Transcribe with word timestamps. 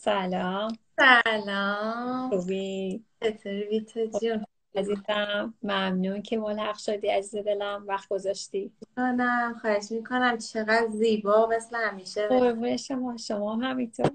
سلام. 0.00 0.68
سلام. 0.96 2.30
خوبی؟ 2.30 3.04
چطوری 3.24 3.64
بیتا 3.64 4.06
جون؟ 4.06 4.44
عزیزم 4.76 5.54
ممنون 5.62 6.22
که 6.22 6.38
ملحق 6.38 6.78
شدی 6.78 7.08
عزیز 7.08 7.44
دلم. 7.44 7.84
وقت 7.88 8.08
گذاشتی. 8.08 8.72
کنم 8.96 9.58
خواهش 9.60 9.90
می‌کنم. 9.90 10.38
چقدر 10.38 10.86
زیبا 10.90 11.46
مثل 11.46 11.76
همیشه. 11.76 12.28
قربون 12.28 12.76
شما. 12.76 13.16
شما 13.16 13.54
هم 13.54 13.62
همینطور 13.62 14.10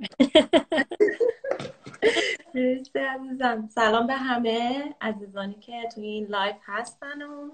مرسی 2.56 3.00
عزیزم. 3.00 3.70
سلام 3.76 4.08
به 4.08 4.14
همه 4.14 4.84
عزیزانی 5.02 5.54
که 5.54 5.90
توی 5.96 6.06
این 6.08 6.26
live 6.28 6.56
هستن 6.66 7.22
و 7.22 7.50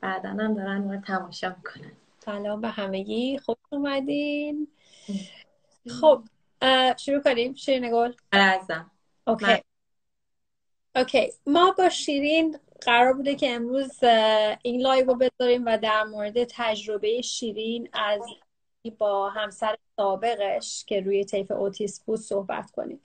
بعدا 0.00 0.28
هم 0.28 0.54
دارن 0.54 0.78
ما 0.78 0.96
تماشا 0.96 1.48
می‌کنن. 1.48 1.92
سلام 2.18 2.60
به 2.60 2.68
همگی. 2.68 3.38
خوش 3.38 3.56
اومدین؟ 3.70 4.68
خب 6.00 6.22
شروع 6.96 7.20
کنیم. 7.20 7.54
شیرین 7.54 7.90
گل 7.90 8.12
آره 8.32 8.42
عزیزم. 8.42 8.90
OK. 9.26 9.46
من 9.46 9.58
OK. 10.96 11.32
ما 11.46 11.74
با 11.78 11.88
شیرین 11.88 12.58
قرار 12.80 13.12
بوده 13.12 13.34
که 13.34 13.50
امروز 13.50 14.04
این 14.62 14.80
live 14.80 15.06
رو 15.06 15.14
بذاریم 15.14 15.64
و 15.66 15.78
در 15.78 16.04
مورد 16.04 16.44
تجربه 16.44 17.22
شیرین 17.22 17.88
از 17.92 18.20
با 18.98 19.30
همسر 19.30 19.76
سابقش 19.96 20.84
که 20.84 21.00
روی 21.00 21.24
طیف 21.24 21.50
اوتیسم 21.50 22.02
بود 22.06 22.20
صحبت 22.20 22.70
کنیم. 22.70 23.00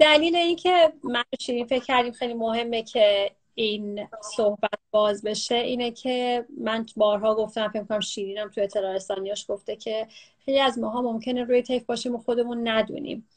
دلیل 0.00 0.36
اینکه 0.36 0.92
من 1.02 1.24
شیرین 1.40 1.66
فکر 1.66 1.84
کردیم 1.84 2.12
خیلی 2.12 2.34
مهمه 2.34 2.82
که 2.82 3.30
این 3.62 4.08
صحبت 4.36 4.78
باز 4.90 5.22
بشه 5.22 5.54
اینه 5.54 5.90
که 5.90 6.46
من 6.60 6.86
بارها 6.96 7.34
گفتم 7.34 7.68
فکر 7.68 7.84
کنم 7.84 8.00
شیرینم 8.00 8.48
تو 8.48 8.60
اطلاع 8.60 8.94
رسانیاش 8.94 9.44
گفته 9.48 9.76
که 9.76 10.06
خیلی 10.44 10.60
از 10.60 10.78
ماها 10.78 11.02
ممکنه 11.02 11.44
روی 11.44 11.62
طیف 11.62 11.84
باشیم 11.84 12.14
و 12.14 12.18
خودمون 12.18 12.68
ندونیم. 12.68 13.28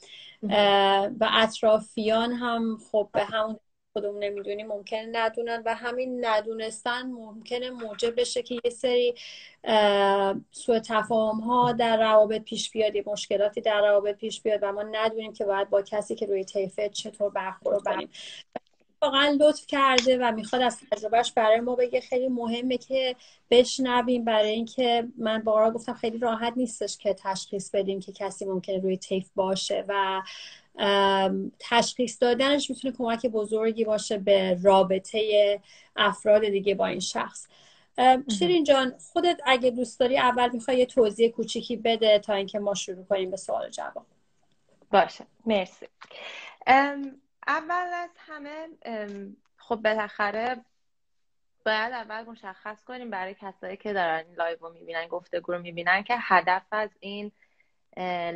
و 1.19 1.29
اطرافیان 1.31 2.31
هم 2.31 2.77
خب 2.91 3.09
به 3.13 3.23
همون 3.23 3.59
خودمون 3.93 4.23
نمی‌دونیم 4.23 4.67
ممکنه 4.67 5.09
ندونن 5.11 5.63
و 5.65 5.75
همین 5.75 6.25
ندونستن 6.25 7.01
ممکنه 7.01 7.69
موجب 7.69 8.19
بشه 8.19 8.43
که 8.43 8.59
یه 8.63 8.71
سری 8.71 9.15
سوء 10.51 10.79
تفاهم 10.79 11.39
ها 11.39 11.71
در 11.71 11.97
روابط 11.97 12.41
پیش 12.41 12.71
بیاد 12.71 12.95
یه 12.95 13.03
مشکلاتی 13.07 13.61
در 13.61 13.81
روابط 13.81 14.15
پیش 14.15 14.41
بیاد 14.41 14.59
و 14.63 14.71
ما 14.71 14.83
ندونیم 14.83 15.33
که 15.33 15.45
باید 15.45 15.69
با 15.69 15.81
کسی 15.81 16.15
که 16.15 16.25
روی 16.25 16.45
طیفه 16.45 16.89
چطور 16.89 17.29
برخورد 17.29 17.83
کنیم. 17.83 18.09
واقعا 19.03 19.37
لطف 19.39 19.65
کرده 19.67 20.17
و 20.17 20.31
می‌خواد 20.31 20.61
از 20.61 20.79
تجربهش 20.91 21.31
برای 21.31 21.59
ما 21.59 21.75
بگه. 21.75 22.01
خیلی 22.01 22.27
مهمه 22.27 22.77
که 22.77 23.15
بشنویم. 23.51 24.25
برای 24.25 24.49
اینکه 24.49 25.07
من 25.17 25.39
بارها 25.39 25.71
گفتم 25.71 25.93
خیلی 25.93 26.17
راحت 26.17 26.53
نیستش 26.55 26.97
که 26.97 27.13
تشخیص 27.13 27.71
بدیم 27.71 27.99
که 27.99 28.11
کسی 28.11 28.45
ممکنه 28.45 28.77
روی 28.79 28.97
طیف 28.97 29.29
باشه 29.35 29.85
و 29.87 30.21
تشخیص 31.59 32.17
دادنش 32.21 32.69
می‌تونه 32.69 32.93
کمک 32.97 33.25
بزرگی 33.25 33.85
باشه 33.85 34.17
به 34.17 34.59
رابطه 34.63 35.61
افراد 35.95 36.41
دیگه 36.41 36.75
با 36.75 36.85
این 36.85 36.99
شخص. 36.99 37.47
شیرین 38.39 38.63
جان 38.63 38.93
خودت 39.13 39.37
اگه 39.45 39.69
دوست 39.69 39.99
داری 39.99 40.17
اول 40.17 40.49
می‌خوای 40.49 40.77
یه 40.77 40.85
توضیح 40.85 41.31
کوچیکی 41.31 41.75
بده 41.75 42.19
تا 42.19 42.33
اینکه 42.33 42.59
ما 42.59 42.73
شروع 42.73 43.05
کنیم 43.05 43.31
به 43.31 43.37
سوال 43.37 43.67
و 43.67 43.69
جواب. 43.69 44.05
باشه. 44.91 45.25
مرسی. 45.45 45.85
ام، 46.67 47.21
اول 47.47 47.89
از 47.93 48.09
همه 48.17 48.67
خب 49.57 49.75
بالاخره 49.75 50.65
باید 51.65 51.93
اول 51.93 52.23
مشخص 52.23 52.83
کنیم 52.83 53.09
برای 53.09 53.35
کسایی 53.39 53.77
که 53.77 53.93
دارن 53.93 54.25
live 54.37 54.57
رو 54.61 54.73
می‌بینن 54.73 55.07
گفتگو 55.07 55.51
رو 55.51 55.61
می‌بینن 55.61 56.03
که 56.03 56.15
هدف 56.19 56.65
از 56.71 56.89
این 56.99 57.31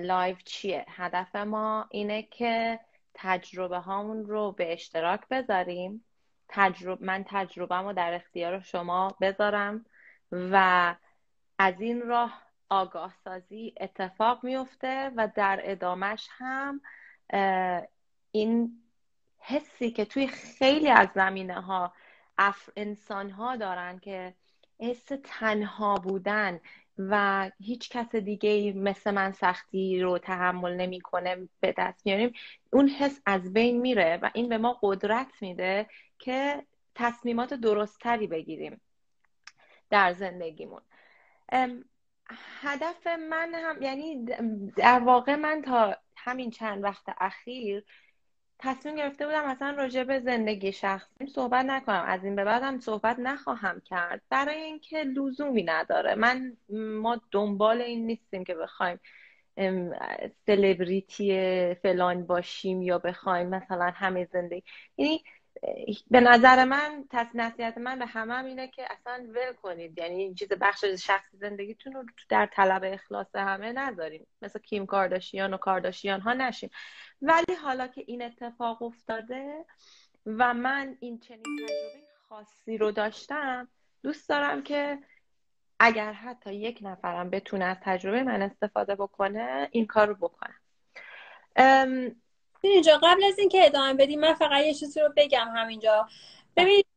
live 0.05 0.35
چیه. 0.45 0.85
هدف 0.87 1.35
ما 1.35 1.87
اینه 1.91 2.23
که 2.23 2.79
تجربه 3.13 3.77
هامون 3.77 4.25
رو 4.25 4.51
به 4.51 4.73
اشتراک 4.73 5.27
بذاریم. 5.27 6.05
تجربه 6.49 7.05
من 7.05 7.25
تجربه 7.27 7.75
رو 7.75 7.93
در 7.93 8.13
اختیار 8.13 8.59
شما 8.59 9.15
بذارم 9.21 9.85
و 10.31 10.95
از 11.59 11.81
این 11.81 12.01
راه 12.01 12.41
آگاه 12.69 13.13
سازی 13.23 13.73
اتفاق 13.79 14.43
میفته 14.43 15.11
و 15.15 15.29
در 15.35 15.59
ادامش 15.63 16.27
هم 16.31 16.81
این 18.31 18.83
حسی 19.47 19.91
که 19.91 20.05
توی 20.05 20.27
خیلی 20.27 20.89
از 20.89 21.07
زمینه 21.15 21.61
ها 21.61 21.93
اف... 22.37 22.69
انسان 22.75 23.29
ها 23.29 23.55
دارن 23.55 23.99
که 23.99 24.33
حس 24.79 25.11
تنها 25.23 25.95
بودن 25.95 26.59
و 26.97 27.51
هیچ 27.59 27.89
کس 27.89 28.15
دیگه 28.15 28.73
مثل 28.73 29.11
من 29.11 29.31
سختی 29.31 30.01
رو 30.01 30.17
تحمل 30.17 30.75
نمی‌کنه 30.75 31.49
به 31.59 31.73
دست 31.77 32.05
میاریم 32.05 32.33
اون 32.73 32.87
حس 32.87 33.21
از 33.25 33.53
بین 33.53 33.81
میره 33.81 34.19
و 34.21 34.29
این 34.33 34.49
به 34.49 34.57
ما 34.57 34.79
قدرت 34.81 35.31
میده 35.41 35.87
که 36.19 36.65
تصمیمات 36.95 37.53
درستتری 37.53 38.27
بگیریم 38.27 38.81
در 39.89 40.13
زندگیمون. 40.13 40.81
هدف 42.61 43.07
من 43.07 43.53
هم 43.53 43.81
یعنی 43.81 44.25
در 44.75 44.99
واقع 44.99 45.35
من 45.35 45.61
تا 45.61 45.97
همین 46.15 46.51
چند 46.51 46.83
وقت 46.83 47.03
اخیر 47.19 47.85
تصمیم 48.59 48.95
گرفته 48.95 49.25
بودم 49.25 49.45
اصلا 49.45 49.71
راجع 49.71 50.03
به 50.03 50.19
زندگی 50.19 50.71
شخصیم 50.71 51.27
صحبت 51.27 51.65
نکنم. 51.65 52.03
از 52.07 52.23
این 52.23 52.35
به 52.35 52.43
بعدم 52.43 52.79
صحبت 52.79 53.19
نخواهم 53.19 53.81
کرد. 53.81 54.21
برای 54.29 54.61
اینکه 54.61 55.03
لزومی 55.03 55.63
نداره. 55.63 56.15
من 56.15 56.57
ما 56.69 57.21
دنبال 57.31 57.81
این 57.81 58.05
نیستیم 58.05 58.43
که 58.43 58.55
بخوایم 58.55 58.99
سلبریتی 60.45 61.75
فلان 61.75 62.25
باشیم 62.27 62.81
یا 62.81 62.99
بخوایم 62.99 63.47
مثلا 63.49 63.91
همه 63.95 64.27
زندگی. 64.33 64.63
یعنی 64.97 65.23
به 66.11 66.19
نظر 66.19 66.63
من 66.63 67.05
تص 67.09 67.27
نصیحت 67.33 67.77
من 67.77 67.99
به 67.99 68.05
همه 68.05 68.33
هم 68.33 68.45
اینه 68.45 68.67
که 68.67 68.87
اصلا 68.91 69.27
ول 69.29 69.53
کنید. 69.53 69.97
یعنی 69.97 70.15
این 70.15 70.35
چیز 70.35 70.49
بخش 70.49 70.85
شخصی 70.85 71.37
زندگیتون 71.37 71.93
رو 71.93 72.03
در 72.29 72.45
طلب 72.45 72.81
اخلاص 72.85 73.35
همه 73.35 73.71
نذاریم. 73.71 74.27
مثل 74.41 74.59
کیم 74.59 74.85
کارداشیان 74.85 75.53
و 75.53 75.57
کارداشیان 75.57 76.21
ها 76.21 76.33
نشیم 76.33 76.69
ولی 77.21 77.55
حالا 77.63 77.87
که 77.87 78.03
این 78.07 78.21
اتفاق 78.21 78.81
افتاده 78.81 79.65
و 80.25 80.53
من 80.53 80.97
این 80.99 81.19
چنین 81.19 81.43
تجربه 81.43 82.07
خاصی 82.29 82.77
رو 82.77 82.91
داشتم 82.91 83.67
دوست 84.03 84.29
دارم 84.29 84.63
که 84.63 84.99
اگر 85.79 86.13
حتی 86.13 86.53
یک 86.53 86.79
نفرم 86.81 87.29
بتونه 87.29 87.65
از 87.65 87.77
تجربه 87.81 88.23
من 88.23 88.41
استفاده 88.41 88.95
بکنه 88.95 89.69
این 89.71 89.85
کار 89.85 90.07
رو 90.07 90.15
بکنم 90.15 90.55
اینجا 92.69 92.99
قبل 93.03 93.23
از 93.23 93.39
اینکه 93.39 93.65
ادامه 93.65 93.93
بدیم 93.93 94.19
من 94.19 94.33
فقط 94.33 94.65
یه 94.65 94.73
چیزی 94.73 94.99
رو 94.99 95.09
بگم 95.17 95.47
همینجا. 95.55 96.07
ببین 96.57 96.83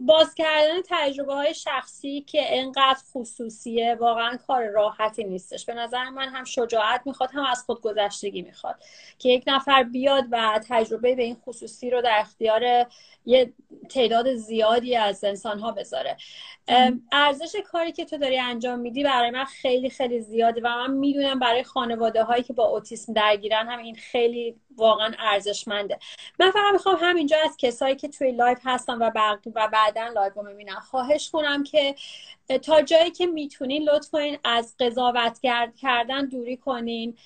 باز 0.00 0.34
کردن 0.34 0.82
تجربه 0.88 1.34
های 1.34 1.54
شخصی 1.54 2.20
که 2.20 2.58
انقدر 2.58 2.98
خصوصیه 3.12 3.94
واقعا 3.94 4.36
کار 4.46 4.66
راحتی 4.66 5.24
نیستش. 5.24 5.64
به 5.64 5.74
نظر 5.74 6.04
من 6.04 6.28
هم 6.28 6.44
شجاعت 6.44 7.02
می‌خواد 7.04 7.30
هم 7.32 7.44
از 7.44 7.62
خودگذشتگی 7.66 8.42
می‌خواد. 8.42 8.76
که 9.18 9.28
یک 9.28 9.44
نفر 9.46 9.82
بیاد 9.82 10.24
و 10.30 10.60
تجربه 10.68 11.14
به 11.14 11.22
این 11.22 11.36
خصوصی 11.44 11.90
رو 11.90 12.02
در 12.02 12.16
اختیار 12.20 12.86
یه 13.26 13.52
تعداد 13.90 14.34
زیادی 14.34 14.96
از 14.96 15.24
انسان 15.24 15.58
ها 15.58 15.72
بذاره 15.72 16.16
ارزش 17.12 17.56
کاری 17.56 17.92
که 17.92 18.04
تو 18.04 18.18
داری 18.18 18.38
انجام 18.38 18.78
میدی 18.78 19.04
برای 19.04 19.30
من 19.30 19.44
خیلی 19.44 19.90
خیلی 19.90 20.20
زیاده 20.20 20.60
و 20.64 20.68
من 20.68 20.90
می‌دونم 20.90 21.38
برای 21.38 21.62
خانواده 21.62 22.22
هایی 22.22 22.42
که 22.42 22.52
با 22.52 22.64
اوتیسم 22.64 23.12
درگیرن 23.12 23.68
هم 23.68 23.78
این 23.78 23.94
خیلی 23.94 24.56
واقعا 24.76 25.12
ارزشمنده. 25.18 25.98
من 26.38 26.50
فقط 26.50 26.72
می‌خوام 26.72 26.96
همینجا 27.00 27.36
از 27.44 27.56
کسایی 27.56 27.96
که 27.96 28.08
توی 28.08 28.32
live 28.32 28.58
هستن 28.64 28.94
و 28.94 29.10
بعد 29.16 29.44
و 29.54 29.68
بعدا 29.72 30.08
live 30.08 30.34
رو 30.34 30.80
خواهش 30.80 31.30
کنم 31.30 31.64
که 31.64 31.94
تا 32.62 32.82
جایی 32.82 33.10
که 33.10 33.26
می‌تونین 33.26 33.88
لطف 33.88 34.10
کنین 34.10 34.38
از 34.44 34.74
قضاوت 34.80 35.40
کردن 35.82 36.26
دوری 36.26 36.56
کنین. 36.56 37.16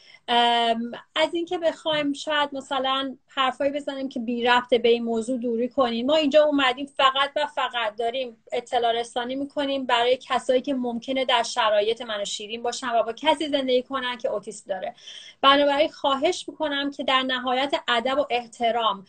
از 1.16 1.34
اینکه 1.34 1.59
بخوایم 1.59 2.12
شاید 2.12 2.50
مثلا 2.53 3.16
حرفایی 3.28 3.72
بزنیم 3.72 4.09
که 4.09 4.20
بی 4.20 4.44
ربطه 4.44 4.78
به 4.78 4.88
این 4.88 5.04
موضوع 5.04 5.38
دوری 5.38 5.68
کنین. 5.68 6.06
ما 6.06 6.15
اینجا 6.15 6.44
اومدیم 6.44 6.86
فقط 6.86 7.30
و 7.36 7.47
فقط 7.47 7.97
داریم 7.97 8.36
اطلاع 8.53 8.92
رسانی 8.92 9.34
می‌کنیم 9.34 9.86
برای 9.86 10.16
کسایی 10.16 10.60
که 10.60 10.74
ممکنه 10.74 11.24
در 11.24 11.42
شرایط 11.42 12.03
من 12.03 12.20
و 12.20 12.24
شیرین 12.24 12.62
باشن 12.62 12.88
و 12.88 13.03
با 13.03 13.12
کسی 13.12 13.48
زندگی 13.48 13.82
کنن 13.82 14.18
که 14.18 14.28
اوتیسم 14.28 14.65
داره. 14.68 14.94
بنابراین 15.41 15.88
خواهش 15.88 16.44
می‌کنم 16.48 16.91
که 16.91 17.04
در 17.04 17.22
نهایت 17.22 17.74
ادب 17.88 18.18
و 18.18 18.26
احترام 18.30 19.06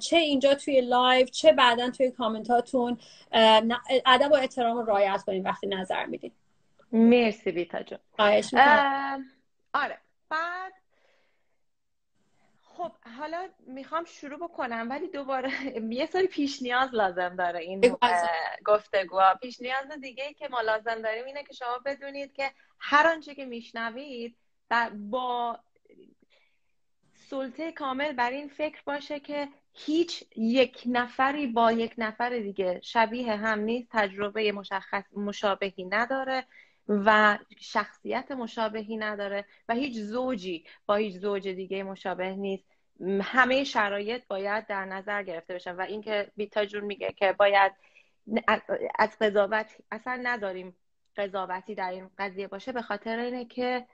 چه 0.00 0.16
اینجا 0.16 0.54
توی 0.54 0.80
live 0.80 1.26
چه 1.26 1.52
بعدا 1.52 1.90
توی 1.90 2.10
کامنتاتون. 2.10 2.98
اه، 3.32 3.60
ن- 3.60 3.80
ادب 4.06 4.32
و 4.32 4.34
احترام 4.34 4.76
رو 4.76 4.86
رعایت 4.86 5.22
کنین 5.26 5.42
وقتی 5.42 5.66
نظر 5.66 6.06
میدین. 6.06 6.32
مرسی 6.92 7.52
بیتا 7.52 7.82
جون. 7.82 7.98
خواهش 8.16 8.54
آره. 9.74 9.98
بعد 10.28 10.72
خب 12.62 12.92
حالا 13.18 13.48
می‌خوام 13.66 14.04
شروع 14.04 14.38
بکنم 14.38 14.86
ولی 14.90 15.08
دوباره 15.08 15.50
یه 15.90 16.06
سری 16.06 16.26
پیش 16.26 16.62
نیاز 16.62 16.94
لازم 16.94 17.36
داره 17.36 17.60
این 17.60 17.96
گفتگوها. 18.64 19.34
پیش 19.34 19.60
نیاز 19.60 20.00
دیگه 20.00 20.24
ای 20.24 20.34
که 20.34 20.48
ما 20.48 20.60
لازم 20.60 21.02
داریم 21.02 21.24
اینه 21.24 21.42
که 21.42 21.52
شما 21.54 21.78
بدونید 21.86 22.32
که 22.32 22.50
هر 22.78 23.06
آنچه 23.06 23.34
که 23.34 23.44
میشنوید 23.44 24.36
با 25.10 25.58
سلطه 27.30 27.72
کامل 27.72 28.12
بر 28.12 28.30
این 28.30 28.48
فکر 28.48 28.82
باشه 28.84 29.20
که 29.20 29.48
هیچ 29.74 30.24
یک 30.36 30.82
نفری 30.86 31.46
با 31.46 31.72
یک 31.72 31.94
نفر 31.98 32.38
دیگه 32.38 32.80
شبیه 32.82 33.36
هم 33.36 33.60
نیست 33.60 33.88
تجربه 33.90 34.52
مشخص 34.52 35.04
مشابهی 35.16 35.84
نداره 35.84 36.44
و 36.88 37.38
شخصیت 37.58 38.30
مشابهی 38.30 38.96
نداره 38.96 39.44
و 39.68 39.74
هیچ 39.74 39.96
زوجی 39.96 40.64
با 40.86 40.94
هیچ 40.94 41.14
زوج 41.14 41.48
دیگه 41.48 41.82
مشابه 41.82 42.30
نیست. 42.30 42.64
همه 43.22 43.64
شرایط 43.64 44.22
باید 44.28 44.66
در 44.66 44.84
نظر 44.84 45.22
گرفته 45.22 45.54
بشن 45.54 45.76
و 45.76 45.80
اینکه 45.80 46.32
بیتا 46.36 46.64
جون 46.64 46.84
میگه 46.84 47.12
که 47.12 47.32
باید 47.32 47.72
از 48.98 49.18
قضاوت 49.20 49.76
اصلا 49.90 50.20
نداریم 50.22 50.76
قضاوتی 51.16 51.74
در 51.74 51.90
این 51.90 52.10
قضیه 52.18 52.48
باشه 52.48 52.72
به 52.72 52.82
خاطر 52.82 53.18
اینه 53.18 53.44
که 53.44 53.86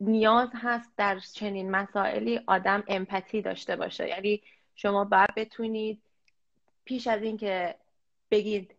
نیاز 0.00 0.48
هست 0.54 0.90
در 0.96 1.18
چنین 1.18 1.70
مسائلی 1.70 2.40
آدم 2.46 2.84
امپاتی 2.88 3.42
داشته 3.42 3.76
باشه. 3.76 4.08
یعنی 4.08 4.42
شما 4.74 5.04
باید 5.04 5.34
بتونید 5.36 6.02
پیش 6.84 7.06
از 7.06 7.22
اینکه 7.22 7.74
بگید 8.30 8.74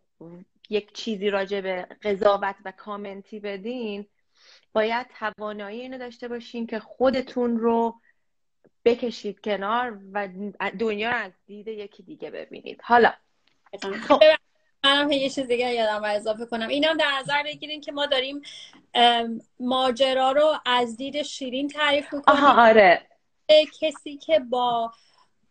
یک 0.70 0.92
چیزی 0.92 1.30
راجع 1.30 1.60
به 1.60 1.86
قضاوت 2.02 2.56
و 2.64 2.72
کامنتی 2.72 3.40
بدین 3.40 4.06
باید 4.72 5.06
توانایی 5.18 5.80
اینو 5.80 5.98
داشته 5.98 6.28
باشین 6.28 6.66
که 6.66 6.78
خودتون 6.78 7.58
رو 7.58 8.00
بکشید 8.84 9.40
کنار 9.40 9.98
و 10.12 10.28
دنیا 10.78 11.10
رو 11.10 11.16
از 11.16 11.32
دید 11.46 11.68
یکی 11.68 12.02
دیگه 12.02 12.30
ببینید. 12.30 12.80
حالا 12.84 13.12
خب. 14.08 14.20
منم 14.84 15.10
یه 15.10 15.30
چیز 15.30 15.46
دیگه 15.46 15.74
یادم 15.74 16.04
اضافه 16.04 16.46
کنم. 16.46 16.68
اینم 16.68 16.96
در 16.96 17.10
نظر 17.20 17.42
بگیرین 17.42 17.80
که 17.80 17.92
ما 17.92 18.06
داریم 18.06 18.42
ماجرا 19.60 20.32
رو 20.32 20.54
از 20.66 20.96
دید 20.96 21.22
شیرین 21.22 21.68
تعریف 21.68 22.14
می‌کنیم. 22.14 22.38
آها 22.38 22.68
آره. 22.68 23.06
کسی 23.80 24.16
که 24.16 24.38
با 24.38 24.92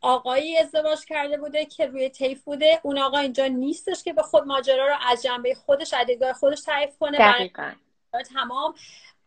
آقایی 0.02 0.58
ازدواج 0.58 1.06
کرده 1.06 1.38
بوده 1.38 1.66
که 1.66 1.86
روی 1.86 2.10
تیف 2.10 2.44
بوده 2.44 2.80
اون 2.84 2.98
آقا 2.98 3.18
اینجا 3.18 3.48
نیستش 3.48 4.04
که 4.04 4.14
به 4.14 4.22
خود 4.22 4.44
ماجرا 4.44 4.88
رو 4.88 4.96
از 5.08 5.24
جنبه 5.24 5.56
خودش 5.56 5.94
از 5.94 6.06
دیدگاه 6.08 6.34
خودش 6.34 6.62
تعریف 6.62 6.98
کنه. 6.98 7.18
دقیقا. 7.18 7.72
تمام 8.34 8.74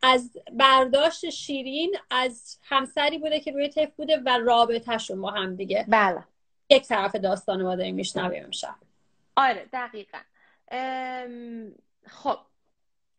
از 0.02 0.30
برداشت 0.52 1.30
شیرین 1.30 1.96
از 2.10 2.58
همسری 2.62 3.18
بوده 3.18 3.40
که 3.40 3.52
روی 3.52 3.68
تیف 3.68 3.90
بوده 3.96 4.16
و 4.26 4.38
رابطهشون 4.38 5.20
با 5.20 5.30
هم 5.30 5.56
دیگه. 5.56 5.84
بله. 5.88 6.24
یک 6.70 6.82
طرف 6.82 7.16
داستان 7.16 7.62
ما 7.62 7.76
داریم 7.76 7.94
میشنویم 7.94 8.44
امشب. 8.44 8.74
آره 9.36 9.68
دقیقا. 9.72 10.18
خب. 12.06 12.38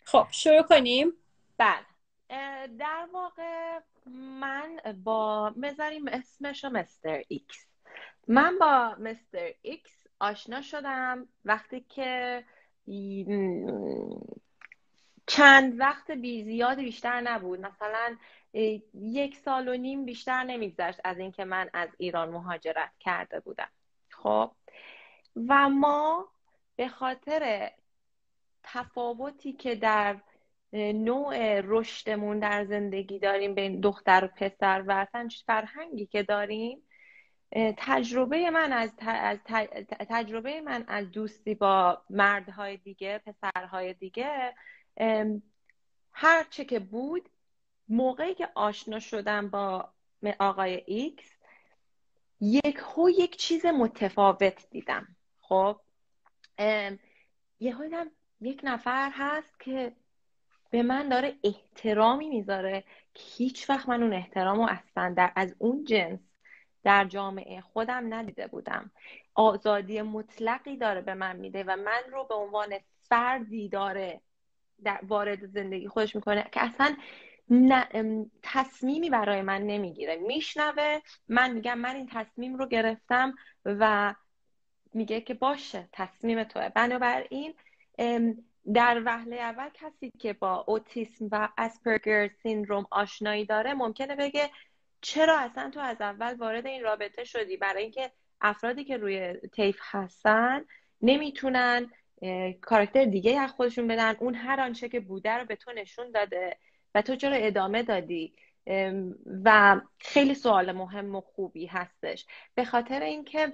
خب 0.03 0.27
شروع 0.31 0.61
کنیم. 0.61 1.13
بله. 1.57 1.85
در 2.67 3.07
واقع 3.13 3.79
من 4.39 4.79
با 5.03 5.49
بذاریم 5.49 6.07
اسمشو 6.07 6.69
Mister 6.69 7.23
X. 7.27 7.65
من 8.27 8.59
با 8.59 8.95
Mister 8.99 9.53
X 9.61 10.07
آشنا 10.19 10.61
شدم 10.61 11.27
وقتی 11.45 11.85
که 11.89 12.43
چند 15.27 15.79
وقت 15.79 16.11
بی 16.11 16.43
زیاد 16.43 16.77
بیشتر 16.77 17.21
نبود. 17.21 17.59
مثلا 17.59 18.17
یک 18.93 19.37
سال 19.37 19.67
و 19.67 19.73
نیم 19.77 20.05
بیشتر 20.05 20.43
نمیگذشت 20.43 20.99
از 21.03 21.19
اینکه 21.19 21.45
من 21.45 21.69
از 21.73 21.89
ایران 21.97 22.29
مهاجرت 22.29 22.91
کرده 22.99 23.39
بودم. 23.39 23.69
خب؟ 24.09 24.51
و 25.35 25.69
ما 25.69 26.27
به 26.75 26.87
خاطر 26.87 27.71
تفاوتی 28.63 29.53
که 29.53 29.75
در 29.75 30.21
نوع 30.73 31.61
رشدمون 31.61 32.39
در 32.39 32.65
زندگی 32.65 33.19
داریم 33.19 33.55
بین 33.55 33.79
دختر 33.79 34.25
و 34.25 34.27
پسر 34.27 34.83
و 34.87 34.91
اصلا 34.91 35.29
فرهنگی 35.45 36.05
که 36.05 36.23
داریم 36.23 36.83
تجربه 37.77 38.49
من 38.49 38.73
از, 38.73 38.95
تجربه 40.09 40.61
من 40.61 40.85
از 40.87 41.11
دوستی 41.11 41.55
با 41.55 42.01
مردهای 42.09 42.77
دیگه 42.77 43.21
پسرهای 43.25 43.93
دیگه 43.93 44.53
هر 46.11 46.43
چه 46.49 46.65
که 46.65 46.79
بود 46.79 47.29
موقعی 47.89 48.33
که 48.33 48.49
آشنا 48.55 48.99
شدم 48.99 49.49
با 49.49 49.89
آقای 50.39 50.83
ایکس 50.85 51.37
یک 52.41 52.81
هو 52.95 53.09
یک 53.09 53.37
چیز 53.37 53.65
متفاوت 53.65 54.69
دیدم. 54.69 55.15
خب 55.53 55.79
یه 57.59 57.75
یک 58.41 58.61
نفر 58.63 59.11
هست 59.13 59.59
که 59.59 59.95
به 60.69 60.83
من 60.83 61.09
داره 61.09 61.35
احترامی 61.43 62.29
می‌ذاره 62.29 62.83
که 63.13 63.23
هیچ 63.37 63.69
وقت 63.69 63.89
من 63.89 64.03
اون 64.03 64.13
احترام 64.13 64.57
رو 64.57 64.67
اصلا 64.69 65.13
در 65.17 65.31
از 65.35 65.55
اون 65.57 65.83
جنس 65.83 66.19
در 66.83 67.05
جامعه 67.05 67.61
خودم 67.61 68.13
ندیده 68.13 68.47
بودم. 68.47 68.91
آزادی 69.33 70.01
مطلقی 70.01 70.77
داره 70.77 71.01
به 71.01 71.13
من 71.13 71.35
میده 71.35 71.63
و 71.63 71.75
من 71.75 72.01
رو 72.11 72.23
به 72.23 72.35
عنوان 72.35 72.73
فردی 73.01 73.69
داره 73.69 74.21
در 74.83 74.99
وارد 75.03 75.45
زندگی 75.45 75.87
خودش 75.87 76.15
می‌کنه 76.15 76.49
که 76.51 76.63
اصلا 76.63 76.95
تصمیمی 78.43 79.09
برای 79.09 79.41
من 79.41 79.61
نمی‌گیره. 79.61 80.15
میشنوه 80.15 80.99
من 81.27 81.51
میگم 81.51 81.79
من 81.79 81.95
این 81.95 82.09
تصمیم 82.13 82.55
رو 82.55 82.67
گرفتم 82.67 83.33
و 83.65 84.15
میگه 84.93 85.21
که 85.21 85.33
باشه 85.33 85.89
تصمیم 85.91 86.43
توه. 86.43 86.69
بنابراین 86.69 87.53
در 88.73 89.01
وهله 89.05 89.35
اول 89.35 89.69
کسی 89.73 90.11
که 90.19 90.33
با 90.33 90.63
اوتیسم 90.67 91.27
و 91.31 91.49
اسپرگر 91.57 92.27
سیندروم 92.27 92.85
آشنایی 92.91 93.45
داره 93.45 93.73
ممکنه 93.73 94.15
بگه 94.15 94.49
چرا 95.01 95.39
اصلا 95.39 95.69
تو 95.69 95.79
از 95.79 96.01
اول 96.01 96.33
وارد 96.33 96.67
این 96.67 96.83
رابطه 96.83 97.23
شدی؟ 97.23 97.57
برای 97.57 97.83
اینکه 97.83 98.11
افرادی 98.41 98.83
که 98.83 98.97
روی 98.97 99.33
تیف 99.33 99.79
هستن 99.81 100.65
نمی‌تونن 101.01 101.91
کاراکتر 102.61 103.05
دیگه 103.05 103.39
از 103.39 103.51
خودشون 103.51 103.87
بدن. 103.87 104.15
اون 104.19 104.35
هر 104.35 104.61
آنچه 104.61 104.89
که 104.89 104.99
بوده 104.99 105.31
رو 105.31 105.45
به 105.45 105.55
تو 105.55 105.71
نشون 105.71 106.11
داده 106.11 106.57
و 106.95 107.01
تو 107.01 107.15
چرا 107.15 107.35
ادامه 107.35 107.83
دادی؟ 107.83 108.33
و 109.43 109.81
خیلی 109.99 110.33
سوال 110.33 110.71
مهم 110.71 111.15
و 111.15 111.21
خوبی 111.21 111.65
هستش. 111.65 112.25
به 112.55 112.65
خاطر 112.65 113.01
اینکه 113.01 113.53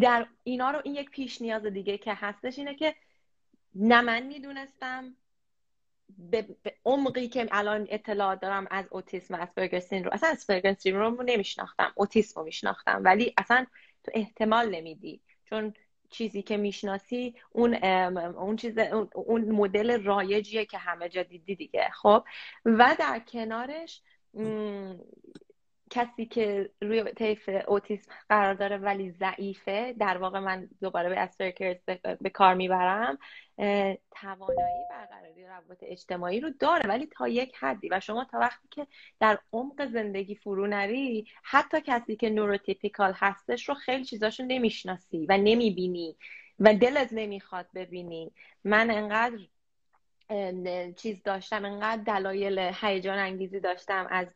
در 0.00 0.26
اینا 0.44 0.70
رو 0.70 0.80
این 0.84 0.94
یک 0.94 1.10
پیش 1.10 1.42
نیاز 1.42 1.66
دیگه 1.66 1.98
که 1.98 2.14
هستش 2.14 2.58
اینه 2.58 2.74
که 2.74 2.94
نه 3.74 4.00
من 4.00 4.22
می‌دونستم 4.22 5.16
به 6.30 6.46
عمقی 6.84 7.28
که 7.28 7.48
الان 7.50 7.86
اطلاع 7.90 8.34
دارم 8.34 8.66
از 8.70 8.84
اوتیسم 8.90 9.34
و 9.34 9.36
اسپرگر 9.36 9.80
سیندروم. 9.80 10.14
اصلا 10.14 10.28
اسپرگر 10.28 10.74
سیندروم 10.74 11.14
رو 11.14 11.22
نمیشناختم 11.22 11.92
اوتیسم 11.94 12.40
رو 12.40 12.46
میشناختم 12.46 13.00
ولی 13.04 13.34
اصلا 13.38 13.66
تو 14.04 14.10
احتمال 14.14 14.74
نمیدی. 14.74 15.20
چون 15.44 15.74
چیزی 16.10 16.42
که 16.42 16.56
می‌شناسی 16.56 17.34
اون 17.50 17.74
اون 17.74 18.56
چیز 18.56 18.78
اون 19.14 19.50
مدل 19.50 20.04
رایجیه 20.04 20.64
که 20.64 20.78
همه 20.78 21.08
جا 21.08 21.22
دیدی 21.22 21.54
دیگه 21.54 21.88
خب؟ 21.90 22.24
و 22.64 22.96
در 22.98 23.18
کنارش 23.18 24.02
کسی 25.92 26.26
که 26.26 26.70
روی 26.80 27.04
طیف 27.04 27.50
اوتیسم 27.68 28.12
قرار 28.28 28.54
داره 28.54 28.76
ولی 28.76 29.10
ضعیفه 29.10 29.94
در 29.98 30.18
واقع 30.18 30.38
من 30.38 30.68
دوباره 30.80 31.08
به 31.08 31.20
اسپرکرز 31.20 31.76
به 32.20 32.30
کار 32.30 32.54
می‌برم 32.54 33.18
توانایی 34.10 34.84
برقراری 34.90 35.46
روابط 35.46 35.78
اجتماعی 35.82 36.40
رو 36.40 36.50
داره 36.58 36.88
ولی 36.88 37.06
تا 37.06 37.28
یک 37.28 37.56
حدی 37.60 37.88
و 37.88 38.00
شما 38.00 38.24
تا 38.24 38.38
وقتی 38.38 38.68
که 38.70 38.86
در 39.20 39.38
عمق 39.52 39.86
زندگی 39.86 40.34
فرو 40.34 40.66
نری 40.66 41.26
حتی 41.42 41.80
کسی 41.80 42.16
که 42.16 42.30
نوروتیپیکال 42.30 43.12
هستش 43.16 43.68
رو 43.68 43.74
خیلی 43.74 44.04
چیزاشو 44.04 44.42
نمی‌شناسی 44.42 45.26
و 45.28 45.38
نمی‌بینی 45.38 46.16
و 46.58 46.74
دلت 46.74 47.08
نمی‌خواد 47.12 47.66
ببینی. 47.74 48.32
من 48.64 48.90
انقدر 48.90 49.38
چیز 50.96 51.22
داشتم 51.22 51.64
انقدر 51.64 52.02
دلایل 52.02 52.58
هیجان 52.58 53.18
انگیزی 53.18 53.60
داشتم 53.60 54.06
از 54.10 54.26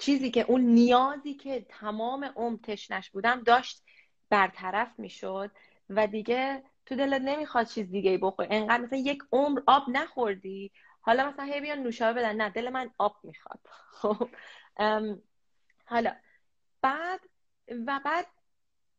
چیزی 0.00 0.30
که 0.30 0.44
اون 0.48 0.60
نیازی 0.60 1.34
که 1.34 1.66
تمام 1.68 2.24
عمر 2.24 2.58
تشنش 2.62 3.10
بودم 3.10 3.42
داشت 3.42 3.82
برطرف 4.30 4.98
می‌شد 4.98 5.50
و 5.90 6.06
دیگه 6.06 6.62
تو 6.86 6.96
دلت 6.96 7.22
نمی‌خواد 7.22 7.66
چیز 7.66 7.90
دیگه 7.90 8.10
ای 8.10 8.18
بخوری. 8.18 8.48
انقدر 8.50 8.82
مثلا 8.82 8.98
یک 8.98 9.22
عمر 9.32 9.60
آب 9.66 9.82
نخوردی 9.88 10.72
حالا 11.00 11.28
مثلا 11.28 11.44
هی 11.44 11.60
بیان 11.60 11.78
نوشابه 11.78 12.20
بدن. 12.20 12.36
نه 12.36 12.50
دل 12.50 12.70
من 12.70 12.90
آب 12.98 13.16
می‌خواد. 13.22 13.60
خب 14.00 14.28
حالا 15.86 16.14
بعد 16.82 17.20
و 17.86 18.00
بعد 18.04 18.26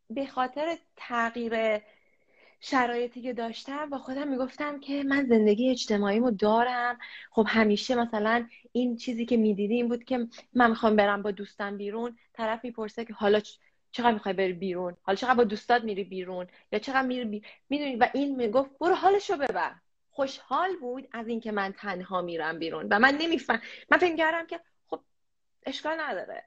به 0.10 0.25
خاطر 0.25 0.77
تغییر 0.96 1.81
شرایطی 2.61 3.21
که 3.21 3.33
داشتم 3.33 3.89
با 3.89 3.97
خودم 3.97 4.27
می‌گفتم 4.27 4.79
که 4.79 5.03
من 5.03 5.25
زندگی 5.25 5.69
اجتماعیمو 5.69 6.31
دارم. 6.31 6.97
خب 7.31 7.45
همیشه 7.47 7.95
مثلا 7.95 8.47
این 8.71 8.95
چیزی 8.95 9.25
که 9.25 9.37
می‌دیدی 9.37 9.75
این 9.75 9.87
بود 9.87 10.03
که 10.03 10.27
من 10.53 10.69
می‌خوام 10.69 10.95
برم 10.95 11.21
با 11.21 11.31
دوستم 11.31 11.77
بیرون. 11.77 12.17
طرف 12.33 12.63
می‌پرسه 12.63 13.05
که 13.05 13.13
حالا 13.13 13.41
چقدر 13.91 14.11
می‌خوای 14.11 14.33
بری 14.33 14.53
بیرون؟ 14.53 14.97
حالا 15.01 15.15
چقدر 15.15 15.33
با 15.33 15.43
دوستات 15.43 15.83
میری 15.83 16.03
بیرون؟ 16.03 16.47
یا 16.71 16.79
چقدر 16.79 17.07
میری 17.07 17.25
بی... 17.25 17.43
می‌دونی؟ 17.69 17.95
و 17.95 18.09
این 18.13 18.35
می‌گفت 18.35 18.69
برو 18.79 18.95
حالشو 18.95 19.37
ببر. 19.37 19.75
خوشحال 20.09 20.75
بود 20.75 21.07
از 21.11 21.27
اینکه 21.27 21.51
من 21.51 21.73
تنها 21.77 22.21
میرم 22.21 22.59
بیرون. 22.59 22.87
و 22.91 22.99
من 22.99 23.17
نمیفهم 23.21 23.61
من 23.91 23.97
فکر 23.97 24.15
کردم 24.15 24.47
که 24.47 24.59
خب 24.87 24.99
اشکال 25.65 25.99
نداره. 25.99 26.43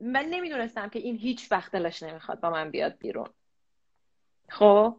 من 0.00 0.24
نمی‌دونستم 0.24 0.88
که 0.88 0.98
این 0.98 1.16
هیچ 1.16 1.52
وقت 1.52 1.72
دلش 1.72 2.02
نمی‌خواد 2.02 2.40
با 2.40 2.50
من 2.50 2.70
بیاد 2.70 2.98
بیرون. 2.98 3.28
خب؟ 4.48 4.96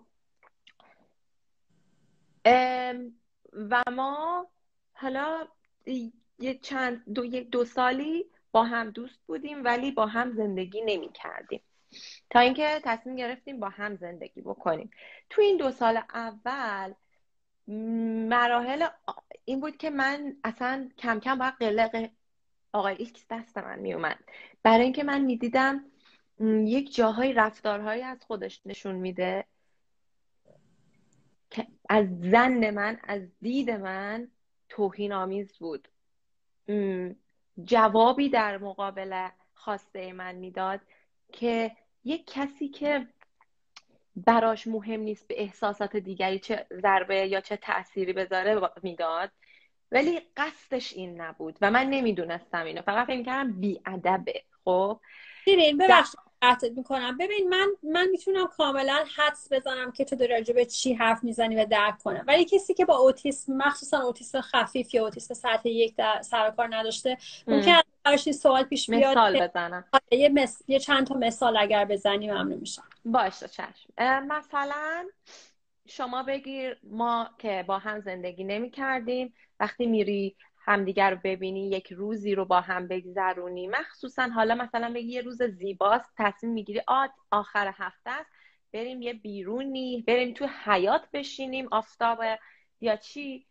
و 3.54 3.84
ما 3.92 4.48
حالا 4.94 5.48
یه 6.40 6.54
چند 6.62 7.14
دو, 7.14 7.26
یک 7.26 7.50
دو 7.50 7.66
سالی 7.66 8.26
با 8.52 8.64
هم 8.64 8.90
دوست 8.90 9.20
بودیم 9.28 9.64
ولی 9.64 9.92
با 9.92 10.06
هم 10.06 10.32
زندگی 10.32 10.82
نمی 10.86 11.12
کردیم. 11.14 11.62
تا 12.30 12.40
اینکه 12.40 12.82
تصمیم 12.84 13.16
گرفتیم 13.16 13.60
با 13.60 13.70
هم 13.70 13.96
زندگی 13.96 14.42
بکنیم. 14.42 14.92
تو 15.30 15.42
این 15.42 15.58
دو 15.58 15.72
سال 15.72 15.98
اول 16.14 16.94
مراحل 18.30 18.88
این 19.46 19.60
بود 19.60 19.78
که 19.78 19.90
من 19.90 20.36
اصلا 20.44 20.90
کم 20.98 21.20
کم 21.20 21.38
باید 21.38 21.54
قلق 21.60 22.10
آقای 22.74 22.96
ایکس 22.96 23.26
دست 23.30 23.58
من 23.58 23.80
می 23.80 23.94
اومد. 23.94 24.20
برای 24.64 24.84
اینکه 24.84 25.04
من 25.04 25.22
می‌دیدم 25.22 25.86
یک 26.66 26.96
جاهای 26.96 27.34
رفتارهایی 27.34 28.02
از 28.02 28.24
خودش 28.26 28.62
نشون 28.66 28.96
میده. 28.96 29.46
از 31.94 32.06
نظر 32.22 32.70
من 32.70 33.00
از 33.04 33.22
دید 33.42 33.72
من 33.72 34.28
توهین 34.70 35.14
آمیز 35.14 35.58
بود 35.58 35.88
جوابی 37.64 38.30
در 38.30 38.58
مقابل 38.58 39.28
خواسته 39.54 40.14
من 40.14 40.36
می‌داد 40.36 40.82
که 41.32 41.72
یک 42.04 42.24
کسی 42.34 42.68
که 42.68 43.08
براش 44.16 44.68
مهم 44.68 45.00
نیست 45.00 45.28
به 45.28 45.42
احساسات 45.42 45.96
دیگری 45.96 46.40
چه 46.40 46.66
ضربه 46.82 47.16
یا 47.16 47.42
چه 47.42 47.58
تأثیری 47.58 48.14
بذاره 48.14 48.70
می‌داد 48.84 49.32
ولی 49.92 50.22
قصدش 50.38 50.94
این 50.94 51.22
قطعت 56.42 56.72
می‌کنم. 56.72 57.18
ببین 57.18 57.50
من 57.50 57.68
من 57.84 58.08
می‌تونم 58.12 58.48
کاملا 58.48 59.06
حدس 59.16 59.48
بزنم 59.52 59.92
که 59.92 60.06
تو 60.06 60.16
داری 60.16 60.34
راجع 60.34 60.54
به 60.54 60.66
چی 60.66 60.94
حرف 60.94 61.24
می‌زنی 61.24 61.56
و 61.56 61.66
درک 61.66 61.98
کنم. 61.98 62.24
ولی 62.28 62.46
کسی 62.46 62.74
که 62.74 62.86
با 62.86 62.98
اوتیسم 62.98 63.54
مخصوصا 63.54 64.02
اوتیسم 64.02 64.42
خفیف 64.42 64.94
یا 64.94 65.04
اوتیسم 65.04 65.34
سطح 65.34 65.70
یک 65.70 65.96
در 65.96 66.22
سر 66.22 66.52
کار 66.52 66.76
نداشته 66.76 67.18
ممکن 67.48 67.80
براش 68.04 68.32
سوال 68.32 68.64
پیش 68.64 68.90
بیاد 68.90 69.18
مثال 69.18 69.48
بزنم. 69.48 69.86
یه, 70.12 70.30
مس... 70.30 70.62
یه 70.68 70.80
چند 70.80 71.08
تا 71.08 71.16
مثال 71.16 71.58
اگر 71.58 71.86
بزنی 71.86 72.32
ممنون 72.32 72.60
میشم. 72.60 72.90
باشه 73.06 73.48
چشم. 73.48 73.94
مثلا 74.28 75.06
شما 75.88 76.24
بگیر 76.24 76.80
ما 76.84 77.30
که 77.38 77.66
با 77.68 77.78
هم 77.78 78.00
زندگی 78.00 78.44
نمی 78.44 78.72
کردیم 78.72 79.34
وقتی 79.60 79.86
میری 79.86 80.36
همدیگر 80.64 81.12
رو 81.12 81.18
ببینی 81.24 81.70
یک 81.70 81.94
روزی 81.94 82.36
رو 82.36 82.46
با 82.46 82.62
هم 82.62 82.88
بگذرونی. 82.88 83.68
مخصوصا 83.68 84.28
حالا 84.28 84.56
مثلا 84.56 84.94
بگی 84.94 85.12
یه 85.12 85.22
روز 85.22 85.44
زیباست 85.44 86.14
تصمیم 86.18 86.54
می‌گیری 86.54 86.82
آت 86.88 87.12
آخر 87.32 87.74
هفته 87.78 88.10
است 88.10 88.30
بریم 88.74 89.02
یه 89.02 89.14
بیرونی 89.14 90.04
بریم 90.08 90.34
تو 90.34 90.48
حیات 90.66 91.02
بشینیم 91.14 91.68
آفتاب 91.72 92.20
یا 92.82 92.96
چی؟ 92.96 93.46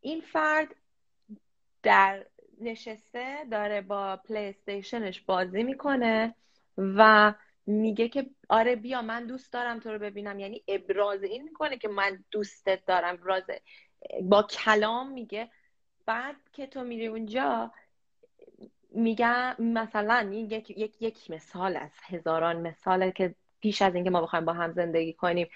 این 0.00 0.20
فرد 0.32 0.74
در 1.82 2.26
نشسته 2.60 3.44
داره 3.50 3.80
با 3.80 4.16
پلی 4.16 4.48
استیشنش 4.48 5.20
بازی 5.20 5.62
می‌کنه 5.62 6.34
و 6.78 7.34
میگه 7.66 8.08
که 8.08 8.30
آره 8.48 8.76
بیا 8.76 9.02
من 9.02 9.26
دوست 9.26 9.52
دارم 9.52 9.80
تو 9.80 9.92
رو 9.92 9.98
ببینم. 9.98 10.38
یعنی 10.38 10.64
ابراز 10.68 11.22
این 11.22 11.42
می‌کنه 11.42 11.78
که 11.78 11.88
من 11.88 12.24
دوستت 12.30 12.84
دارم. 12.86 13.14
ابراز 13.14 13.44
با 14.22 14.42
کلام 14.42 15.12
میگه. 15.12 15.50
بعد 16.06 16.36
که 16.52 16.66
تو 16.66 16.84
میری 16.84 17.06
اونجا 17.06 17.72
میگم 18.90 19.56
مثلا 19.58 20.30
یک, 20.32 20.70
یک, 20.70 21.02
یک 21.02 21.30
مثال 21.30 21.76
از 21.76 21.90
هزاران 22.02 22.56
مثاله 22.60 23.12
که 23.12 23.34
پیش 23.60 23.82
از 23.82 23.94
اینکه 23.94 24.10
ما 24.10 24.20
بخوایم 24.20 24.44
با 24.44 24.52
هم 24.52 24.72
زندگی 24.72 25.12
کنیم. 25.12 25.48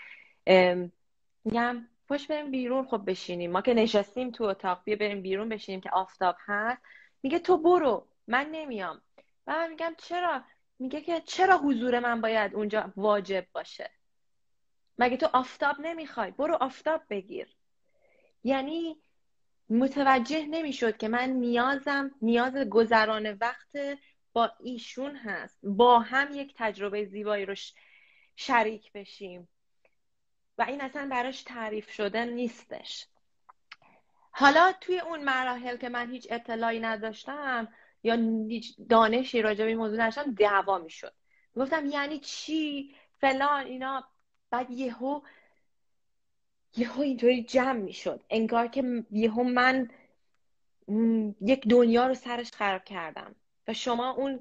میگم 1.45 1.89
پشت 2.09 2.29
بریم 2.29 2.51
بیرون 2.51 2.87
خب 2.87 3.03
بشینیم. 3.07 3.53
ما 3.53 3.63
که 3.63 3.75
نشستیم 3.75 4.31
تو 4.31 4.45
اتاق 4.45 4.81
بیا 4.85 4.97
بریم 4.97 5.23
بیرون 5.23 5.49
بشینیم 5.49 5.81
که 5.81 5.91
آفتاب 5.91 6.37
هست. 6.47 6.83
میگه 7.23 7.39
تو 7.39 7.59
برو 7.59 8.07
من 8.27 8.49
نمیام. 8.53 9.01
و 9.47 9.53
من 9.53 9.71
میگم 9.71 9.95
چرا؟ 9.99 10.43
میگه 10.79 11.01
که 11.01 11.21
چرا 11.21 11.59
حضور 11.59 11.99
من 11.99 12.21
باید 12.21 12.55
اونجا 12.55 12.93
واجب 12.97 13.47
باشه؟ 13.53 13.91
مگه 14.99 15.17
تو 15.17 15.29
آفتاب 15.33 15.77
نمی‌خوای؟ 15.81 16.31
برو 16.31 16.55
آفتاب 16.55 17.03
بگیر. 17.11 17.49
یعنی 18.45 18.97
متوجه 19.71 20.47
نمی‌شد 20.47 20.97
که 20.97 21.09
من 21.09 21.31
نیازم 21.31 22.11
نیاز 22.23 22.57
گذران 22.57 23.33
وقت 23.33 23.77
با 24.33 24.53
ایشون 24.61 25.17
هست. 25.17 25.59
با 25.63 25.99
هم 25.99 26.29
یک 26.33 26.55
تجربه 26.57 27.05
زیبایی 27.05 27.47
رو 27.47 27.55
شریک 28.37 28.93
بشیم. 28.93 29.49
و 30.59 30.63
این 30.63 30.81
اصلا 30.81 31.09
براش 31.11 31.43
تعریف 31.43 31.91
شده 31.91 32.25
نیستش. 32.25 33.07
حالا 34.31 34.73
توی 34.81 35.01
اون 35.01 35.25
مراحل 35.25 35.77
که 35.77 35.89
من 35.89 36.11
هیچ 36.11 36.27
اطلاعی 36.31 36.81
نداشتم 36.81 37.69
یا 38.03 38.15
هیچ 38.49 38.77
دانشی 38.89 39.43
راجع 39.43 39.65
به 39.65 39.69
این 39.69 39.79
موضوع 39.79 40.01
نداشتم 40.01 40.35
دعوا 40.35 40.79
می‌شد. 40.79 41.15
گفتم 41.57 41.87
یعنی 41.87 42.19
چی؟ 42.19 42.95
فلان 43.21 43.67
اینا. 43.67 44.09
بعد 44.51 44.71
یهو 44.71 45.21
یهو 46.77 47.01
اینطوری 47.01 47.43
جمع 47.43 47.73
می‌شد. 47.73 48.23
انگار 48.31 48.67
که 48.67 49.05
یهو 49.11 49.43
من 49.43 49.91
یک 51.41 51.69
دنیا 51.69 52.07
رو 52.07 52.15
سرش 52.15 52.51
خراب 52.53 52.85
کردم. 52.85 53.35
و 53.69 53.75
شما 53.75 54.11
اون 54.11 54.41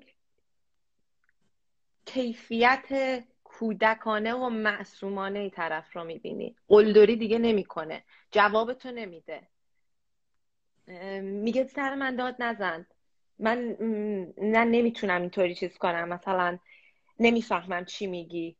کیفیت 2.05 3.23
کودکانه 3.43 4.33
و 4.33 4.49
معصومانه 4.49 5.49
طرف 5.49 5.95
رو 5.95 6.03
می‌بینی. 6.03 6.55
قلدری 6.67 7.15
دیگه 7.15 7.37
نمی‌کنه. 7.37 8.03
جواب 8.31 8.73
تو 8.73 8.91
نمیده 8.91 9.47
میگه 11.21 11.67
سر 11.67 11.95
من 11.95 12.15
داد 12.15 12.35
نزن. 12.39 12.87
من 13.39 13.77
نه 14.37 14.63
نمی‌تونم 14.65 15.21
اینطوری 15.21 15.55
چیز 15.55 15.77
کنم. 15.77 16.09
مثلا 16.09 16.59
نمی‌فهمم 17.19 17.85
چی 17.85 18.07
میگی. 18.07 18.55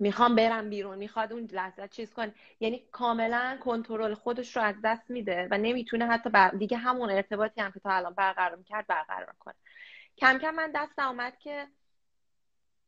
می‌خوام 0.00 0.34
برم 0.34 0.70
بیرون. 0.70 0.98
می‌خواد 0.98 1.32
اون 1.32 1.48
لحظه 1.52 1.88
چیز 1.88 2.14
کن 2.14 2.34
یعنی 2.60 2.84
کاملا 2.92 3.58
کنترل 3.64 4.14
خودش 4.14 4.56
رو 4.56 4.62
از 4.62 4.74
دست 4.84 5.10
میده 5.10 5.48
و 5.50 5.58
نمی‌تونه 5.58 6.06
حتی 6.06 6.30
بر... 6.30 6.48
دیگه 6.48 6.76
همون 6.76 7.10
ارتباطی 7.10 7.60
هم 7.60 7.72
که 7.72 7.80
تا 7.80 7.90
الان 7.90 8.14
برقرار 8.14 8.56
می‌کرد 8.56 8.86
برقرار 8.86 9.34
کنه. 9.38 9.54
کم 10.18 10.38
کم 10.38 10.54
من 10.54 10.72
دست 10.74 10.98
آمد 10.98 11.38
که 11.38 11.66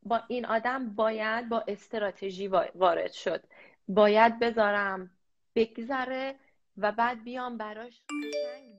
با 0.03 0.23
این 0.29 0.47
آدم 0.47 0.95
باید 0.95 1.49
با 1.49 1.65
استراتژی 1.69 2.49
وارد 2.75 3.13
شد. 3.13 3.43
باید 3.89 4.39
بذارم 4.39 5.11
بگذره 5.55 6.35
و 6.77 6.93
بعد 6.93 7.25
بیام 7.25 7.57
براش 7.57 8.03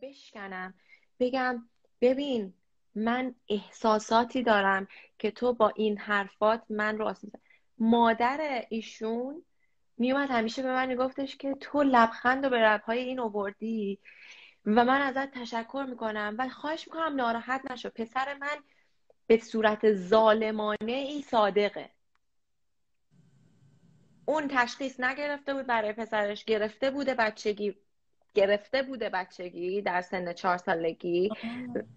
بشکنم. 0.02 0.74
بگم 1.20 1.70
ببین 2.02 2.54
من 2.96 3.36
احساساتی 3.50 4.44
دارم 4.44 4.88
که 5.20 5.32
تو 5.32 5.54
با 5.54 5.70
این 5.76 5.98
حرفات 5.98 6.64
من 6.70 6.98
رو 6.98 7.06
آسیب 7.08 7.32
مادر 7.82 8.66
ایشون 8.70 9.44
میومد 9.98 10.32
همیشه 10.32 10.64
به 10.64 10.72
من 10.72 10.88
میگفتش 10.88 11.36
که 11.36 11.54
تو 11.54 11.84
لبخند 11.84 12.46
و 12.46 12.50
به 12.50 12.62
ربهای 12.62 13.00
این 13.00 13.20
اووردی 13.20 14.00
و 14.66 14.86
من 14.86 15.02
ازت 15.02 15.32
تشکر 15.32 15.86
می‌کنم. 15.90 16.36
و 16.40 16.50
خواهش 16.50 16.88
می‌کنم 16.88 17.16
ناراحت 17.16 17.72
نشو. 17.72 17.90
پسر 17.90 18.34
من 18.34 18.58
به 19.28 19.38
صورت 19.38 19.94
ظالمانه 19.94 20.92
ای 20.92 21.22
صادقه. 21.22 21.90
اون 24.26 24.48
تشخیص 24.48 25.00
نگرفته 25.00 25.54
بود 25.54 25.68
برای 25.68 25.94
پسرش. 25.94 26.46
گرفته 26.46 26.92
بوده 26.92 27.14
بچگی. 27.14 27.76
گرفته 28.34 28.84
بوده 28.84 29.10
بچگی 29.10 29.82
در 29.82 30.02
سن 30.02 30.34
چهار 30.34 30.58
سالگی. 30.58 31.30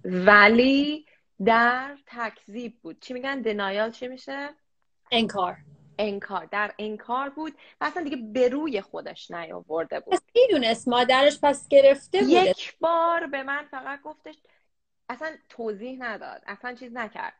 ولی 0.04 1.06
در 1.44 1.98
تکذیب 2.06 2.80
بود. 2.82 3.00
چی 3.00 3.14
میگن؟ 3.14 3.40
دنایال 3.40 3.90
چی 3.90 4.08
میشه؟ 4.08 4.48
انکار. 5.12 5.56
انکار 5.98 6.44
در 6.44 6.74
انکار 6.78 7.28
بود 7.28 7.52
و 7.80 7.84
اصلا 7.84 8.02
دیگه 8.02 8.16
به 8.16 8.48
روی 8.48 8.80
خودش 8.80 9.30
نیاورده 9.30 10.00
بود. 10.00 10.14
پس 10.14 10.22
می‌دونست 10.34 10.88
مادرش 10.88 11.40
پس 11.42 11.68
گرفته 11.68 12.20
بوده. 12.20 12.30
یک 12.30 12.78
بار 12.78 13.26
به 13.26 13.42
من 13.42 13.64
فقط 13.70 14.02
گفتش 14.02 14.34
اصلا 15.08 15.36
توضیح 15.48 15.96
نداد 16.00 16.42
اصلا 16.46 16.74
چیز 16.74 16.92
نکرد. 16.92 17.34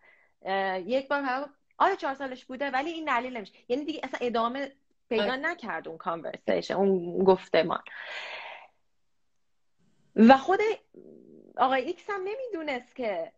یک 0.87 1.09
بار 1.09 1.23
فقط 1.23 1.51
آره 1.79 1.97
چهار 1.97 2.15
سالش 2.15 2.45
بوده؟ 2.45 2.71
ولی 2.71 2.91
این 2.91 3.05
دلیل 3.05 3.37
نمیشه. 3.37 3.53
یعنی 3.69 3.85
دیگه 3.85 4.01
اصلا 4.03 4.19
ادامه 4.23 4.73
پیدا 5.09 5.23
آره. 5.23 5.37
نکرد 5.37 5.89
اون 5.89 5.99
conversation 5.99 6.75
اون 6.75 7.25
گفتمان. 7.25 7.83
و 10.17 10.37
خود 10.37 10.61
آقای 11.57 11.83
ایکس 11.83 12.11
هم 12.11 12.21
نمی‌دونست 12.25 12.97
که 12.97 13.33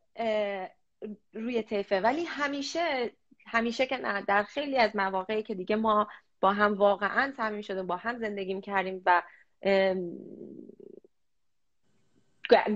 روی 1.33 1.63
طیفه. 1.63 2.01
ولی 2.01 2.25
همیشه 2.25 3.11
همیشه 3.47 3.87
که 3.87 3.97
نه 3.97 4.23
در 4.23 4.43
خیلی 4.43 4.79
از 4.79 4.97
مواقعی 4.97 5.43
که 5.43 5.55
دیگه 5.55 5.77
ما 5.77 6.09
با 6.41 6.53
هم 6.53 6.75
واقعا 6.75 7.33
صمیم 7.37 7.63
شدیم 7.63 7.87
با 7.87 7.97
هم 7.97 8.19
زندگی 8.19 8.61
کردیم 8.61 9.03
و 9.07 9.23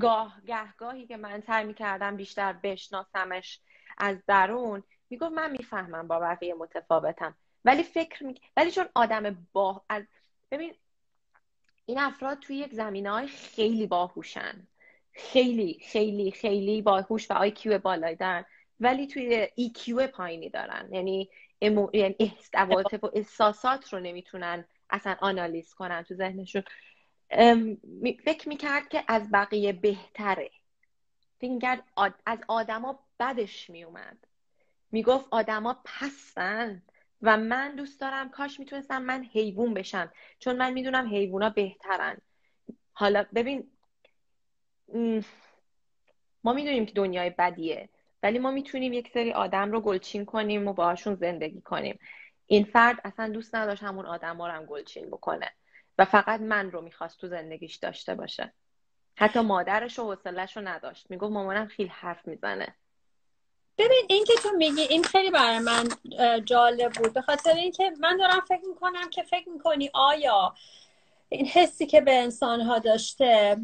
گاه 0.00 0.40
گهگاهی 0.46 1.06
که 1.06 1.16
من 1.16 1.40
سعی 1.40 1.64
می‌کردم 1.64 2.16
بیشتر 2.16 2.52
بشناسمش 2.52 3.60
از 3.98 4.16
درون 4.26 4.82
می‌گفت 5.10 5.32
من 5.32 5.50
می‌فهمم 5.50 6.08
با 6.08 6.20
بقیه 6.20 6.54
متفاوتم. 6.54 7.36
ولی 7.64 7.82
فکر 7.82 8.24
می... 8.24 8.34
ولی 8.56 8.70
چون 8.70 8.86
آدم 8.94 9.48
با 9.52 9.84
از 9.88 10.04
ببین 10.50 10.74
این 11.86 11.98
افراد 11.98 12.38
توی 12.38 12.56
یک 12.56 12.74
زمینه 12.74 13.10
های 13.10 13.26
خیلی 13.26 13.86
باهوشن. 13.86 14.66
خیلی 15.12 15.80
خیلی 15.82 16.30
خیلی 16.30 16.82
باهوش 16.82 17.30
و 17.30 17.34
آی 17.34 17.50
کیو 17.50 17.78
بالایی 17.78 18.16
دارن 18.16 18.44
ولی 18.80 19.06
توی 19.06 19.48
کیو 19.74 20.06
پایینی 20.06 20.48
دارن. 20.48 20.88
یعنی 20.92 21.30
امو... 21.62 21.90
یعنی 21.94 22.16
و 22.54 22.84
احساسات 23.12 23.92
رو 23.92 24.00
نمی‌تونن 24.00 24.64
اصلا 24.90 25.16
آنالیز 25.20 25.74
کنن 25.74 26.02
تو 26.02 26.14
ذهنشون. 26.14 26.62
فکر 28.24 28.48
می‌کرد 28.48 28.88
که 28.88 29.04
از 29.08 29.30
بقیه 29.30 29.72
بهتره. 29.72 30.50
فکر 31.38 31.50
می‌کرد 31.50 31.84
از 32.26 32.38
آدما 32.48 32.98
بدش 33.20 33.70
میومد 33.70 34.18
می‌گفت 34.92 35.26
آدما 35.30 35.80
پستن 35.84 36.82
و 37.22 37.36
من 37.36 37.76
دوست 37.76 38.00
دارم 38.00 38.28
کاش 38.28 38.60
می‌تونستم 38.60 39.02
من 39.02 39.24
حیوان 39.24 39.74
بشم. 39.74 40.12
چون 40.38 40.56
من 40.56 40.72
می‌دونم 40.72 41.08
حیوونا 41.08 41.50
بهترن. 41.50 42.18
حالا 42.92 43.24
ببین 43.34 43.70
ما 46.44 46.52
می‌دونیم 46.52 46.86
که 46.86 46.92
دنیای 46.92 47.30
بدیه. 47.30 47.88
ولی 48.22 48.38
ما 48.38 48.50
می‌تونیم 48.50 48.92
یک 48.92 49.10
سری 49.14 49.32
آدم 49.32 49.72
رو 49.72 49.80
گلچین 49.80 50.24
کنیم 50.24 50.68
و 50.68 50.72
باهاشون 50.72 51.14
زندگی 51.14 51.60
کنیم. 51.60 51.98
این 52.46 52.64
فرد 52.64 53.00
اصلا 53.04 53.28
دوست 53.28 53.54
نداشت 53.54 53.82
همون 53.82 54.06
آدم 54.06 54.42
رو 54.42 54.48
هم 54.48 54.66
گلچین 54.66 55.06
بکنه. 55.06 55.50
و 55.98 56.04
فقط 56.04 56.40
من 56.40 56.70
رو 56.70 56.80
می‌خواست 56.80 57.20
تو 57.20 57.28
زندگیش 57.28 57.76
داشته 57.76 58.14
باشه. 58.14 58.52
حتی 59.16 59.40
مادرش 59.40 59.98
و 59.98 60.02
حوصلش 60.02 60.56
رو 60.56 60.68
نداشت. 60.68 61.10
می‌گفت 61.10 61.32
مامانم 61.32 61.66
خیلی 61.66 61.88
حرف 61.88 62.28
می‌زنه. 62.28 62.74
ببین 63.78 64.02
این 64.08 64.24
که 64.24 64.32
تو 64.42 64.48
میگی 64.56 64.80
این 64.80 65.04
خیلی 65.04 65.30
برای 65.30 65.58
من 65.58 65.88
جالب 66.44 66.92
بود. 66.92 67.14
به 67.14 67.22
خاطر 67.22 67.54
اینکه 67.54 67.92
من 68.00 68.16
دارم 68.16 68.40
فکر 68.40 68.68
می‌کنم 68.68 69.10
که 69.10 69.22
فکر 69.22 69.48
می‌کنی 69.48 69.90
آیا 69.94 70.54
این 71.28 71.46
حسی 71.46 71.86
که 71.86 72.00
به 72.00 72.18
انسان 72.18 72.60
ها 72.60 72.78
داشته 72.78 73.56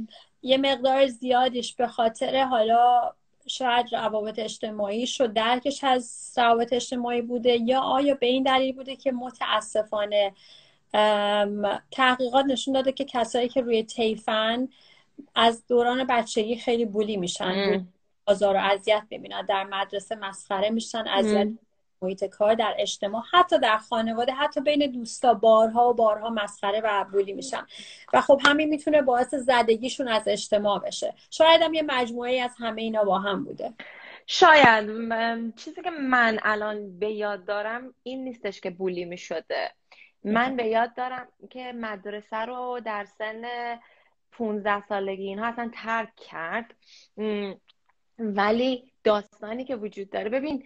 یه 0.43 0.59
مقدار 0.59 1.07
زیادیش 1.07 1.75
به 1.75 1.87
خاطر 1.87 2.45
حالا 2.45 3.15
شاید 3.47 3.95
روابط 3.95 4.39
اجتماعی 4.39 5.07
شد 5.07 5.33
درکش 5.33 5.85
از 5.85 6.35
روابط 6.37 6.73
اجتماعی 6.73 7.23
بوده 7.23 7.51
یا 7.51 7.81
آیا 7.81 8.15
به 8.15 8.27
این 8.27 8.43
دلیل 8.43 8.75
بوده 8.75 8.97
که 8.97 9.13
متاسفانه 9.13 10.33
تحقیقات 11.91 12.45
نشون 12.47 12.75
داده 12.75 12.93
که 12.93 13.05
کسایی 13.05 13.49
که 13.49 13.61
روی 13.61 13.83
تیفن 13.83 14.69
از 15.35 15.67
دوران 15.67 16.05
بچگی 16.05 16.57
خیلی 16.57 16.85
بولی 16.85 17.17
میشن 17.17 17.63
آزار 18.27 18.57
و 18.57 18.59
اذیت 18.59 19.03
می‌بینن 19.11 19.47
در 19.47 19.65
مدرسه 19.65 20.15
مسخره 20.15 20.71
میشن 20.71 21.05
اذیت 21.09 21.49
محیط 22.03 22.25
کار 22.25 22.55
در 22.55 22.75
اجتماع 22.79 23.23
حتی 23.33 23.59
در 23.59 23.79
خانواده 23.79 24.33
حتی 24.33 24.61
بین 24.61 24.91
دوستا 24.91 25.35
بارها 25.35 25.89
و 25.89 25.95
بارها 25.95 26.31
مسخره 26.31 26.81
و 26.85 27.05
بولی 27.13 27.33
میشن. 27.33 27.67
و 28.13 28.21
خب 28.21 28.41
همین 28.45 28.69
می‌تونه 28.69 29.03
باعث 29.03 29.35
زدگیشون 29.35 30.09
از 30.09 30.29
اجتماع 30.29 30.79
بشه. 30.81 31.15
شاید 31.31 31.63
هم 31.63 31.75
یه 31.75 31.83
مجموعه 31.83 32.41
از 32.41 32.55
همه 32.59 32.83
اینا 32.83 33.05
با 33.05 33.19
هم 33.19 33.45
بوده. 33.45 33.73
شاید. 34.27 34.87
چیزی 35.57 35.83
که 35.83 35.91
من 35.91 36.39
الان 36.43 36.99
به 36.99 37.11
یاد 37.11 37.45
دارم 37.45 37.95
این 38.03 38.25
نیستش 38.25 38.61
که 38.61 38.71
بولی 38.71 39.05
می‌شده. 39.05 39.73
من 40.25 40.57
به 40.57 40.65
یاد 40.67 40.95
دارم 40.95 41.29
که 41.51 41.73
مدرسه 41.73 42.37
رو 42.37 42.81
در 42.85 43.05
سن 43.05 43.43
15 44.33 44.87
سالگی 44.87 45.27
اینها 45.27 45.47
اصلا 45.47 45.71
ترک 45.75 46.17
کرد. 46.17 46.75
ولی 48.19 48.93
داستانی 49.05 49.65
که 49.65 49.77
وجود 49.77 50.11
داره. 50.11 50.31
ببین 50.31 50.65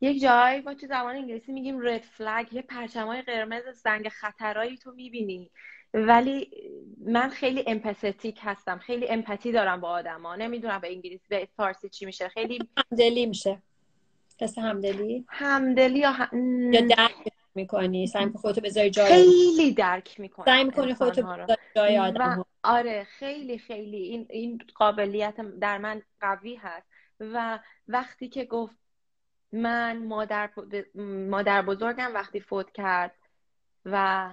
یک 0.00 0.22
جایی 0.22 0.60
با 0.60 0.74
تو 0.74 0.86
زبان 0.86 1.16
انگلیسی 1.16 1.52
میگیم 1.52 1.80
رد 1.80 2.02
فلگ 2.02 2.52
یه 2.52 2.62
پرچمای 2.62 3.22
قرمز 3.22 3.62
زنگ 3.82 4.08
خطرایی 4.08 4.76
تو 4.76 4.92
می‌بینی. 4.92 5.50
ولی 5.94 6.50
من 7.06 7.28
خیلی 7.28 7.64
امپاتیک 7.66 8.38
هستم 8.42 8.78
خیلی 8.78 9.08
امپاتی 9.08 9.52
دارم 9.52 9.80
با 9.80 9.88
آدما. 9.88 10.36
نمی‌دونم 10.36 10.78
به 10.78 10.92
انگلیسی 10.92 11.24
به 11.28 11.48
فارسی 11.56 11.88
چی 11.88 12.06
میشه. 12.06 12.28
خیلی 12.28 12.58
همدلی 12.76 13.26
میشه. 13.26 13.62
قصد 14.40 14.58
همدلی؟ 14.58 15.24
همدلی 15.28 15.98
یا, 15.98 16.14
یا 16.72 16.80
درک 16.80 17.14
می‌کنی؟ 17.54 18.06
سعی 18.06 18.24
می‌کنی 18.24 18.40
خودتو 18.40 18.60
بذاری 18.60 18.90
جای 18.90 19.08
خیلی 19.08 19.72
درک 19.72 20.20
می‌کنی 20.20 20.44
سعی 20.44 20.64
می‌کنی 20.64 20.94
خودتو 20.94 21.22
بذاری 21.22 21.60
جای 21.76 21.98
آدم 21.98 22.44
آره 22.62 23.04
خیلی 23.04 23.58
خیلی. 23.58 23.96
این 23.96 24.26
این 24.30 24.60
قابلیت 24.74 25.40
در 25.60 25.78
من 25.78 26.02
قوی 26.20 26.54
هست. 26.54 26.86
و 27.20 27.58
وقتی 27.88 28.28
که 28.28 28.44
گفت 28.44 28.74
من 29.52 30.06
مادر, 30.06 30.50
مادر 31.30 31.62
بزرگم 31.62 32.14
وقتی 32.14 32.40
فوت 32.40 32.72
کرد 32.72 33.14
و 33.84 34.30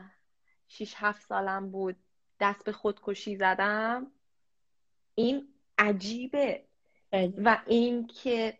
6 0.68 0.94
هفت 0.98 1.22
سالم 1.22 1.72
بود 1.72 1.96
دست 2.40 2.64
به 2.64 2.72
خودکشی 2.72 3.36
زدم. 3.36 4.12
این 5.16 5.48
عجیبه. 5.78 6.64
و 7.38 7.62
این 7.66 8.08
که 8.08 8.58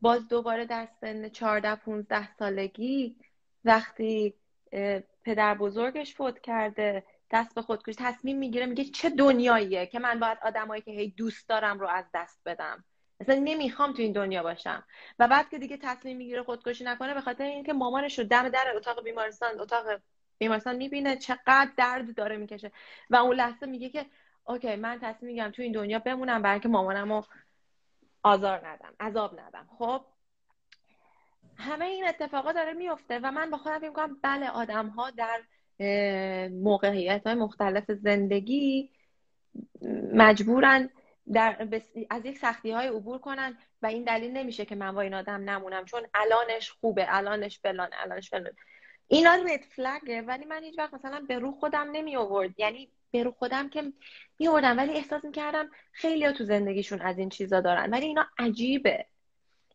باز 0.00 0.28
دوباره 0.28 0.64
در 0.64 0.88
سن 1.00 1.28
14 1.28 1.74
15 1.74 2.34
سالگی 2.36 3.16
وقتی 3.64 4.34
پدر 5.24 5.54
بزرگش 5.54 6.14
فوت 6.14 6.40
کرده 6.40 7.04
دست 7.30 7.54
به 7.54 7.62
خودکشی 7.62 7.96
تصمیم 7.98 8.38
می‌گیره 8.38 8.66
میگه 8.66 8.84
چه 8.84 9.10
دنیاییه 9.10 9.86
که 9.86 9.98
من 9.98 10.20
باید 10.20 10.38
آدمایی 10.42 10.82
که 10.82 10.90
هی 10.90 11.10
دوست 11.10 11.48
دارم 11.48 11.80
رو 11.80 11.86
از 11.86 12.04
دست 12.14 12.40
بدم. 12.46 12.84
اصلا 13.20 13.34
نمی‌خوام 13.34 13.92
تو 13.92 14.02
این 14.02 14.12
دنیا 14.12 14.42
باشم. 14.42 14.84
و 15.18 15.28
بعد 15.28 15.48
که 15.48 15.58
دیگه 15.58 15.76
تصمیم 15.82 16.16
می‌گیره 16.16 16.42
خودکشی 16.42 16.84
نکنه 16.84 17.14
به 17.14 17.20
خاطر 17.20 17.44
اینکه 17.44 17.72
مامانش 17.72 18.18
رو 18.18 18.24
دم 18.24 18.48
در 18.48 18.72
اتاق 18.76 19.04
بیمارستان 19.04 19.60
اتاق 19.60 19.84
بیمارستان 20.38 20.76
می‌بینه 20.76 21.16
چقدر 21.16 21.70
درد 21.76 22.14
داره 22.14 22.36
می‌کشه. 22.36 22.72
و 23.10 23.16
اون 23.16 23.36
لحظه 23.36 23.66
میگه 23.66 23.88
که 23.88 24.06
اوکی 24.44 24.76
من 24.76 24.98
تصمیم 25.02 25.28
می‌گیرم 25.30 25.50
تو 25.50 25.62
این 25.62 25.72
دنیا 25.72 25.98
بمونم 25.98 26.42
برای 26.42 26.52
اینکه 26.52 26.68
مامانم 26.68 27.12
رو 27.12 27.24
آزار 28.22 28.68
ندم 28.68 28.94
عذاب 29.00 29.40
ندم. 29.40 29.68
خب 29.78 30.04
همه 31.56 31.84
این 31.84 32.08
اتفاقا 32.08 32.52
داره 32.52 32.72
میفته 32.72 33.18
و 33.18 33.30
من 33.30 33.50
با 33.50 33.56
خودم 33.56 33.80
میگم 33.80 34.16
بله 34.22 34.48
آدم 34.48 34.88
ها 34.88 35.10
در 35.10 35.40
موقعیت 36.48 37.26
های 37.26 37.34
مختلف 37.34 37.90
زندگی 37.92 38.90
مجبورن 40.12 40.90
در 41.32 41.68
از 42.10 42.26
یک 42.26 42.38
سختی 42.38 42.70
های 42.70 42.88
عبور 42.88 43.18
کنن 43.18 43.58
و 43.82 43.86
این 43.86 44.04
دلیل 44.04 44.30
نمیشه 44.30 44.64
که 44.64 44.74
من 44.74 44.94
با 44.94 45.00
این 45.00 45.14
آدم 45.14 45.50
نمونم 45.50 45.84
چون 45.84 46.06
الانش 46.14 46.70
خوبه 46.70 47.06
الانش 47.08 47.58
فلان 47.60 47.88
الانش 47.92 48.30
فلان 48.30 48.52
اینا 49.08 49.34
رد 49.34 49.60
فلگه 49.76 50.22
ولی 50.22 50.44
من 50.44 50.62
هیچ 50.62 50.78
وقت 50.78 50.94
مثلا 50.94 51.24
به 51.28 51.38
رو 51.38 51.52
خودم 51.52 51.90
نمی 51.92 52.16
آورد. 52.16 52.60
یعنی 52.60 52.92
به 53.10 53.22
رو 53.22 53.30
خودم 53.30 53.68
که 53.68 53.92
می 54.38 54.48
آوردم 54.48 54.78
ولی 54.78 54.92
احساس 54.92 55.24
می 55.24 55.32
کردم 55.32 55.70
خیلی 55.92 56.24
ها 56.24 56.32
تو 56.32 56.44
زندگیشون 56.44 57.00
از 57.00 57.18
این 57.18 57.28
چیزا 57.28 57.60
دارن. 57.60 57.90
ولی 57.90 58.06
اینا 58.06 58.26
عجیبه. 58.38 59.06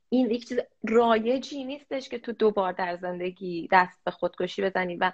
این 0.09 0.31
یک 0.31 0.47
چیز 0.47 0.59
رایجی 0.89 1.63
نیستش 1.63 2.09
که 2.09 2.19
تو 2.19 2.31
دوبار 2.31 2.73
در 2.73 2.95
زندگی 2.95 3.69
دست 3.71 3.99
به 4.05 4.11
خودکشی 4.11 4.61
بزنی 4.61 4.95
و 4.95 5.11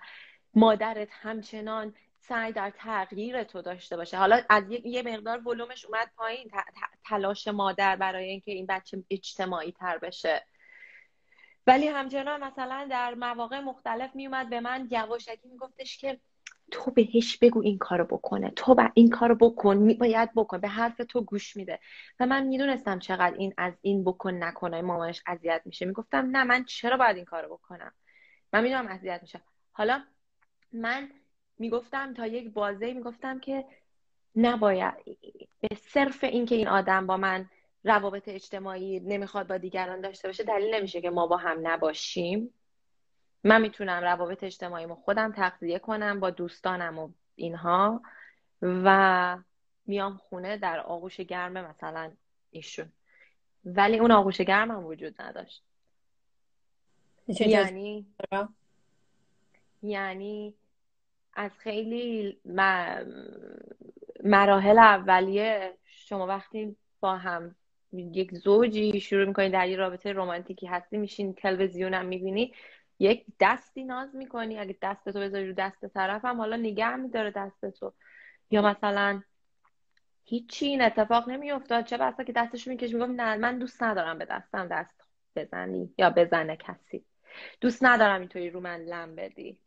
مادرت 0.54 1.08
همچنان 1.12 1.94
سعی 2.30 2.52
در 2.52 2.70
تغییر 2.70 3.44
تو 3.44 3.62
داشته 3.62 3.98
باشه. 3.98 4.18
حالا 4.18 4.42
از 4.50 4.64
یه 4.70 5.02
مقدار 5.02 5.48
ولومش 5.48 5.86
اومد 5.86 6.12
پایین. 6.18 6.52
تلاش 7.06 7.48
مادر 7.48 7.96
برای 7.96 8.26
اینکه 8.26 8.52
این 8.52 8.66
بچه 8.66 9.04
اجتماعی 9.10 9.72
تر 9.72 9.98
بشه. 9.98 10.46
ولی 11.68 11.88
همچنان 11.88 12.44
مثلا 12.44 12.88
در 12.90 13.14
مواقع 13.14 13.60
مختلف 13.60 14.16
میومد 14.16 14.50
به 14.50 14.60
من 14.60 14.88
یواشکی 14.92 15.50
میگفتش 15.52 15.98
که 15.98 16.20
تو 16.72 16.92
بهش 16.92 17.38
بگو 17.38 17.62
این 17.62 17.78
کارو 17.78 18.06
بکنه. 18.06 18.50
تو 18.50 18.76
با 18.76 18.90
این 18.94 19.10
کارو 19.10 19.36
بکن. 19.36 19.94
باید 19.94 20.34
بکن. 20.36 20.58
به 20.58 20.68
حرف 20.68 21.02
تو 21.10 21.22
گوش 21.22 21.56
میده. 21.56 21.80
و 22.20 22.26
من 22.26 22.44
می‌دونستم 22.44 23.00
چقدر 23.00 23.36
این 23.38 23.54
از 23.58 23.74
این 23.82 24.04
بکن 24.04 24.34
نکنه 24.34 24.82
مامانش 24.82 25.22
اذیت 25.28 25.62
میشه. 25.66 25.86
می‌گفتم 25.86 26.30
نه 26.32 26.44
من 26.44 26.64
چرا 26.66 26.98
باید 26.98 27.16
این 27.16 27.26
کارو 27.26 27.48
بکنم؟ 27.48 27.94
من 28.54 28.64
می‌دونم 28.64 28.88
اذیت 28.88 29.20
میشه. 29.22 29.42
حالا 29.72 30.04
من 30.72 31.10
می‌گفتم 31.60 32.14
تا 32.14 32.28
یک 32.28 32.54
بازه 32.54 32.94
می‌گفتم 32.94 33.40
که 33.40 33.66
نباید 34.36 34.94
به 35.62 35.76
صرف 35.76 36.24
اینکه 36.24 36.56
این 36.56 36.68
آدم 36.68 37.08
با 37.08 37.18
من 37.18 37.50
روابط 37.84 38.28
اجتماعی 38.28 39.00
نمی‌خواد 39.00 39.48
با 39.48 39.58
دیگران 39.58 40.02
داشته 40.02 40.28
باشه 40.28 40.44
دلیل 40.44 40.76
نمیشه 40.76 41.02
که 41.02 41.10
ما 41.10 41.28
با 41.28 41.38
هم 41.38 41.68
نباشیم. 41.68 42.54
من 43.44 43.62
می‌تونم 43.62 44.04
روابط 44.04 44.44
اجتماعیمو 44.44 44.96
خودم 44.96 45.32
تغذیه 45.32 45.80
کنم 45.80 46.20
با 46.20 46.30
دوستانم 46.30 47.00
و 47.00 47.10
اینها 47.36 48.02
و 48.62 49.38
میام 49.86 50.18
خونه 50.18 50.58
در 50.58 50.80
آغوش 50.80 51.20
گرم 51.20 51.52
مثلا 51.52 52.12
ایشون. 52.52 52.92
ولی 53.66 54.00
اون 54.00 54.12
آغوش 54.12 54.42
گرم 54.42 54.72
هم 54.72 54.86
وجود 54.86 55.22
نداشت. 55.22 55.64
یعنی 57.28 58.06
یعنی 59.82 60.56
از 61.40 61.60
خیلی 61.60 62.38
مراحل 64.24 64.80
اولیه 64.80 65.78
شما 65.86 66.28
وقتی 66.28 66.76
با 67.00 67.18
هم 67.18 67.56
یک 67.94 68.32
زوجی 68.36 69.00
شروع 69.00 69.26
می‌کنی 69.26 69.50
در 69.50 69.70
یه 69.70 69.78
رابطه 69.78 70.14
رمانتیکی 70.14 70.68
هستی 70.68 70.98
میشین 70.98 71.34
تلویزیون 71.34 71.94
هم 71.94 72.06
می‌بینی 72.06 72.54
یک 73.00 73.26
دستی 73.40 73.84
ناز 73.84 74.16
می‌کنی. 74.16 74.60
اگه 74.60 74.78
دست 74.82 75.10
تو 75.10 75.20
بذاری 75.20 75.48
رو 75.48 75.54
دست 75.54 75.86
طرف 75.86 76.26
هم 76.26 76.38
حالا 76.38 76.56
نگه 76.56 76.96
میداره 76.96 77.32
دست 77.32 77.70
تو. 77.70 77.94
یا 78.52 78.62
مثلا 78.62 79.22
هیچی 80.26 80.66
این 80.66 80.82
اتفاق 80.82 81.30
نمیافتاد. 81.30 81.86
چه 81.86 81.98
بسا 81.98 82.24
که 82.24 82.34
دستش 82.34 82.68
میکش 82.68 82.94
می‌گفت 82.94 83.12
نه 83.12 83.38
من 83.38 83.60
دوست 83.60 83.84
ندارم 83.84 84.18
به 84.18 84.26
دستم 84.26 84.68
دست 84.68 85.02
بزنی 85.36 85.94
یا 85.98 86.10
بزنه 86.10 86.56
کسی. 86.58 87.06
دوست 87.62 87.84
ندارم 87.84 88.20
اینطوری 88.20 88.50
رو 88.50 88.60
من 88.60 88.80
لم 88.82 89.16
بدی. 89.16 89.60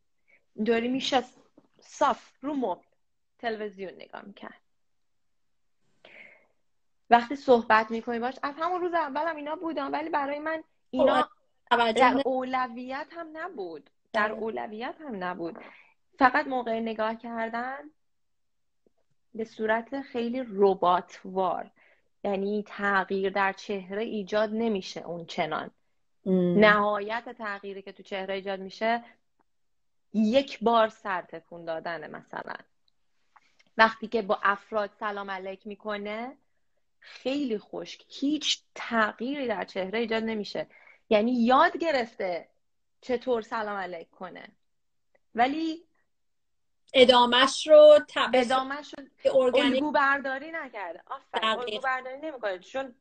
اینطوری 0.54 0.88
میشه 0.88 1.22
صاف 1.82 2.32
رو 2.40 2.54
مبل 2.54 2.84
تلویزیون 3.38 3.92
نگاه 3.94 4.22
می‌کرد. 4.22 4.60
وقتی 7.10 7.36
صحبت 7.36 7.90
می‌کنی 7.90 8.18
باش 8.18 8.34
از 8.42 8.54
همون 8.58 8.80
روز 8.80 8.94
اولم 8.94 9.36
اینا 9.36 9.56
بودم 9.56 9.92
ولی 9.92 10.08
برای 10.08 10.38
من 10.38 10.64
اینا 10.90 11.28
خب، 11.70 11.92
در 11.92 12.22
اولویت 12.24 13.06
هم 13.10 13.28
نبود. 13.32 13.90
در. 14.12 14.32
اولویت 14.32 14.94
هم 15.00 15.24
نبود. 15.24 15.58
فقط 16.18 16.46
موقع 16.46 16.80
نگاه 16.80 17.14
کردن 17.14 17.90
به 19.34 19.44
صورت 19.44 20.00
خیلی 20.00 20.44
رباتوار 20.48 21.70
یعنی 22.24 22.64
تغییر 22.66 23.30
در 23.30 23.52
چهره 23.52 24.02
ایجاد 24.02 24.50
نمیشه 24.52 25.00
اون 25.00 25.26
چنان. 25.26 25.70
نهایت 26.56 27.28
تغییری 27.38 27.82
که 27.82 27.92
تو 27.92 28.02
چهره 28.02 28.34
ایجاد 28.34 28.60
میشه 28.60 29.04
یک 30.14 30.58
بار 30.60 30.88
سر 30.88 31.22
تکون 31.22 31.64
دادنه 31.64 32.08
مثلا. 32.08 32.54
وقتی 33.76 34.08
که 34.08 34.22
با 34.22 34.40
افراد 34.42 34.90
سلام 35.00 35.30
علیک 35.30 35.66
می‌کنه 35.66 36.36
خیلی 37.00 37.58
خشک. 37.58 38.04
هیچ 38.08 38.62
تغییری 38.74 39.48
در 39.48 39.64
چهره 39.64 39.98
ایجاد 39.98 40.22
نمیشه. 40.22 40.66
یعنی 41.10 41.44
یاد 41.44 41.76
گرفته 41.76 42.48
چطور 43.00 43.42
سلام 43.42 43.76
علیک 43.76 44.10
کنه. 44.10 44.48
ولی 45.34 45.84
ادامش 46.94 47.66
رو 47.66 47.98
ادامش 48.34 48.94
رو 48.98 49.56
الگو 49.56 49.92
برداری 49.92 50.50
نکرده. 50.52 51.02
آفرین 51.06 51.50
الگو 51.50 51.80
برداری 51.80 52.18
نمی‌کنه. 52.18 52.58
چون 52.58 52.94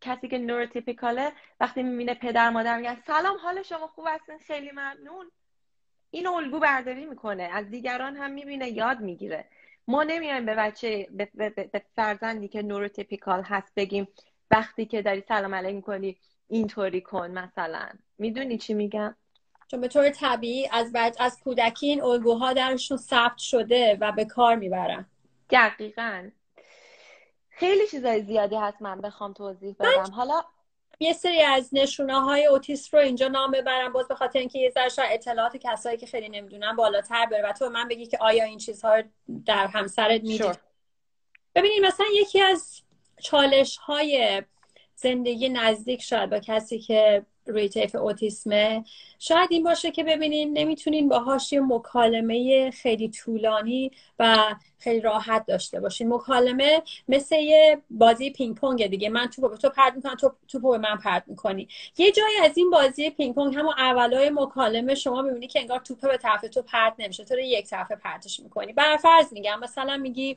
کسی 0.00 0.28
که 0.28 0.38
نوروتیپیکاله 0.38 1.32
وقتی 1.60 1.82
می‌بینه 1.82 2.14
پدر 2.14 2.50
مادر 2.50 2.76
میگن 2.76 3.02
سلام 3.06 3.36
حال 3.38 3.62
شما 3.62 3.86
خوب 3.86 4.04
هستین؟ 4.08 4.38
خیلی 4.38 4.70
ممنون. 4.70 5.30
این 6.14 6.26
الگو 6.26 6.58
برداری 6.58 7.06
می‌کنه 7.06 7.42
از 7.42 7.70
دیگران 7.70 8.16
هم 8.16 8.30
می‌بینه 8.30 8.68
یاد 8.68 9.00
می‌گیره. 9.00 9.44
ما 9.88 10.02
نمیایم 10.02 10.46
به 10.46 10.54
بچه 10.54 11.06
به, 11.10 11.28
به, 11.34 11.50
به 11.50 11.82
فرزندی 11.96 12.48
که 12.48 12.62
نوروتیپیکال 12.62 13.42
هست 13.42 13.72
بگیم 13.76 14.08
وقتی 14.50 14.86
که 14.86 15.02
داری 15.02 15.24
سلام 15.28 15.54
علیک 15.54 15.74
می‌کنی 15.74 16.16
اینطوری 16.48 17.00
کن 17.00 17.30
مثلا. 17.30 17.88
می‌دونی 18.18 18.58
چی 18.58 18.74
میگم؟ 18.74 19.16
چون 19.68 19.80
به 19.80 19.88
طور 19.88 20.10
طبیعی 20.10 20.68
از 20.72 20.92
بعد 20.92 21.16
از 21.18 21.40
کودکی 21.44 21.86
این 21.86 22.02
الگوها 22.02 22.52
درشون 22.52 22.96
ثبت 22.96 23.38
شده 23.38 23.98
و 24.00 24.12
به 24.12 24.24
کار 24.24 24.56
می‌برن. 24.56 25.06
دقیقا. 25.50 26.30
خیلی 27.50 27.86
چیزای 27.86 28.22
زیادی 28.22 28.56
هست 28.56 28.82
من 28.82 29.00
بخوام 29.00 29.32
توضیح 29.32 29.76
بدم. 29.78 30.10
حالا 30.12 30.42
یه 31.02 31.12
سری 31.12 31.42
از 31.42 31.68
نشونه 31.72 32.20
های 32.20 32.46
اوتیسم 32.46 32.96
رو 32.96 33.02
اینجا 33.02 33.28
نام 33.28 33.50
ببرم 33.50 33.92
باز 33.92 34.08
به 34.08 34.14
خاطر 34.14 34.38
اینکه 34.38 34.58
یه 34.58 34.70
ذره 34.70 35.06
اطلاعات 35.10 35.56
کسایی 35.56 35.96
که 35.96 36.06
خیلی 36.06 36.28
نمی‌دونن 36.28 36.76
بالاتر 36.76 37.26
بره. 37.26 37.48
و 37.48 37.52
تو 37.52 37.68
من 37.68 37.88
بگی 37.88 38.06
که 38.06 38.18
آیا 38.20 38.44
این 38.44 38.58
چیزها 38.58 38.94
رو 38.96 39.02
در 39.46 39.66
همسرت 39.66 40.22
می‌دید 40.22 40.58
ببینید 41.54 41.84
مثلا 41.84 42.06
یکی 42.14 42.40
از 42.40 42.82
چالش 43.22 43.76
های 43.76 44.42
زندگی 44.94 45.48
نزدیک 45.48 46.02
شاید 46.02 46.30
با 46.30 46.38
کسی 46.38 46.78
که 46.78 47.26
روی 47.46 47.68
طیف 47.68 47.94
اوتیسمه. 47.94 48.84
شاید 49.18 49.48
این 49.52 49.62
باشه 49.62 49.90
که 49.90 50.04
ببینین 50.04 50.58
نمی‌تونین 50.58 51.08
باهاش 51.08 51.52
یه 51.52 51.60
مکالمه 51.60 52.70
خیلی 52.70 53.08
طولانی 53.08 53.90
و 54.18 54.54
خیلی 54.78 55.00
راحت 55.00 55.46
داشته 55.46 55.80
باشین. 55.80 56.14
مکالمه 56.14 56.82
مثل 57.08 57.36
یه 57.36 57.82
بازی 57.90 58.30
پینگ 58.30 58.56
پونگ 58.56 58.86
دیگه. 58.86 59.08
من 59.08 59.26
توپو 59.26 59.48
به 59.48 59.56
تو 59.56 59.68
پرت 59.68 59.94
می‌کنم 59.94 60.14
تو 60.14 60.32
توپو 60.48 60.70
به 60.70 60.78
من 60.78 60.96
پرت 60.96 61.24
می‌کنی. 61.26 61.68
یه 61.98 62.12
جایی 62.12 62.36
از 62.36 62.58
این 62.58 62.70
بازی 62.70 63.10
پینگ 63.10 63.34
پونگ 63.34 63.56
همون 63.56 63.74
اولای 63.78 64.30
مکالمه 64.30 64.94
شما 64.94 65.22
می‌بینی 65.22 65.46
که 65.46 65.60
انگار 65.60 65.78
توپه 65.78 66.08
به 66.08 66.16
طرف 66.16 66.40
تو 66.40 66.62
پرت 66.62 66.94
نمیشه. 66.98 67.24
تو 67.24 67.38
یک 67.38 67.66
طرفه 67.66 67.96
پرتش 67.96 68.40
می‌کنی. 68.40 68.74
فرض 69.02 69.32
میگم 69.32 69.60
مثلا 69.60 69.96
میگی 69.96 70.36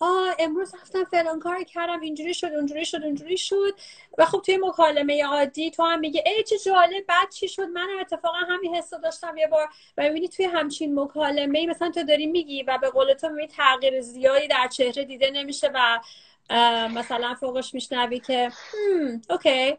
آه 0.00 0.34
امروز 0.38 0.74
رفتم 0.74 1.04
فلان 1.04 1.40
کار 1.40 1.62
کردم 1.62 2.00
اینجوری 2.00 2.34
شد 2.34 2.46
اونجوری 2.46 2.84
شد 2.84 3.02
اونجوری 3.04 3.36
شد. 3.36 3.74
و 4.18 4.24
خب 4.26 4.42
توی 4.46 4.58
مکالمه 4.62 5.24
عادی 5.24 5.70
تو 5.70 5.82
هم 5.82 6.00
میگه 6.00 6.24
ای 6.26 6.42
چه 6.42 6.58
جالب 6.58 7.06
بعد 7.08 7.30
چی 7.30 7.48
شد؟ 7.48 7.62
من 7.62 7.88
اتفاقا 8.00 8.38
همین 8.38 8.76
حس 8.76 8.94
داشتم 8.94 9.36
یه 9.36 9.46
بار. 9.46 9.68
و 9.98 10.02
می‌بینی 10.02 10.28
توی 10.28 10.44
همچین 10.44 11.00
مکالمه 11.00 11.66
مثلا 11.66 11.90
تو 11.90 12.02
داری 12.02 12.26
میگی 12.26 12.62
و 12.62 12.78
به 12.78 12.90
قول 12.90 13.14
تو 13.14 13.28
می‌بینی 13.28 13.48
تغییر 13.48 14.00
زیادی 14.00 14.48
در 14.48 14.68
چهره 14.68 15.04
دیده 15.04 15.30
نمیشه 15.30 15.70
و 15.74 16.00
مثلا 16.88 17.34
فوقش 17.34 17.74
میشنوی 17.74 18.20
که 18.20 18.52
اوکی. 19.30 19.76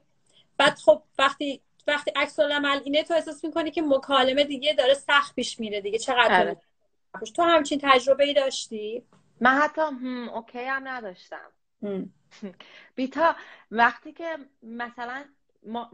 بعد 0.57 0.77
خب 0.77 1.01
وقتی 1.19 1.61
وقتی 1.87 2.11
عکس 2.15 2.39
العمل 2.39 2.81
اینه 2.83 3.03
تو 3.03 3.13
احساس 3.13 3.43
می‌کنی 3.43 3.71
که 3.71 3.81
مکالمه 3.81 4.43
دیگه 4.43 4.73
داره 4.73 4.93
سخت 4.93 5.35
پیش 5.35 5.59
میره 5.59 5.81
دیگه. 5.81 5.97
چقدر 5.99 6.39
آره. 6.39 6.57
تو 7.35 7.43
همچین 7.43 7.79
تجربه 7.83 8.23
ای 8.23 8.33
داشتی؟ 8.33 9.03
من 9.41 9.51
حتی 9.51 9.81
هم 9.81 10.29
اوکی 10.29 10.65
هم 10.65 10.87
نداشتم. 10.87 11.51
بیتا 12.95 13.35
وقتی 13.71 14.13
که 14.13 14.37
مثلا 14.61 15.25
ما 15.63 15.91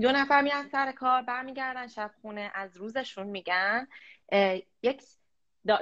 دو 0.00 0.12
نفر 0.12 0.42
میرن 0.42 0.68
سر 0.68 0.92
کار 0.92 1.22
برمیگردن 1.22 1.86
شب 1.86 2.10
خونه 2.22 2.50
از 2.54 2.76
روزشون 2.76 3.26
میگن 3.26 3.88
یک 4.82 5.02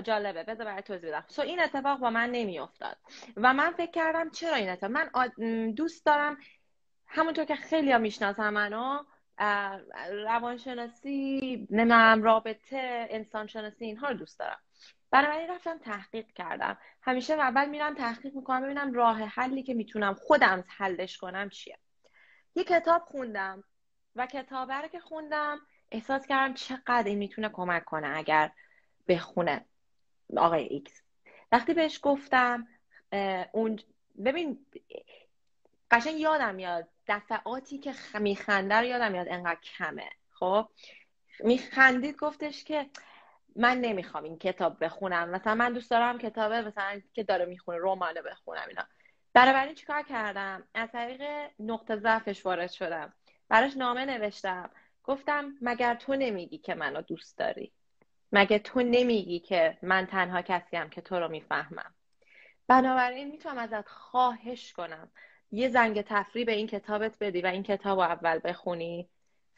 جالبه 0.03 0.43
بذار 0.43 0.67
برای 0.67 0.83
توضیح 0.83 1.11
بدم. 1.11 1.25
سو 1.29 1.43
این 1.43 1.61
اتفاق 1.61 1.99
با 1.99 2.11
من 2.11 2.31
نمیافتاد. 2.31 2.97
و 3.37 3.55
من 3.55 3.71
فکر 3.71 3.91
کردم 3.91 4.31
چرا 4.31 4.55
این 4.55 4.69
اتفاق؟ 4.69 4.91
من 4.91 5.11
دوست 5.71 6.07
دارم 6.07 6.37
همونطور 7.07 7.45
که 7.45 7.57
خیلی 7.57 7.93
ها 7.93 7.99
می‌شناسم 7.99 8.51
منو 8.51 9.05
روانشناسی 10.27 11.41
نمی‌دونم 11.71 12.23
رابطه 12.23 13.07
انسان 13.11 13.47
شناسی 13.47 13.85
اینها 13.85 14.09
رو 14.09 14.15
دوست 14.15 14.39
دارم. 14.39 14.59
بنابراین 15.15 15.51
رفتم 15.51 15.79
تحقیق 15.79 16.27
کردم. 16.27 16.79
همیشه 17.03 17.33
اول 17.33 17.69
میرم 17.69 17.95
تحقیق 17.95 18.35
می‌کنم 18.35 18.63
ببینم 18.63 18.93
راه 18.93 19.23
حلی 19.23 19.63
که 19.63 19.75
می‌تونم 19.75 20.15
خودم 20.15 20.65
حلش 20.69 21.19
کنم 21.19 21.49
چیه. 21.49 21.79
یه 22.55 22.65
کتاب 22.65 23.03
خوندم 23.03 23.65
و 24.17 24.27
کتاب 24.27 24.73
رو 24.73 24.89
که 24.89 25.01
خوندم 25.01 25.59
احساس 25.91 26.27
کردم 26.27 26.55
چقدر 26.55 27.05
این 27.05 27.19
می‌تونه 27.19 27.49
کمک 27.49 27.85
کنه 27.85 28.17
اگر 28.17 28.51
بخونه. 29.09 29.65
آقای 30.37 30.65
ایکس. 30.65 31.03
وقتی 31.53 31.75
بهش 31.75 32.01
گفتم 32.03 32.69
اون 33.53 33.81
ببین 34.25 34.67
قشنگ 35.91 36.21
یادم 36.21 36.55
میاد. 36.55 36.89
دفعاتی 37.07 37.79
که 37.79 37.95
میخنده 38.21 38.75
رو 38.75 38.85
یادم 38.85 39.13
میاد 39.13 39.27
انقدر 39.31 39.61
کمه. 39.61 40.11
خب؟ 40.31 40.69
میخندید 41.41 42.17
گفتش 42.17 42.65
که 42.65 42.91
من 43.57 43.81
نمی‌خوام 43.81 44.25
این 44.25 44.39
کتاب 44.39 44.85
بخونم. 44.85 45.29
مثلا 45.29 45.55
من 45.55 45.73
دوست 45.73 45.91
دارم 45.91 46.19
کتاب 46.19 46.53
مثلا 46.53 47.01
که 47.13 47.23
داره 47.23 47.45
می‌خونه 47.45 47.79
رمانه 47.81 48.23
بخونم 48.23 48.65
اینا. 48.69 48.85
برای 49.35 49.75
چیکار 49.75 50.03
کردم؟ 50.03 50.63
از 50.75 50.89
طریق 50.93 51.23
نقطه 51.59 51.97
ضعفش 51.97 52.47
وارد 52.47 52.71
شدم. 52.71 53.13
براش 53.49 53.77
نامه 53.77 54.05
نوشتم. 54.05 54.71
گفتم 55.05 55.53
مگر 55.63 55.95
تو 55.95 56.15
نمیگی 56.15 56.59
که 56.59 56.75
منو 56.75 57.03
دوست 57.03 57.39
داری؟ 57.39 57.73
مگه 58.33 58.59
تو 58.59 58.81
نمیگی 58.81 59.41
که 59.41 59.79
من 59.83 60.07
تنها 60.07 60.43
کسیم 60.43 60.89
که 60.89 61.01
تو 61.01 61.19
رو 61.19 61.29
می‌فهمم؟ 61.29 61.95
بنابراین 62.69 63.31
می‌تونم 63.31 63.59
ازت 63.59 63.89
خواهش 63.89 64.73
کنم. 64.73 65.11
یه 65.53 65.69
زنگ 65.69 66.03
تفریح 66.03 66.47
به 66.47 66.53
این 66.53 66.67
کتابت 66.67 67.17
بدی 67.21 67.41
و 67.41 67.47
این 67.47 67.63
کتاب 67.63 67.99
رو 67.99 68.05
اول 68.05 68.41
بخونی. 68.45 69.09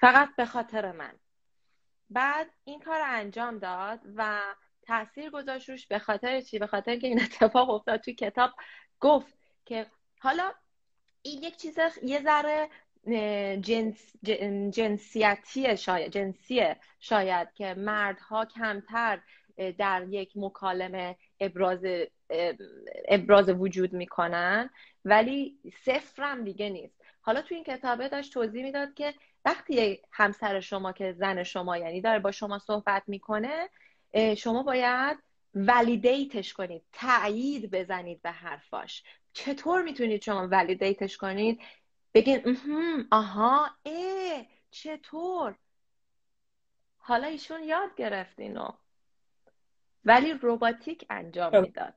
فقط 0.00 0.28
به 0.36 0.46
خاطر 0.46 0.92
من. 0.92 1.12
بعد 2.10 2.50
این 2.64 2.80
کار 2.80 3.00
انجام 3.04 3.58
داد 3.58 4.00
و 4.16 4.40
تاثیر 4.82 5.30
گذاشت 5.30 5.68
روش 5.70 5.86
به 5.86 5.98
خاطر 5.98 6.40
چی؟ 6.40 6.58
به 6.58 6.66
خاطر 6.66 6.96
که 6.96 7.06
این 7.06 7.22
اتفاق 7.22 7.70
افتاد 7.70 8.00
توی 8.00 8.14
کتاب. 8.14 8.50
گفت 9.00 9.38
که 9.64 9.86
حالا 10.20 10.52
این 11.22 11.42
یک 11.42 11.56
چیز 11.56 11.78
یه 12.02 12.22
ذره 12.22 12.68
جنس 13.60 14.12
جنسیتی 14.70 15.76
شاید 15.76 16.12
جنسیه 16.12 16.76
شاید 17.00 17.52
که 17.52 17.74
مردها 17.74 18.44
کمتر 18.44 19.20
در 19.78 20.06
یک 20.08 20.32
مکالمه 20.36 21.16
ابراز 21.40 21.84
ابراز 23.08 23.48
وجود 23.48 23.92
می‌کنن 23.92 24.70
ولی 25.04 25.58
صفرم 25.84 26.44
دیگه 26.44 26.68
نیست. 26.68 27.02
حالا 27.20 27.42
تو 27.42 27.54
این 27.54 27.64
کتابه 27.64 28.08
داشت 28.08 28.32
توضیح 28.32 28.62
می‌داد 28.62 28.94
که 28.94 29.14
وقتی 29.46 30.02
همسر 30.12 30.60
شما 30.60 30.92
که 30.92 31.12
زن 31.12 31.42
شما 31.42 31.76
یعنی 31.78 32.00
داره 32.00 32.18
با 32.18 32.30
شما 32.30 32.58
صحبت 32.58 33.02
می‌کنه 33.06 33.68
شما 34.36 34.62
باید 34.62 35.18
ولیدیتش 35.54 36.52
کنید 36.52 36.82
تایید 36.92 37.70
بزنید 37.70 38.22
به 38.22 38.30
حرفاش. 38.30 39.04
چطور 39.32 39.82
می‌تونید 39.82 40.22
شما 40.22 40.48
ولیدیتش 40.48 41.16
کنید؟ 41.16 41.60
بگین 42.14 42.58
آها 43.10 43.70
ای 43.82 44.46
چطور؟ 44.70 45.54
حالا 46.98 47.26
ایشون 47.26 47.64
یاد 47.64 47.94
گرفت 47.96 48.40
اینو. 48.40 48.68
ولی 50.04 50.32
روباتیک 50.32 51.06
انجام 51.10 51.60
می‌داد. 51.62 51.94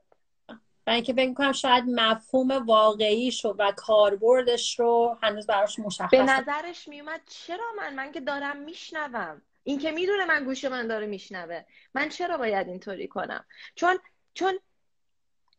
و 0.89 0.91
اینکه 0.91 1.13
فکر 1.13 1.34
کنم 1.34 1.52
شاید 1.52 1.84
مفهوم 1.88 2.52
واقعیش 2.52 3.45
و 3.45 3.71
کاربردش 3.78 4.80
رو 4.80 5.17
هنوز 5.23 5.47
براش 5.47 5.80
مشخص 5.80 6.10
به 6.12 6.23
نظرش 6.23 6.88
میومد 6.88 7.21
چرا 7.25 7.65
من؟ 7.78 7.95
من 7.95 8.12
که 8.12 8.19
دارم 8.19 8.58
میشنوم. 8.58 9.41
این 9.63 9.80
که 9.80 9.91
می‌دونه 9.91 10.25
من 10.25 10.43
گوش 10.43 10.65
من 10.65 10.88
داره 10.88 11.08
میشنوه. 11.08 11.62
من 11.93 12.10
چرا 12.10 12.38
باید 12.38 12.67
اینطوری 12.67 13.08
کنم؟ 13.08 13.45
چون 13.75 13.99
چون 14.34 14.60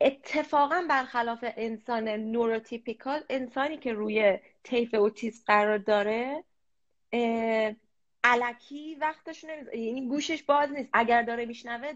اتفاقا 0.01 0.85
برخلاف 0.89 1.45
انسان 1.57 2.09
نوروتیپیکال 2.09 3.21
انسانی 3.29 3.77
که 3.77 3.93
روی 3.93 4.39
طیف 4.63 4.95
اوتیسم 4.95 5.43
قرار 5.47 5.79
داره 5.79 6.45
علکی 8.25 8.95
وقتش 8.95 9.45
نمیز... 9.45 9.69
یعنی 9.75 10.09
گوشش 10.09 10.43
باز 10.43 10.71
نیست. 10.71 10.89
اگر 10.93 11.23
داره 11.23 11.47
میشنوه 11.47 11.93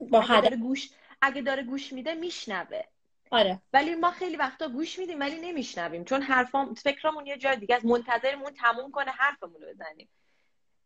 با 0.00 0.20
داره 0.20 0.56
گوش 0.56 0.90
اگه 1.24 1.42
داره 1.42 1.62
گوش 1.62 1.92
میده 1.92 2.14
میشنوه. 2.14 2.82
آره. 3.30 3.60
ولی 3.72 3.94
ما 3.94 4.10
خیلی 4.10 4.36
وقتا 4.36 4.68
گوش 4.68 4.98
میدیم 4.98 5.20
ولی 5.20 5.40
نمیشنویم. 5.40 6.04
چون 6.04 6.22
حرفام 6.22 6.74
فکرمون 6.74 7.26
یه 7.26 7.36
جای 7.36 7.56
دیگه 7.56 7.74
از 7.74 7.84
منتظرمون 7.84 8.52
تموم 8.52 8.90
کنه 8.90 9.10
حرفمون 9.10 9.62
رو 9.62 9.68
بزنیم. 9.68 10.08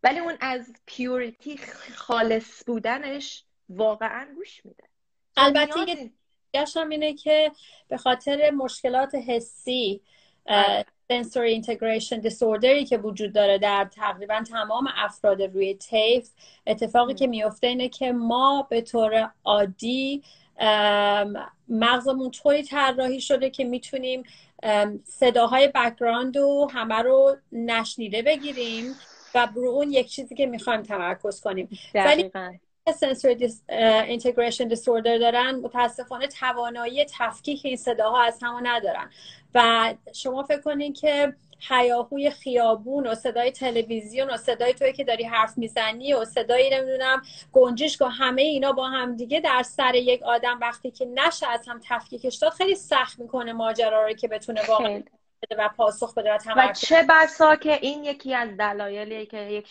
ولی 0.03 0.18
اون 0.18 0.37
از 0.40 0.72
پیوریتی 0.87 1.57
خالص 1.94 2.64
بودنش 2.66 3.44
واقعا 3.68 4.35
گوش 4.35 4.64
میده. 4.64 4.85
البته 5.37 6.11
یه 6.55 6.66
اینه 6.90 7.14
که 7.14 7.53
به 7.88 7.96
خاطر 7.96 8.51
مشکلات 8.51 9.14
حسی 9.14 10.01
sensory 11.12 11.55
integration 11.55 12.21
disorder 12.21 12.85
که 12.88 12.99
وجود 12.99 13.33
داره 13.33 13.59
در 13.59 13.88
تقریبا 13.97 14.42
تمام 14.51 14.88
افراد 14.97 15.42
روی 15.42 15.75
طیف 15.74 16.31
اتفاقی 16.66 17.14
که 17.14 17.27
میفته 17.27 17.66
اینه 17.66 17.88
که 17.88 18.12
ما 18.12 18.66
به 18.71 18.81
طور 18.81 19.31
عادی 19.44 20.23
مغزمون 21.68 22.31
طوری 22.31 22.62
طراحی 22.62 23.21
شده 23.21 23.51
که 23.51 23.64
می‌تونیم 23.64 24.23
صداهای 25.05 25.68
background 25.74 26.37
و 26.37 26.68
همه 26.73 26.94
رو 26.94 27.37
نشنیده 27.53 28.23
بگیریم 28.23 28.94
و 29.35 29.47
رو 29.46 29.68
اون 29.68 29.92
یک 29.92 30.09
چیزی 30.09 30.35
که 30.35 30.47
می‌خوایم 30.47 30.83
تمرکز 30.83 31.40
کنیم. 31.40 31.68
ولی 31.94 32.33
sensory 32.92 33.53
integration 34.09 34.68
disorder 34.74 35.18
دارن. 35.20 35.55
متاسفانه 35.55 36.27
توانایی 36.27 37.07
تفکیک 37.18 37.61
این 37.64 37.77
صداها 37.77 38.22
از 38.22 38.38
هم 38.42 38.55
رو 38.55 38.66
ندارن. 38.66 39.11
و 39.55 39.94
شما 40.14 40.42
فکر 40.42 40.61
کنین 40.61 40.92
که 40.92 41.33
هیاهوی 41.68 42.31
خیابون 42.31 43.07
و 43.07 43.14
صدای 43.14 43.51
تلویزیون 43.51 44.31
و 44.31 44.37
صدای 44.37 44.74
توی 44.74 44.92
که 44.92 45.05
داری 45.05 45.24
حرف 45.24 45.59
می‌زنی 45.59 46.14
و 46.14 46.24
صدای 46.24 46.70
نمی‌دونم 46.70 47.22
گنجشک 47.53 48.03
همه 48.18 48.42
اینا 48.42 48.72
با 48.72 48.88
هم 48.88 49.16
دیگه 49.16 49.40
در 49.40 49.62
سر 49.62 49.94
یک 49.94 50.22
آدم 50.22 50.59
وقتی 50.61 50.90
که 50.90 51.07
نشه 51.14 51.46
از 51.46 51.68
هم 51.68 51.81
تفکیکش 51.88 52.37
داد 52.37 52.53
خیلی 52.53 52.74
سخت 52.74 53.18
می‌کنه 53.18 53.53
ماجرا 53.53 54.07
رو 54.07 54.12
که 54.12 54.29
بتونه 54.29 54.61
واقعا 54.68 55.03
و 55.59 55.70
پاسخ 55.77 56.14
بده 56.14 56.33
و, 56.33 56.38
و 56.57 56.72
چه 56.72 57.07
بسا 57.09 57.57
که 57.57 57.79
این 57.83 58.05
یکی 58.05 58.35
از 58.35 58.57
دلایلیه 58.57 59.27
که 59.27 59.38
یک 59.38 59.68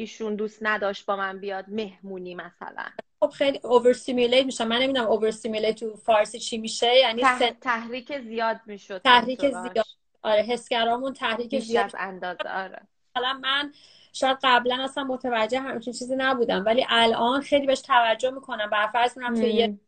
ایشون 0.00 0.34
دوست 0.34 0.58
نداشت 0.62 1.06
با 1.06 1.16
من 1.16 1.38
بیاد 1.38 1.64
مهمونی 1.68 2.34
مثلا. 2.34 2.84
خب 3.20 3.28
خیلی 3.28 3.60
اوورستیمولیت 3.62 4.46
میشه. 4.46 4.64
من 4.64 4.82
نمی‌دونم 4.82 5.06
اوورستیمولیت 5.06 5.80
تو 5.80 5.96
فارسی 5.96 6.38
چی 6.38 6.58
میشه. 6.58 6.94
یعنی 6.94 7.22
تحریک 7.60 8.18
زیاد 8.18 8.60
می‌شد 8.66 9.00
تحریک 9.04 9.40
زیاد. 9.40 9.86
آره 10.22 10.42
حسگرامون 10.42 11.12
تحریک 11.12 11.58
زیاد 11.58 11.84
از 11.84 11.94
اندازه 11.98 12.48
آره. 12.48 12.80
حالا 13.14 13.32
من 13.32 13.72
شاید 14.12 14.38
قبلا 14.42 14.84
اصلا 14.84 15.04
متوجه 15.04 15.60
همچین 15.60 15.92
چیزی 15.92 16.14
نبودم 16.16 16.64
ولی 16.66 16.86
الان 16.88 17.40
خیلی 17.40 17.66
بهش 17.66 17.80
توجه 17.80 18.30
می‌کنم. 18.30 18.70
بر 18.70 18.86
فرض 18.86 19.18
می‌کنم 19.18 19.34
توی 19.34 19.50
یه 19.50 19.78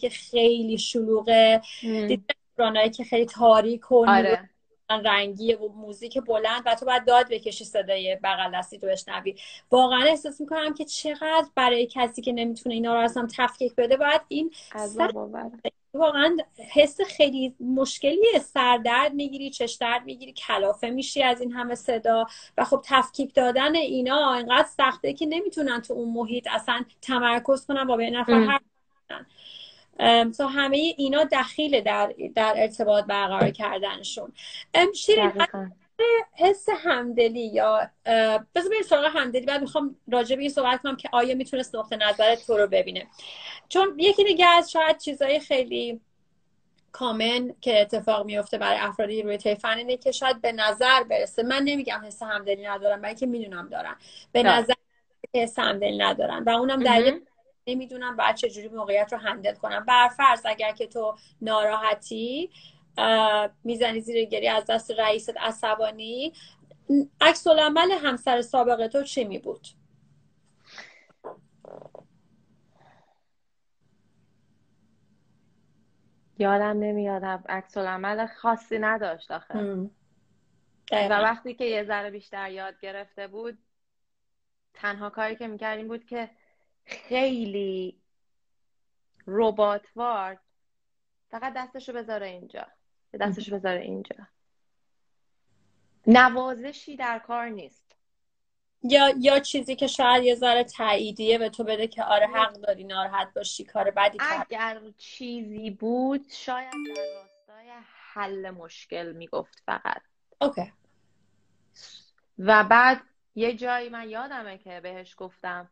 که 0.00 0.10
خیلی 0.10 0.78
شلوغه 0.78 1.62
دیدن 1.80 2.88
که 2.88 3.04
خیلی 3.04 3.26
تاریک 3.26 3.92
و 3.92 4.10
آره. 4.10 4.50
رنگی 4.90 5.54
و 5.54 5.68
موزیک 5.68 6.18
بلند 6.18 6.62
و 6.66 6.74
تو 6.74 6.86
باید 6.86 7.04
داد 7.04 7.28
بکشی 7.30 7.64
صدای 7.64 8.16
بغل 8.24 8.58
دستی 8.58 8.78
تو 8.78 8.86
بشنوی. 8.86 9.34
واقعا 9.70 10.02
احساس 10.02 10.40
می‌کنم 10.40 10.74
که 10.74 10.84
چقدر 10.84 11.46
برای 11.54 11.86
کسی 11.86 12.22
که 12.22 12.32
نمی‌تونه 12.32 12.74
اینا 12.74 12.94
رو 12.94 13.00
اصلا 13.00 13.28
تفکیک 13.36 13.74
بده 13.74 13.96
باید 13.96 14.20
این 14.28 14.50
واقعا 15.94 16.36
حس 16.72 17.00
خیلی 17.00 17.54
مشکلی 17.60 18.38
سردرد 18.40 19.14
می‌گیری 19.14 19.50
چش 19.50 19.72
درد 19.74 20.04
می‌گیری 20.04 20.32
کلافه 20.32 20.90
میشی 20.90 21.22
از 21.22 21.40
این 21.40 21.52
همه 21.52 21.74
صدا 21.74 22.26
و 22.58 22.64
خب 22.64 22.82
تفکیک 22.84 23.34
دادن 23.34 23.74
اینا 23.74 24.34
اینقدر 24.34 24.68
سخته 24.76 25.12
که 25.12 25.26
نمی‌تونن 25.26 25.80
تو 25.80 25.94
اون 25.94 26.08
محیط 26.14 26.48
اصلا 26.50 26.84
تمرکز 27.02 27.66
کنن 27.66 27.84
با 27.84 27.96
به 27.96 28.10
نفر 28.10 28.32
حرف 28.32 28.62
تا 30.38 30.48
همه 30.48 30.76
اینا 30.76 31.24
دخیل 31.24 31.80
در, 31.80 32.14
در 32.34 32.54
ارتباط 32.56 33.04
برقرار 33.04 33.50
کردنشون. 33.50 34.32
شیرین 34.94 35.32
حس 36.36 36.68
همدلی 36.68 37.46
یا 37.46 37.90
بذار 38.54 38.70
بریم 38.70 38.82
سراغ 38.82 39.16
همدلی 39.16 39.46
بعد 39.46 39.60
می‌خوام 39.60 39.96
راجع 40.12 40.36
به 40.36 40.42
این 40.42 40.50
صحبت 40.50 40.82
کنم 40.82 40.96
که 40.96 41.08
آیا 41.12 41.34
می‌تونست 41.34 41.74
نقطه 41.74 41.96
نظر 41.96 42.34
تو 42.34 42.56
رو 42.56 42.66
ببینه. 42.66 43.06
چون 43.68 43.94
یکی 43.98 44.24
دیگه 44.24 44.46
از 44.46 44.70
شاید 44.70 44.98
چیزای 44.98 45.40
خیلی 45.40 46.00
کامن 46.92 47.54
که 47.60 47.80
اتفاق 47.80 48.26
میفته 48.26 48.58
برای 48.58 48.78
افرادی 48.78 49.22
روی 49.22 49.36
طیفن 49.36 49.78
اینه 49.78 49.96
که 49.96 50.12
شاید 50.12 50.40
به 50.40 50.52
نظر 50.52 51.02
برسه. 51.02 51.42
من 51.42 51.62
نمیگم 51.62 52.02
حس 52.06 52.22
همدلی 52.22 52.66
ندارم 52.66 53.02
بلکه 53.02 53.26
می‌دونم 53.26 53.68
دارن. 53.68 53.96
به 54.32 54.42
نظر 54.42 54.74
حس 55.34 55.58
همدلی 55.58 55.98
ندارن 55.98 56.44
و 56.44 56.50
اونم 56.50 56.82
دلیل 56.82 57.20
نمی‌دونم 57.66 58.16
بعد 58.16 58.36
چجوری 58.36 58.68
موقعیت 58.68 59.12
رو 59.12 59.18
هندل 59.18 59.54
کنم. 59.54 59.84
برفرض 59.84 60.46
اگر 60.46 60.72
که 60.72 60.86
تو 60.86 61.16
ناراحتی 61.40 62.50
می‌زنی 63.64 64.00
زیر 64.00 64.24
گری 64.24 64.48
از 64.48 64.64
دست 64.66 64.90
رئیست 64.90 65.36
عصبانی 65.36 66.32
عکس 67.20 67.46
العمل 67.46 67.90
همسر 67.92 68.42
سابق 68.42 68.86
تو 68.86 69.02
چی 69.02 69.24
می 69.24 69.38
بود 69.38 69.66
یادم 76.38 76.78
نمیاد. 76.78 77.24
عکس 77.24 77.76
العمل 77.76 78.26
خاصی 78.26 78.78
نداشت 78.78 79.30
آخه. 79.30 79.54
و 80.92 81.08
وقتی 81.08 81.54
که 81.54 81.64
یه 81.64 81.84
ذره 81.84 82.10
بیشتر 82.10 82.50
یاد 82.50 82.80
گرفته 82.80 83.26
بود 83.26 83.58
تنها 84.74 85.10
کاری 85.10 85.36
که 85.36 85.46
می‌کردیم 85.46 85.88
بود 85.88 86.04
که 86.04 86.30
خیلی 86.84 88.00
رباتوار 89.26 90.38
فقط 91.30 91.52
دستشو 91.56 91.92
بذاره 91.92 92.26
اینجا. 92.26 92.66
دستشو 93.20 93.56
بذاره 93.56 93.80
اینجا. 93.80 94.16
نوازشی 96.06 96.96
در 96.96 97.18
کار 97.18 97.48
نیست. 97.48 97.96
یا 98.82 99.14
یا 99.20 99.40
چیزی 99.40 99.76
که 99.76 99.86
شاید 99.86 100.24
یه 100.24 100.34
ذره 100.34 100.64
تاییدیه 100.64 101.38
به 101.38 101.48
تو 101.48 101.64
بده 101.64 101.86
که 101.86 102.04
آره 102.04 102.26
حق 102.26 102.52
داری 102.52 102.84
ناراحت 102.84 103.34
باشی 103.34 103.64
کار 103.64 103.90
بدی 103.90 104.18
اگر 104.20 104.80
چیزی 104.98 105.70
بود 105.70 106.26
شاید 106.30 106.72
در 106.96 107.02
راستای 107.14 107.70
حل 108.14 108.50
مشکل 108.50 109.12
می‌گفت 109.12 109.62
فقط. 109.66 110.02
اوکی. 110.40 110.72
و 112.38 112.64
بعد 112.64 113.00
یه 113.34 113.56
جایی 113.56 113.88
من 113.88 114.08
یادمه 114.08 114.58
که 114.58 114.80
بهش 114.80 115.14
گفتم. 115.18 115.70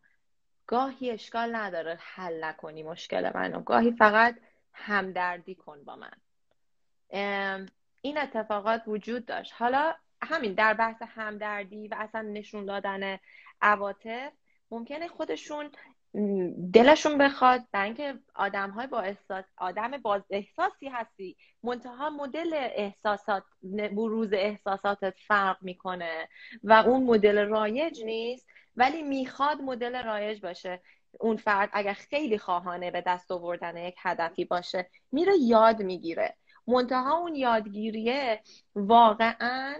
گاهی 0.66 1.10
اشکال 1.10 1.56
نداره 1.56 1.98
حل 2.00 2.44
نکنی 2.44 2.82
مشکل 2.82 3.30
منو. 3.34 3.60
گاهی 3.60 3.92
فقط 3.92 4.36
همدردی 4.72 5.54
کن 5.54 5.84
با 5.84 5.96
من. 5.96 6.12
این 8.00 8.18
اتفاقات 8.18 8.82
وجود 8.86 9.26
داشت. 9.26 9.52
حالا 9.56 9.94
همین 10.22 10.54
در 10.54 10.74
بحث 10.74 11.02
همدردی 11.02 11.88
و 11.88 11.94
اصلا 11.98 12.22
نشون 12.22 12.64
دادن 12.64 13.18
عواطف 13.60 14.32
ممکنه 14.70 15.08
خودشون 15.08 15.70
دلشون 16.72 17.18
بخواد 17.18 17.60
برای 17.72 17.86
اینکه 17.86 18.14
آدم 18.34 18.70
های 18.70 18.86
با 18.86 19.00
احساس 19.00 19.44
آدم 19.56 19.90
با 19.90 20.24
احساسی 20.30 20.88
هستی 20.88 21.36
منتها 21.62 22.10
مدل 22.10 22.50
احساسات 22.54 23.44
بروز 23.92 24.32
احساساتت 24.32 25.14
فرق 25.26 25.56
می‌کنه 25.60 26.28
و 26.64 26.72
اون 26.72 27.02
مدل 27.02 27.38
رایج 27.38 28.04
نیست. 28.04 28.46
ولی 28.76 29.02
می‌خواد 29.02 29.60
مدل 29.60 30.02
رایج 30.02 30.40
باشه. 30.40 30.80
اون 31.20 31.36
فرد 31.36 31.70
اگر 31.72 31.92
خیلی 31.92 32.38
خواهانه 32.38 32.90
به 32.90 33.00
دست 33.06 33.30
آوردن 33.30 33.76
یک 33.76 33.94
هدفی 33.98 34.44
باشه 34.44 34.90
میره 35.12 35.32
یاد 35.40 35.82
می‌گیره. 35.82 36.36
منتها 36.66 37.18
اون 37.18 37.34
یادگیریه 37.34 38.42
واقعا 38.74 39.76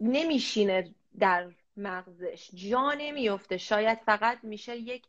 نمیشینه 0.00 0.94
در 1.18 1.50
مغزش. 1.76 2.50
جا 2.54 2.92
نمیفته. 2.92 3.56
شاید 3.56 3.98
فقط 4.06 4.38
میشه 4.42 4.76
یک 4.76 5.06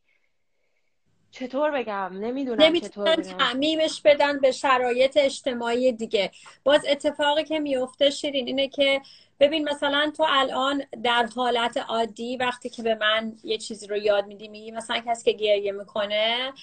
چطور 1.31 1.71
بگم؟ 1.71 2.09
نمی‌دونم 2.13 2.79
چطور 2.79 3.15
بگم. 3.15 3.21
تعمیمش 3.37 4.01
بدن 4.01 4.39
به 4.39 4.51
شرایط 4.51 5.17
اجتماعی 5.17 5.91
دیگه. 5.91 6.31
باز 6.63 6.85
اتفاقی 6.89 7.43
که 7.43 7.59
میفته 7.59 8.09
شیرین 8.09 8.47
اینه 8.47 8.67
که 8.67 9.01
ببین 9.39 9.69
مثلا 9.69 10.11
تو 10.17 10.25
الان 10.29 10.83
در 11.03 11.29
حالت 11.35 11.77
عادی 11.77 12.37
وقتی 12.37 12.69
که 12.69 12.83
به 12.83 12.95
من 12.95 13.33
یه 13.43 13.57
چیزی 13.57 13.87
رو 13.87 13.97
یاد 13.97 14.27
میدی 14.27 14.47
میگی 14.47 14.71
مثلا 14.71 14.99
کسی 15.07 15.31
که 15.31 15.37
گریه 15.37 15.71
می‌کنه 15.71 16.53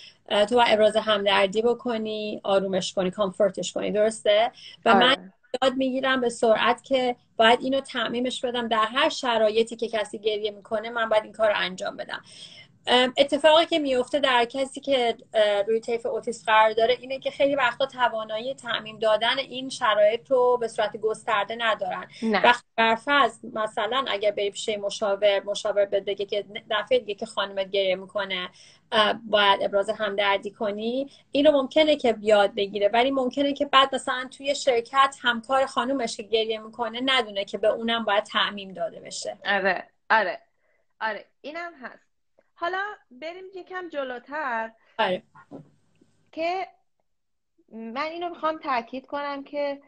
تو 0.49 0.55
با 0.55 0.63
ابراز 0.63 0.97
همدردی 0.97 1.63
بکنی 1.63 2.41
آرومش 2.45 2.95
کنی 2.95 3.11
کامفورتش 3.11 3.73
کنی 3.73 3.91
درسته؟ 3.91 4.53
و 4.85 4.95
من 4.95 5.11
آره. 5.11 5.33
یاد 5.63 5.77
می‌گیرم 5.77 6.21
به 6.21 6.29
سرعت 6.29 6.85
که 6.85 7.17
باید 7.37 7.59
اینو 7.63 7.81
تعمیمش 7.81 8.41
بدم 8.45 8.69
در 8.69 8.87
هر 8.87 9.09
شرایطی 9.09 9.77
که 9.77 9.89
کسی 9.89 10.19
گریه 10.19 10.51
می‌کنه 10.51 10.91
من 10.91 11.09
باید 11.09 11.25
این 11.25 11.33
کار 11.33 11.49
رو 11.49 11.55
انجام 11.57 11.97
بدم. 11.97 12.23
اتفاقی 13.17 13.67
که 13.67 13.79
میفته 13.79 14.19
در 14.19 14.45
کسی 14.45 14.81
که 14.81 15.17
روی 15.69 15.81
طیف 15.81 16.07
اوتیس 16.07 16.45
قرار 16.45 16.73
داره 16.73 16.97
اینه 17.01 17.19
که 17.19 17.31
خیلی 17.31 17.55
وقتا 17.55 17.87
توانایی 17.87 18.55
تعمیم 18.55 18.99
دادن 18.99 19.39
این 19.39 19.69
شرایط 19.69 20.31
رو 20.31 20.59
به 20.61 20.69
صورت 20.69 20.97
گسترده 20.97 21.57
ندارن. 21.59 22.07
نه. 22.23 22.45
وقتی 22.45 22.67
برفرض 22.77 23.39
مثلا 23.55 24.05
اگر 24.09 24.31
بری 24.31 24.51
پیش 24.51 24.69
مشاور 24.69 25.43
مشاور 25.45 25.85
بگه 25.85 26.25
که 26.25 26.45
دفعه 26.71 26.99
دیگه 26.99 27.15
که 27.15 27.27
خانمت 27.27 27.71
گریه 27.71 27.97
می‌کنه 27.97 28.49
باید 29.25 29.63
ابراز 29.63 29.91
همدردی 29.91 30.51
کنی 30.51 31.11
اینو 31.33 31.53
ممکنه 31.53 31.97
که 31.97 32.13
بیاد 32.13 32.55
بگیره. 32.55 32.91
ولی 32.93 33.11
ممکنه 33.11 33.53
که 33.53 33.67
بعد 33.67 33.95
مثلا 33.95 34.29
توی 34.37 34.55
شرکت 34.55 35.17
همکار 35.23 35.67
خانومش 35.67 36.17
که 36.17 36.23
گریه 36.23 36.59
می‌کنه 36.59 37.01
ندونه 37.05 37.45
که 37.45 37.59
به 37.59 37.69
اونم 37.69 38.05
باید 38.05 38.25
تعمیم 38.25 38.73
داده 38.73 39.01
بشه. 39.01 39.39
آره. 39.47 39.85
آره. 40.11 40.39
آره. 41.01 41.25
اینم 41.41 41.73
هست. 41.83 42.06
حالا 42.59 42.83
بریم 43.11 43.45
یکم 43.55 43.89
جلوتر 43.89 44.73
آره. 44.99 45.23
که 46.33 46.69
من 47.71 48.03
اینو 48.03 48.29
می‌خوام 48.29 48.59
تاکید 48.59 49.07
کنم 49.07 49.45
که 49.45 49.83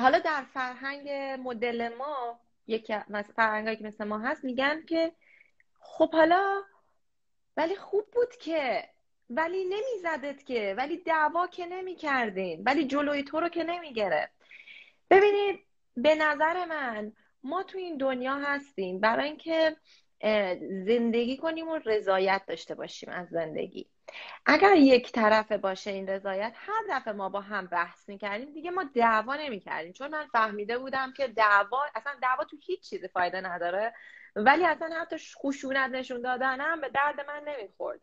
حالا 0.00 0.18
در 0.18 0.44
فرهنگ 0.54 1.08
مدل 1.40 1.94
ما 1.98 2.40
یکی 2.66 2.92
از 2.92 3.32
فرهنگایی 3.36 3.76
که 3.76 3.84
مثل 3.84 4.04
ما 4.04 4.18
هست 4.18 4.44
میگن 4.44 4.82
که 4.82 5.12
خب 5.80 6.12
حالا 6.12 6.62
ولی 7.56 7.76
خوب 7.76 8.10
بود 8.10 8.36
که 8.36 8.88
ولی 9.30 9.64
نمیزدت 9.64 10.46
که 10.46 10.74
ولی 10.78 10.96
دعوا 10.96 11.46
که 11.46 11.66
نمی‌کردین 11.66 12.62
ولی 12.66 12.86
جلوی 12.86 13.22
تو 13.22 13.40
رو 13.40 13.48
که 13.48 13.64
نمی‌گرفت. 13.64 14.32
ببینید 15.10 15.60
به 15.96 16.14
نظر 16.14 16.64
من 16.64 17.12
ما 17.44 17.62
تو 17.62 17.78
این 17.78 17.96
دنیا 17.96 18.34
هستیم. 18.34 19.00
برای 19.00 19.24
اینکه 19.24 19.76
زندگی 20.86 21.36
کنیم 21.36 21.68
و 21.68 21.78
رضایت 21.84 22.42
داشته 22.48 22.74
باشیم 22.74 23.08
از 23.10 23.28
زندگی. 23.28 23.86
اگر 24.46 24.76
یک 24.76 25.12
طرفه 25.12 25.58
باشه 25.58 25.90
این 25.90 26.08
رضایت 26.08 26.52
هر 26.56 26.82
دفعه 26.90 27.12
ما 27.12 27.28
با 27.28 27.40
هم 27.40 27.66
بحث 27.66 28.08
می‌کردیم 28.08 28.52
دیگه 28.52 28.70
ما 28.70 28.84
دعوا 28.94 29.36
نمی‌کردیم. 29.36 29.92
چون 29.92 30.10
من 30.10 30.26
فهمیده 30.26 30.78
بودم 30.78 31.12
که 31.12 31.28
دعوا 31.28 31.82
اصلا 31.94 32.12
دعوا 32.22 32.44
تو 32.44 32.56
هیچ 32.66 32.80
چیزی 32.80 33.08
فایده 33.08 33.40
نداره. 33.40 33.94
ولی 34.36 34.64
اصلا 34.64 35.00
حتی 35.00 35.16
خشونت 35.36 35.90
نشون 35.90 36.22
دادنم 36.22 36.80
به 36.80 36.88
درد 36.88 37.20
من 37.26 37.42
نمی‌خورد. 37.46 38.00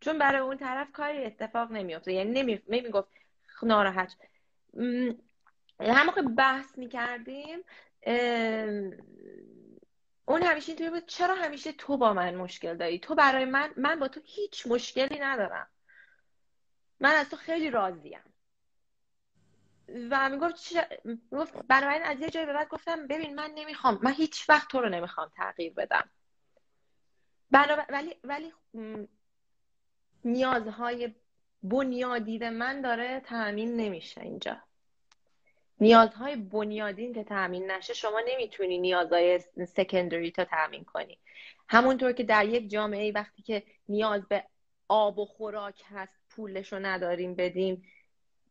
چون 0.00 0.18
برای 0.18 0.40
اون 0.40 0.56
طرف 0.56 0.92
کاری 0.92 1.24
اتفاق 1.24 1.72
نمیافته. 1.72 2.12
یعنی 2.12 2.60
نمی‌گفت 2.68 3.08
ناراحت. 3.62 4.16
هم 5.80 6.06
موقع 6.06 6.22
بحث 6.22 6.78
می‌کردیم. 6.78 7.58
اون 10.26 10.42
همیشه 10.42 10.68
اینطوری 10.68 10.90
بود 10.90 11.06
چرا 11.06 11.34
همیشه 11.34 11.72
تو 11.72 11.96
با 11.96 12.12
من 12.12 12.34
مشکل 12.34 12.76
داری؟ 12.76 12.98
تو 12.98 13.14
برای 13.14 13.44
من 13.44 13.70
من 13.76 13.98
با 13.98 14.08
تو 14.08 14.20
هیچ 14.24 14.66
مشکلی 14.66 15.18
ندارم. 15.18 15.68
من 17.00 17.12
از 17.14 17.30
تو 17.30 17.36
خیلی 17.36 17.70
راضیم. 17.70 18.20
و 20.10 20.30
می‌گفت. 20.30 20.76
می‌گفت 21.04 21.54
بنابراین 21.68 22.02
از 22.02 22.20
یه 22.20 22.30
جایی 22.30 22.46
به 22.46 22.52
بعد 22.52 22.68
گفتم 22.68 23.06
ببین 23.06 23.34
من 23.34 23.50
نمی‌خوام 23.54 24.00
من 24.02 24.12
هیچ 24.12 24.50
وقت 24.50 24.68
تو 24.68 24.80
رو 24.80 24.88
نمی‌خوام 24.88 25.30
تغییر 25.36 25.72
بدم. 25.72 26.10
ولی 27.88 28.14
ولی 28.24 28.52
نیازهای 30.24 31.14
بنیادی 31.62 32.38
من 32.48 32.80
داره 32.80 33.20
تأمین 33.20 33.76
نمیشه 33.76 34.20
اینجا. 34.20 34.62
نیازهای 35.80 36.36
بنیادین 36.36 37.14
که 37.14 37.24
تامین 37.24 37.70
نشه 37.70 37.94
شما 37.94 38.20
نمی‌تونی 38.28 38.78
نیازهای 38.78 39.40
سکندری 39.68 40.30
تا 40.30 40.44
تامین 40.44 40.84
کنی. 40.84 41.18
همونطور 41.68 42.12
که 42.12 42.24
در 42.24 42.44
یک 42.44 42.70
جامعه 42.70 43.12
وقتی 43.12 43.42
که 43.42 43.62
نیاز 43.88 44.28
به 44.28 44.44
آب 44.88 45.18
و 45.18 45.24
خوراک 45.24 45.82
هست 45.90 46.12
پولش 46.30 46.72
رو 46.72 46.78
نداریم 46.78 47.34
بدیم 47.34 47.84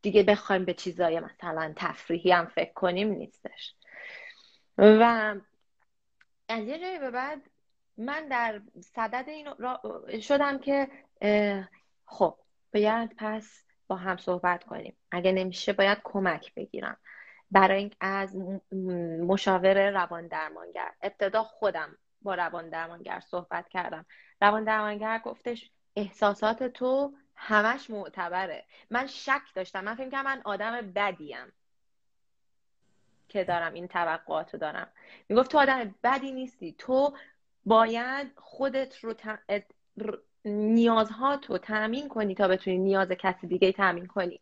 دیگه 0.02 0.24
بخوایم 0.24 0.66
به 0.66 0.74
چیزای 0.74 1.20
مثلا 1.20 1.74
تفریحی 1.76 2.32
هم 2.32 2.46
فکر 2.46 2.74
کنیم 2.74 3.12
نیستش. 3.12 3.76
و 4.78 5.36
از 6.50 6.68
یه 6.68 6.80
جایی 6.80 7.00
به 7.00 7.12
بعد 7.12 7.42
من 7.98 8.28
در 8.28 8.62
صدد 8.82 9.26
این 9.28 10.20
شدم 10.20 10.60
که 10.60 10.88
خب 12.06 12.38
باید 12.74 13.16
پس 13.18 13.64
با 13.94 13.98
هم 13.98 14.18
صحبت 14.18 14.64
کنیم. 14.64 14.98
اگه 15.12 15.32
نمیشه 15.32 15.74
باید 15.74 15.98
کمک 16.04 16.54
بگیرم. 16.54 16.98
برای 17.52 17.78
این 17.78 17.94
از 18.00 18.36
مشاور 19.28 19.92
روان 19.92 20.28
درمانگر. 20.28 20.92
ابتدا 21.02 21.44
خودم 21.44 21.98
با 22.22 22.36
روان 22.36 22.70
درمانگر 22.70 23.20
صحبت 23.20 23.70
کردم. 23.70 24.06
روان 24.42 24.64
درمانگر 24.64 25.22
گفتش 25.26 25.72
احساسات 25.96 26.64
تو 26.64 27.14
همش 27.36 27.90
معتبره. 27.90 28.66
من 28.90 29.08
شک 29.08 29.42
داشتم. 29.56 29.84
من 29.84 29.96
فکر 29.96 30.10
کنم 30.10 30.24
من 30.24 30.42
آدم 30.46 30.92
بدیم 30.92 31.54
که 33.30 33.44
دارم 33.44 33.74
این 33.74 33.88
توقعات 33.88 34.54
رو 34.54 34.60
دارم. 34.60 34.88
می‌گفت 35.30 35.52
تو 35.52 35.60
آدم 35.60 35.96
بدی 36.04 36.32
نیستی. 36.32 36.76
تو 36.78 37.18
باید 37.66 38.32
خودت 38.36 38.98
رو 38.98 39.14
نیازهات 40.46 41.46
رو 41.46 41.58
تأمین 41.58 42.10
کنی 42.10 42.36
تا 42.36 42.48
بتونی 42.48 42.78
نیاز 42.78 43.12
کسی 43.12 43.48
دیگه 43.48 43.72
تأمین 43.72 44.06
کنی. 44.06 44.40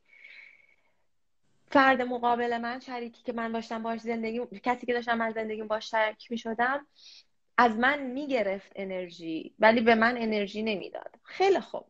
فرد 1.71 2.01
مقابل 2.01 2.57
من 2.57 2.79
شریکی 2.79 3.23
که 3.23 3.33
من 3.33 3.51
داشتم 3.51 3.83
باش 3.83 3.99
زندگی 3.99 4.39
کسی 4.63 4.85
که 4.85 4.93
داشتم 4.93 5.17
من 5.17 5.31
زندگیم 5.31 5.67
باش 5.67 5.91
شریک 5.91 6.31
می 6.31 6.37
شدم 6.37 6.87
از 7.57 7.77
من 7.77 8.01
می‌گرفت 8.01 8.71
انرژی 8.75 9.55
ولی 9.59 9.81
به 9.81 9.95
من 9.95 10.17
انرژی 10.17 10.63
نمی‌داد. 10.63 11.15
خیلی 11.23 11.59
خوب. 11.59 11.85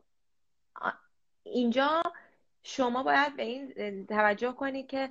اینجا 1.44 2.04
شما 2.64 3.04
باید 3.04 3.36
به 3.36 3.44
این 3.44 4.06
توجه 4.06 4.52
کنی 4.52 4.84
که 4.84 5.10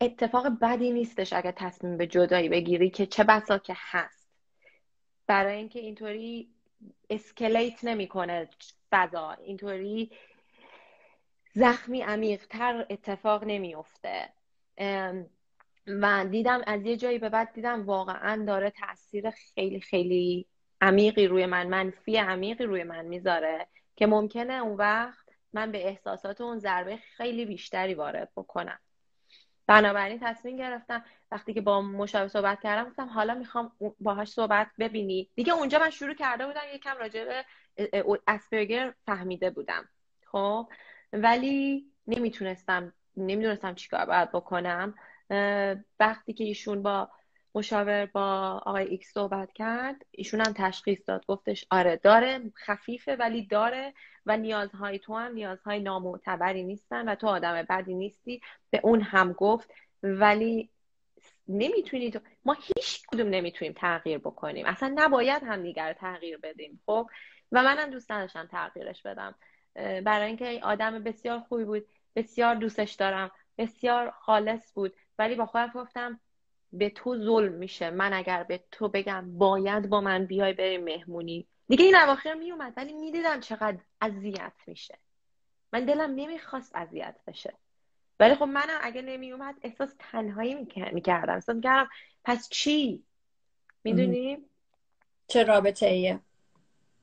اتفاق 0.00 0.48
بدی 0.60 0.90
نیستش 0.90 1.32
اگر 1.32 1.52
تصمیم 1.52 1.96
به 1.96 2.06
جدایی 2.06 2.48
بگیری 2.48 2.90
که 2.90 3.06
چه 3.06 3.24
بسا 3.24 3.58
که 3.58 3.74
هست. 3.76 4.28
برای 5.26 5.56
اینکه 5.56 5.80
اینطوری 5.80 6.48
اسکلیت 7.10 7.84
نمی‌کنه 7.84 8.48
فضا. 8.90 9.30
اینطوری 9.30 10.10
زخمی 11.54 12.02
عمیقتر 12.02 12.86
اتفاق 12.90 13.44
نمیفته 13.44 14.28
و 15.86 16.24
دیدم 16.30 16.62
از 16.66 16.86
یه 16.86 16.96
جایی 16.96 17.18
به 17.18 17.28
بعد 17.28 17.52
دیدم 17.52 17.86
واقعا 17.86 18.44
داره 18.44 18.70
تاثیر 18.70 19.30
خیلی 19.30 19.80
خیلی 19.80 20.46
عمیقی 20.80 21.26
روی 21.26 21.46
من 21.46 21.66
منفی 21.66 22.16
عمیقی 22.16 22.64
روی 22.64 22.84
من 22.84 23.04
می‌ذاره 23.04 23.66
که 23.96 24.06
ممکنه 24.06 24.54
اون 24.54 24.76
وقت 24.76 25.28
من 25.52 25.72
به 25.72 25.88
احساسات 25.88 26.40
اون 26.40 26.58
ضربه 26.58 26.96
خیلی 26.96 27.44
بیشتری 27.44 27.94
وارد 27.94 28.32
بکنم. 28.36 28.78
بنابراین 29.68 30.18
تصمیم 30.22 30.56
گرفتم 30.56 31.04
وقتی 31.32 31.54
که 31.54 31.60
با 31.60 31.80
مشاور 31.82 32.28
صحبت 32.28 32.60
کردم 32.60 32.90
گفتم 32.90 33.06
حالا 33.06 33.34
می‌خوام 33.34 33.72
باهاش 34.00 34.28
صحبت 34.28 34.66
ببینی. 34.78 35.30
دیگه 35.34 35.52
اونجا 35.52 35.78
من 35.78 35.90
شروع 35.90 36.14
کرده 36.14 36.46
بودم 36.46 36.60
یکم 36.74 36.96
راجع 36.98 37.24
به 37.24 37.44
اسپرگر 38.26 38.94
فهمیده 39.06 39.50
بودم. 39.50 39.88
خب؟ 40.26 40.68
ولی 41.12 41.86
نمی‌تونستم 42.06 42.92
نمی‌دونستم 43.16 43.74
چیکار 43.74 44.04
باید 44.04 44.32
بکنم. 44.32 44.94
وقتی 46.00 46.32
که 46.32 46.44
ایشون 46.44 46.82
با 46.82 47.10
مشاور 47.58 48.06
با 48.06 48.60
آقای 48.66 48.88
ایکس 48.88 49.12
صحبت 49.12 49.52
کرد. 49.52 50.06
ایشون 50.10 50.40
هم 50.40 50.52
تشخیص 50.56 50.98
داد. 51.06 51.26
گفتش 51.26 51.64
آره 51.70 51.96
داره 51.96 52.52
خفیفه 52.66 53.16
ولی 53.16 53.46
داره 53.46 53.94
و 54.26 54.36
نیازهای 54.36 54.98
تو 54.98 55.14
هم 55.16 55.32
نیازهای 55.32 55.80
نامعتبری 55.80 56.62
نیستن 56.62 57.08
و 57.08 57.14
تو 57.14 57.26
آدم 57.26 57.62
بدی 57.62 57.94
نیستی. 57.94 58.40
به 58.70 58.80
اون 58.84 59.00
هم 59.00 59.32
گفت. 59.32 59.70
ولی 60.02 60.70
نمی‌تونی 61.48 62.10
تو 62.10 62.18
ما 62.44 62.56
هیچ 62.60 63.06
کدوم 63.06 63.28
نمی‌تونیم 63.28 63.72
تغییر 63.72 64.18
بکنیم. 64.18 64.66
اصلا 64.66 64.92
نباید 64.94 65.42
هم 65.42 65.62
دیگر 65.62 65.92
تغییر 65.92 66.38
بدیم 66.38 66.80
خب؟ 66.86 67.10
و 67.52 67.62
منم 67.62 67.90
دوست 67.90 68.10
نداشتم 68.10 68.46
تغییرش 68.46 69.02
بدم. 69.02 69.34
برای 69.74 70.26
اینکه 70.26 70.60
آدم 70.62 71.02
بسیار 71.02 71.40
خوبی 71.40 71.64
بود. 71.64 71.86
بسیار 72.16 72.54
دوستش 72.54 72.92
دارم. 72.92 73.30
بسیار 73.58 74.10
خالص 74.10 74.72
بود. 74.74 74.94
ولی 75.18 75.34
با 75.34 75.46
خودم 75.46 75.70
گفتم 75.74 76.20
به 76.72 76.90
تو 76.90 77.16
ظلم 77.24 77.52
میشه. 77.52 77.90
من 77.90 78.12
اگر 78.12 78.42
به 78.42 78.64
تو 78.70 78.88
بگم 78.88 79.38
باید 79.38 79.88
با 79.88 80.00
من 80.00 80.26
بیای 80.26 80.52
بریم 80.52 80.84
مهمونی. 80.84 81.46
دیگه 81.68 81.84
این 81.84 81.96
اواخر 81.96 82.34
میومد 82.34 82.72
ولی 82.76 82.92
می‌دیدم 82.92 83.40
چقدر 83.40 83.78
اذیت 84.00 84.52
میشه. 84.66 84.98
من 85.72 85.84
دلم 85.84 86.14
نمی‌خواست 86.14 86.76
اذیت 86.76 87.16
بشه. 87.26 87.54
ولی 88.20 88.34
خب 88.34 88.44
منم 88.44 88.78
اگه 88.82 89.02
نمیومد 89.02 89.54
احساس 89.62 89.94
تنهایی 89.98 90.54
می‌کردم. 90.54 91.34
احساس 91.34 91.56
می‌کردم 91.56 91.88
پس 92.24 92.48
چی؟ 92.48 93.04
می‌دونی؟ 93.84 94.38
چه 95.28 95.44
رابطه 95.44 95.86
ایه 95.86 96.20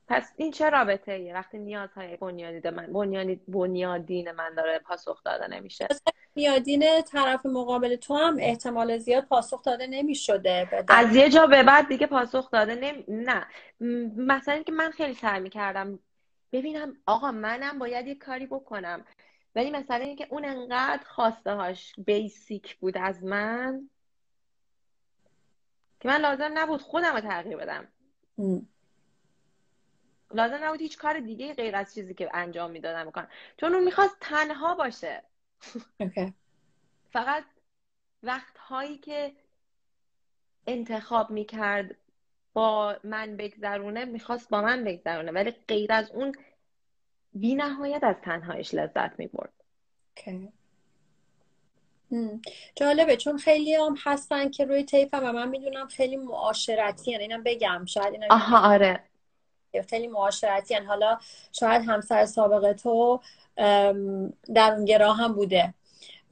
پس 0.08 0.32
این 0.36 0.52
چه 0.52 0.70
رابطه 0.70 1.12
ایه 1.12 1.34
وقتی 1.34 1.58
نیازهای 1.58 2.16
بنیادی 2.16 2.70
من 2.70 2.92
بنیادی 2.92 3.40
بنیادین 3.48 4.30
من 4.30 4.54
داره 4.54 4.78
پاسخ 4.78 5.22
داده 5.22 5.46
نمیشه. 5.48 5.88
بنیادین 6.36 7.02
طرف 7.02 7.46
مقابل 7.46 7.96
تو 7.96 8.16
هم 8.16 8.36
احتمال 8.38 8.98
زیاد 8.98 9.24
پاسخ 9.24 9.62
داده 9.62 9.86
نمی‌شده 9.86 10.84
از 10.88 11.16
یه 11.16 11.28
جا 11.28 11.46
به 11.46 11.62
بعد 11.62 11.88
دیگه 11.88 12.06
پاسخ 12.06 12.50
داده 12.50 12.74
نمی... 12.74 13.04
نه. 13.08 13.46
مثلا 14.16 14.62
که 14.62 14.72
من 14.72 14.90
خیلی 14.90 15.14
سعی 15.14 15.40
می‌کردم 15.40 15.98
ببینم 16.52 16.96
آقا 17.06 17.32
منم 17.32 17.78
باید 17.78 18.06
یه 18.06 18.14
کاری 18.14 18.46
بکنم. 18.46 19.04
ولی 19.54 19.70
مثلا 19.70 20.04
اینکه 20.04 20.26
اون 20.30 20.44
انقدر 20.44 21.04
خواسته 21.06 21.52
هاش 21.52 21.92
بیسیک 21.98 22.76
بود 22.76 22.98
از 22.98 23.24
من 23.24 23.90
که 26.00 26.08
من 26.08 26.20
لازم 26.20 26.50
نبود 26.54 26.82
خودم 26.82 27.14
رو 27.14 27.20
تغییر 27.20 27.56
بدم. 27.56 27.88
لازم 30.34 30.58
نبود 30.64 30.80
هیچ 30.80 30.98
کار 30.98 31.20
دیگه 31.20 31.54
غیر 31.54 31.76
از 31.76 31.94
چیزی 31.94 32.14
که 32.14 32.30
انجام 32.34 32.70
می‌دادم 32.70 33.04
بکنم. 33.04 33.28
چون 33.56 33.74
اون 33.74 33.84
می‌خواست 33.84 34.16
تنها 34.20 34.74
باشه. 34.74 35.22
Okay. 36.02 36.32
فقط 37.12 37.44
وقت 38.22 38.58
هایی 38.58 38.98
که 38.98 39.32
انتخاب 40.66 41.30
می‌کرد 41.30 41.96
با 42.52 42.96
من 43.04 43.36
بگذرونه 43.36 44.04
می‌خواست 44.04 44.50
با 44.50 44.62
من 44.62 44.84
بگذرونه 44.84 45.32
ولی 45.32 45.50
غیر 45.50 45.92
از 45.92 46.10
اون 46.10 46.32
بی 47.32 47.54
نهایت 47.54 48.04
از 48.04 48.16
تنهایش 48.22 48.74
لذت 48.74 49.18
می‌برد 49.18 49.52
okay. 50.16 50.48
جالبه 52.74 53.16
چون 53.16 53.38
خیلی 53.38 53.74
هم 53.74 53.94
هستن 54.04 54.50
که 54.50 54.64
روی 54.64 54.84
تیپ 54.84 55.08
و 55.12 55.32
من 55.32 55.48
می‌دونم 55.48 55.86
خیلی 55.86 56.16
معاشرتی 56.16 57.14
هن. 57.14 57.20
اینم 57.20 57.42
بگم 57.42 57.84
شاید 57.84 58.12
اینم 58.14 58.26
آها 58.30 58.74
آره 58.74 59.02
خیلی 59.82 60.06
معاشرتی 60.06 60.74
هن. 60.74 60.86
حالا 60.86 61.18
شاید 61.52 61.82
همسر 61.82 62.26
سابقه 62.26 62.74
تو 62.74 63.20
در 64.54 64.72
اون 64.72 64.84
گراه 64.84 65.16
هم 65.16 65.32
بوده 65.32 65.74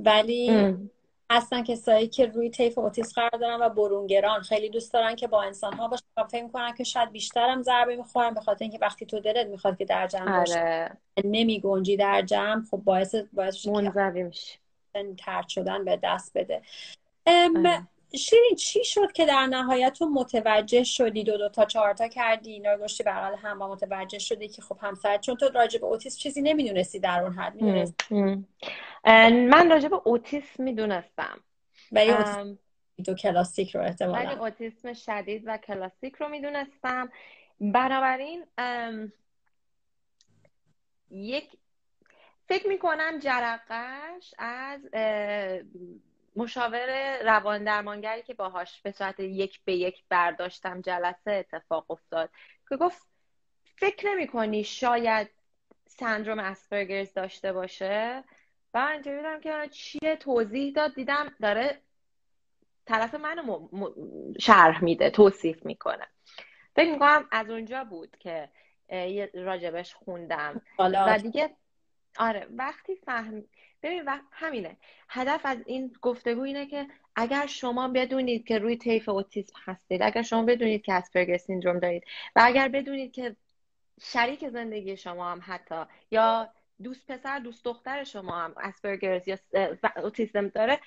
ولی 0.01 0.51
ام. 0.51 0.90
هستن 1.30 1.62
کسایی 1.62 2.09
که 2.09 2.26
روی 2.26 2.51
طیف 2.51 2.78
اوتیس 2.78 3.14
قرار 3.14 3.30
دارن 3.40 3.61
و 3.61 3.68
برونگران 3.68 4.40
خیلی 4.40 4.68
دوست 4.68 4.92
دارن 4.92 5.16
که 5.16 5.26
با 5.26 5.42
انسان 5.42 5.72
ها 5.72 5.88
باشن 5.88 6.05
و 6.16 6.24
فکر 6.24 6.49
کنن 6.49 6.74
که 6.74 6.84
شاید 6.84 7.12
بیشتر 7.12 7.49
هم 7.49 7.62
ضربه 7.62 7.97
می‌خورن 7.97 8.34
به 8.34 8.40
خاطر 8.40 8.64
اینکه 8.64 8.78
وقتی 8.80 9.07
تو 9.07 9.20
دلت 9.20 9.47
می‌خواد 9.47 9.78
که 9.78 9.84
در 9.84 10.07
جمع 10.07 10.38
باشه 10.38 10.61
آره. 10.61 10.99
نمی 11.24 11.61
گنجی 11.61 11.97
در 11.97 12.22
جمع 12.22 12.62
خب 12.70 12.76
باعث 12.76 13.14
باعث 13.32 13.66
منزوی 13.66 14.22
میشه 14.22 14.59
ترد 15.18 15.49
شدن 15.49 15.84
به 15.84 16.01
دست 16.03 16.32
بده 16.34 16.62
شیرین 18.19 18.55
چی 18.55 18.85
شد 18.85 19.12
که 19.12 19.27
در 19.27 19.47
نهایت 19.47 19.93
تو 19.93 20.09
متوجه 20.09 20.85
شدی 20.85 21.25
دو 21.25 21.37
دو 21.37 21.49
تا 21.49 21.65
چهار 21.65 21.95
تا 21.95 22.09
کردی؟ 22.09 22.53
اینا 22.53 22.77
گشتی 22.77 23.05
حال 23.05 23.35
هم 23.35 23.59
با 23.59 23.69
متوجه 23.69 24.19
شدی 24.19 24.49
که 24.49 24.62
خب 24.62 24.79
همسر 24.81 25.19
چون 25.19 25.37
تو 25.37 25.49
راجع 25.49 25.81
به 25.81 25.87
اوتیسم 25.87 26.19
چیزی 26.19 26.43
نمی‌دونستی 26.43 26.99
در 26.99 27.23
اون 27.23 27.33
حد 27.33 27.55
می‌دونستی. 27.55 28.15
من 29.49 29.71
راجع 29.71 29.89
به 29.89 30.01
اوتیسم 30.05 30.62
می‌دونستم. 30.62 31.41
ولی 31.93 32.15
دو 33.05 33.15
کلاسیک 33.15 33.77
رو 33.77 33.83
احتمالا. 33.83 34.29
ولی 34.29 34.41
اوتیسم 34.41 34.93
شدید 34.93 35.43
و 35.47 35.57
کلاسیک 35.57 36.15
رو 36.15 36.29
می‌دونستم. 36.29 37.12
بنابراین 37.61 38.45
یک 41.11 41.51
فکر 42.49 42.69
می‌کنم 42.69 43.19
جرقش 43.19 44.35
از 44.39 44.81
مشاور 46.37 47.18
روان 47.22 47.64
درمانگری 47.64 48.22
که 48.22 48.35
باهاش 48.35 48.82
به 48.82 48.91
صورت 48.91 49.20
یک 49.20 49.61
به 49.64 49.74
یک 49.74 50.05
برداشتم 50.09 50.80
جلسه 50.80 51.30
اتفاق 51.30 51.91
افتاد 51.91 52.30
که 52.68 52.76
گفت 52.76 53.07
فکر 53.76 54.09
نمی 54.09 54.26
کنی 54.26 54.64
شاید 54.64 55.30
سندروم 55.87 56.39
اسپرگرز 56.39 57.12
داشته 57.12 57.53
باشه؟ 57.53 58.24
و 58.74 58.78
من 58.78 58.93
اینطوری 58.93 59.41
که 59.43 59.68
چیه؟ 59.72 60.16
توضیح 60.16 60.72
داد 60.72 60.95
دیدم 60.95 61.35
داره 61.43 61.80
طرف 62.87 63.14
منو 63.14 63.68
شرح 64.41 64.85
میده 64.85 65.11
توصیف 65.11 65.66
می‌کنه. 65.66 66.07
فکر 66.76 66.93
می‌کنم 66.93 67.28
از 67.30 67.51
اونجا 67.51 67.85
بود 67.85 68.16
که 68.18 68.49
راجبش 69.35 69.95
خوندم. 69.95 70.62
و 70.78 71.18
دیگه 71.18 71.51
آره 72.18 72.47
وقتی 72.51 72.97
فهم 72.97 73.45
ببین 73.85 74.05
وقت 74.05 74.24
همینه. 74.32 74.76
هدف 75.09 75.41
از 75.45 75.59
این 75.66 75.97
گفتگو 76.03 76.41
اینه 76.41 76.66
که 76.66 76.87
اگر 77.16 77.47
شما 77.47 77.89
بدونید 77.89 78.47
که 78.47 78.59
روی 78.59 78.76
طیف 78.76 79.09
اوتیسم 79.09 79.55
هستید 79.64 80.03
اگر 80.03 80.22
شما 80.22 80.43
بدونید 80.43 80.82
که 80.82 80.93
اسپرگر 80.93 81.37
سیندروم 81.37 81.78
دارید 81.78 82.05
و 82.37 82.41
اگر 82.45 82.68
بدونید 82.68 83.12
که 83.12 83.37
شریک 84.01 84.49
زندگی 84.49 84.97
شما 84.97 85.32
هم 85.32 85.41
حتی 85.43 85.85
یا 86.11 86.53
دوست 86.82 87.07
پسر 87.07 87.39
دوست 87.39 87.64
دختر 87.64 88.05
شما 88.05 88.32
هم 88.32 88.55
اسپرگرز 88.57 89.28
یا 89.28 89.39
اوتیسم 89.97 90.49
داره 90.49 90.80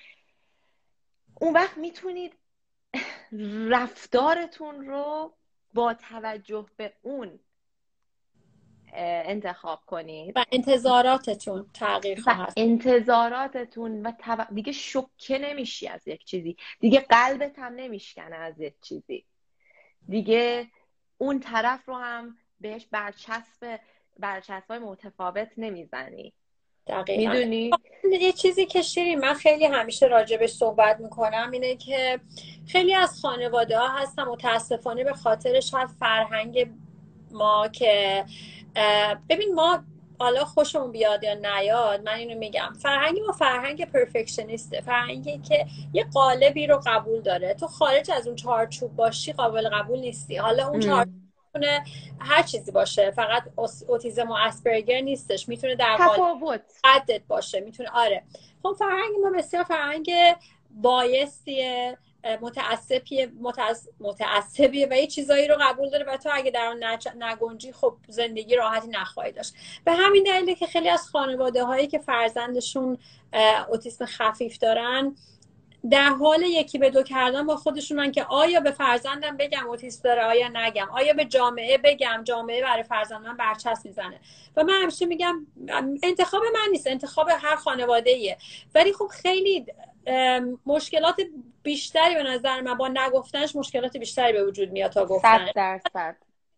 اون 1.40 1.54
وقت 1.54 1.78
می‌تونید 1.78 2.34
رفتارتون 3.68 4.86
رو 4.86 5.34
با 5.74 5.94
توجه 5.94 6.66
به 6.76 6.92
اون 7.02 7.40
انتخاب 8.94 9.80
کنید. 9.86 10.32
و 10.36 10.44
انتظاراتتون 10.52 11.66
تغییر 11.74 12.20
خواهد 12.20 12.52
انتظاراتتون 12.56 14.06
و 14.06 14.46
دیگه 14.54 14.72
شکه 14.72 15.38
نمیشی 15.38 15.88
از 15.88 16.08
یک 16.08 16.24
چیزی. 16.24 16.56
دیگه 16.80 17.00
قلبت 17.00 17.58
هم 17.58 17.74
نمیشکنه 17.74 18.36
از 18.36 18.60
یک 18.60 18.74
چیزی. 18.82 19.24
دیگه 20.08 20.66
اون 21.18 21.40
طرف 21.40 21.88
رو 21.88 21.94
هم 21.94 22.36
بهش 22.60 22.86
برچسب 22.90 23.80
برچسب 24.18 24.70
های 24.70 24.78
متفاوت 24.78 25.48
نمی‌زنی. 25.56 26.32
دقیقا. 26.86 27.32
می‌دونی؟ 27.32 27.70
یه 28.20 28.32
چیزی 28.32 28.66
که 28.66 28.82
شیرین 28.82 29.18
من 29.18 29.34
خیلی 29.34 29.66
همیشه 29.66 30.06
راجبش 30.06 30.50
صحبت 30.50 31.00
می‌کنم 31.00 31.50
اینه 31.52 31.76
که 31.76 32.20
خیلی 32.66 32.94
از 32.94 33.20
خانواده 33.20 33.78
ها 33.78 33.88
هستن 33.88 34.22
متاسفانه 34.22 35.04
به 35.04 35.12
خاطر 35.12 35.60
شاید 35.60 35.88
فرهنگ 35.88 36.70
ما 37.30 37.68
که 37.68 38.24
ببین 39.28 39.54
ما 39.54 39.84
حالا 40.18 40.44
خوشمون 40.44 40.92
بیاد 40.92 41.24
یا 41.24 41.34
نیاد 41.34 42.02
من 42.02 42.14
اینو 42.14 42.38
میگم. 42.38 42.72
فرهنگ 42.82 43.18
ما 43.26 43.32
فرهنگ 43.32 43.92
پرفکشنیسته. 43.92 44.80
فرهنگی 44.80 45.38
که 45.38 45.66
یه 45.92 46.06
قالبی 46.14 46.66
رو 46.66 46.82
قبول 46.86 47.20
داره. 47.20 47.54
تو 47.54 47.66
خارج 47.66 48.10
از 48.10 48.26
اون 48.26 48.36
چارچوب 48.36 48.96
باشی 48.96 49.32
قابل 49.32 49.68
قبول 49.68 49.98
نیستی. 49.98 50.36
حالا 50.36 50.68
اون 50.68 50.80
چارچوب 50.80 51.14
می‌تونه 51.54 51.84
هر 52.18 52.42
چیزی 52.42 52.72
باشه. 52.72 53.10
فقط 53.10 53.42
اوتیزم 53.88 54.30
و 54.30 54.34
اسپرگر 54.34 55.00
نیستش. 55.00 55.48
می‌تونه 55.48 55.74
در 55.74 55.96
تفاوت. 55.98 56.62
قدت 56.84 57.22
باشه. 57.28 57.60
می‌تونه 57.60 57.88
آره. 57.94 58.22
خب 58.62 58.76
فرهنگ 58.78 59.16
ما 59.22 59.30
بسیار 59.38 59.62
فرهنگ 59.64 60.10
بایستیه. 60.70 61.98
متعصبیه 62.40 63.32
متعصبیه 64.00 64.88
و 64.90 64.94
یه 64.94 65.06
چیزایی 65.06 65.48
رو 65.48 65.56
قبول 65.60 65.90
داره 65.90 66.04
و 66.04 66.16
تو 66.16 66.30
اگه 66.32 66.50
در 66.50 66.66
اون 66.66 66.84
نگنجی 67.22 67.72
خب 67.72 67.96
زندگی 68.08 68.56
راحتی 68.56 68.88
نخواهی 68.88 69.32
داشت. 69.32 69.54
به 69.84 69.92
همین 69.92 70.22
دلیله 70.22 70.54
که 70.54 70.66
خیلی 70.66 70.88
از 70.88 71.08
خانواده 71.08 71.64
هایی 71.64 71.86
که 71.86 71.98
فرزندشون 71.98 72.98
اوتیسم 73.68 74.04
خفیف 74.04 74.58
دارن 74.58 75.16
در 75.90 76.08
حال 76.08 76.42
یکی 76.42 76.78
به 76.78 76.90
دو 76.90 77.02
کردن 77.02 77.46
با 77.46 77.56
خودشونن 77.56 78.12
که 78.12 78.24
آیا 78.24 78.60
به 78.60 78.70
فرزندم 78.70 79.36
بگم 79.36 79.66
اوتیسم 79.66 80.00
داره 80.04 80.22
آیا 80.22 80.48
نگم؟ 80.52 80.88
آیا 80.90 81.12
به 81.12 81.24
جامعه 81.24 81.78
بگم؟ 81.78 82.20
جامعه 82.24 82.62
برای 82.62 82.82
فرزندم 82.82 83.36
برچسب 83.36 83.86
می‌زنه. 83.86 84.20
و 84.56 84.64
من 84.64 84.82
همیشه 84.82 85.06
میگم 85.06 85.46
انتخاب 86.02 86.42
من 86.42 86.70
نیست 86.70 86.86
انتخاب 86.86 87.28
هر 87.28 87.56
خانواده 87.56 88.10
ایه 88.10 88.38
ولی 88.74 88.92
خب 88.92 89.06
خیلی 89.06 89.66
مشکلات 90.66 91.16
بیشتری 91.68 92.14
به 92.14 92.22
نظر 92.22 92.60
من 92.60 92.74
با 92.74 92.88
نگفتنش 92.88 93.56
مشکلات 93.56 93.96
بیشتری 93.96 94.32
به 94.32 94.44
وجود 94.44 94.72
میاد 94.72 94.90
تا 94.90 95.06
گفتن. 95.06 95.46
صد 95.46 95.52
درصد. 95.54 96.16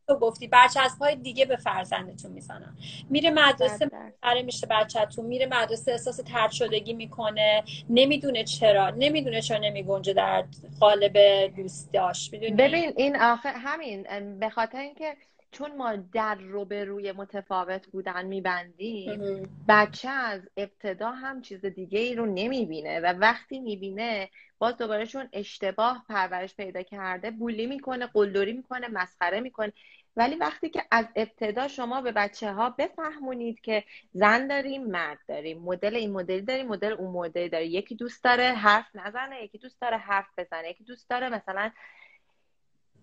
تو 0.08 0.18
گفتی 0.18 0.48
برچسب 0.48 0.98
های 1.00 1.16
دیگه 1.16 1.44
به 1.44 1.56
فرزندتون 1.56 2.32
می‌زنن. 2.32 2.76
میره 3.10 3.30
مدرسه 3.30 3.90
برای 4.22 4.42
میشه 4.42 4.66
بچهتون 4.66 5.26
میره 5.26 5.46
مدرسه 5.46 5.92
احساس 5.92 6.16
ترد 6.16 6.50
شدگی 6.50 6.92
می‌کنه 6.92 7.64
نمی‌دونه 7.88 8.44
چرا 8.44 8.90
نمی‌دونه 8.90 9.40
چرا 9.40 9.58
نمیگنجه 9.58 10.12
در 10.12 10.44
قالب 10.80 11.46
دوست 11.56 11.92
داشت 11.92 12.34
ببین 12.34 12.92
این 12.96 13.16
آخر 13.16 13.52
همین 13.56 14.06
به 14.38 14.50
خاطر 14.50 14.78
اینکه 14.78 15.16
چون 15.52 15.76
ما 15.76 15.96
در 15.96 16.34
رو 16.34 16.64
به 16.64 16.84
روی 16.84 17.12
متفاوت 17.12 17.86
بودن 17.86 18.26
میبندیم 18.26 19.48
بچه 19.68 20.08
از 20.08 20.40
ابتدا 20.56 21.10
هم 21.10 21.42
چیز 21.42 21.64
دیگه 21.64 21.98
ای 21.98 22.14
رو 22.14 22.26
نمی‌بینه 22.26 23.00
و 23.00 23.06
وقتی 23.06 23.60
می‌بینه 23.60 24.28
باز 24.60 24.76
دوباره 24.76 25.06
چون 25.06 25.28
اشتباه 25.32 26.04
پرورش 26.08 26.54
پیدا 26.54 26.82
کرده 26.82 27.30
بولی 27.30 27.66
می‌کنه 27.66 28.06
قلدری 28.06 28.52
می‌کنه 28.52 28.88
مسخره 28.88 29.40
می‌کنه. 29.40 29.72
ولی 30.16 30.36
وقتی 30.36 30.70
که 30.70 30.84
از 30.90 31.06
ابتدا 31.16 31.68
شما 31.68 32.00
به 32.00 32.12
بچه 32.12 32.52
ها 32.52 32.70
بفهمونید 32.70 33.60
که 33.60 33.84
زن 34.12 34.46
داریم 34.46 34.84
مرد 34.84 35.18
داریم 35.28 35.58
مدل 35.58 35.96
این 35.96 36.12
مدلی 36.12 36.42
داریم 36.42 36.66
مدل 36.66 36.92
اون 36.92 37.10
مدلی 37.10 37.48
داریم 37.48 37.70
یکی 37.72 37.94
دوست 37.94 38.24
داره 38.24 38.52
حرف 38.52 38.86
نزنه 38.94 39.44
یکی 39.44 39.58
دوست 39.58 39.80
داره 39.80 39.96
حرف 39.96 40.26
بزنه 40.38 40.70
یکی 40.70 40.84
دوست 40.84 41.10
داره 41.10 41.28
مثلا 41.28 41.70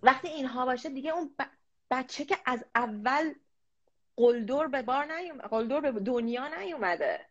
وقتی 0.04 0.28
اینها 0.28 0.66
باشه 0.66 0.90
دیگه 0.90 1.12
اون 1.12 1.36
بچه 1.92 2.26
که 2.26 2.38
از 2.46 2.66
اول 2.76 3.34
قلدر 4.16 4.68
به 4.68 4.82
بار 4.82 5.14
نیوم 5.14 5.38
قلدر 5.38 5.80
به 5.80 6.00
دنیا 6.00 6.48
نیومده. 6.48 7.26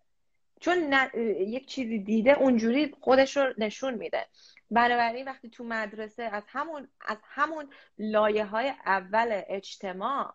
چون 0.60 0.94
یک 1.38 1.66
چیزی 1.66 1.98
دیده 1.98 2.32
اونجوری 2.32 2.94
خودش 3.00 3.36
رو 3.36 3.54
نشون 3.58 3.94
میده. 3.94 4.26
بنابراین 4.70 5.28
وقتی 5.28 5.50
تو 5.50 5.64
مدرسه 5.64 6.22
از 6.22 6.42
همون 6.48 6.88
از 7.00 7.18
همون 7.22 7.70
لایه 7.98 8.44
های 8.44 8.72
اول 8.86 9.42
اجتماع 9.48 10.34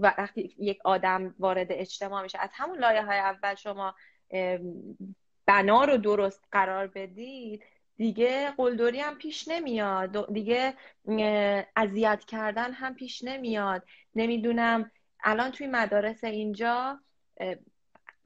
و 0.00 0.14
وقتی 0.18 0.54
یک 0.58 0.78
آدم 0.84 1.34
وارد 1.38 1.66
اجتماع 1.70 2.22
میشه 2.22 2.38
از 2.38 2.50
همون 2.52 2.78
لایه 2.78 3.02
های 3.02 3.18
اول 3.18 3.54
شما 3.54 3.94
بنا 5.46 5.84
رو 5.84 5.96
درست 5.96 6.44
قرار 6.52 6.86
بدید 6.86 7.64
دیگه 7.96 8.50
قلدری 8.50 9.00
هم 9.00 9.18
پیش 9.18 9.48
نمیاد. 9.48 10.32
دیگه 10.32 10.74
اذیت 11.76 12.24
کردن 12.24 12.72
هم 12.72 12.94
پیش 12.94 13.24
نمیاد. 13.24 13.82
نمی‌دونم 14.14 14.90
الان 15.24 15.50
توی 15.50 15.66
مدارس 15.66 16.24
اینجا 16.24 17.00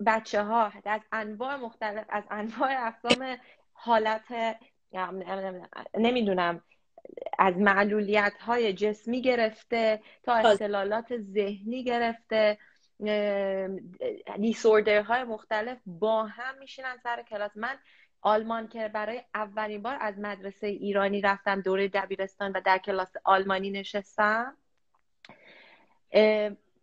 بچه 0.06 0.42
ها 0.42 0.72
از 0.84 1.00
انواع 1.12 1.56
مختلف 1.56 2.04
از 2.08 2.24
انواع 2.30 2.86
اقسام 2.86 3.36
حالت 3.72 4.56
نمی‌دونم 5.94 6.62
از 7.38 7.56
معلولیت 7.56 8.32
های 8.40 8.72
جسمی 8.72 9.22
گرفته 9.22 10.00
تا 10.22 10.34
اختلالات 10.34 11.16
ذهنی 11.16 11.84
گرفته 11.84 12.58
دیسوردر 14.40 15.02
های 15.02 15.24
مختلف 15.24 15.78
با 15.86 16.24
هم 16.24 16.58
میشینن 16.58 16.96
سر 17.02 17.22
کلاس. 17.22 17.50
من 17.54 17.78
آلمان 18.22 18.68
که 18.68 18.88
برای 18.88 19.22
اولین 19.34 19.82
بار 19.82 19.96
از 20.00 20.18
مدرسه 20.18 20.66
ایرانی 20.66 21.20
رفتم 21.20 21.60
دوره 21.60 21.88
دبیرستان 21.88 22.52
و 22.52 22.60
در 22.64 22.78
کلاس 22.78 23.12
آلمانی 23.24 23.70
نشستم 23.70 24.56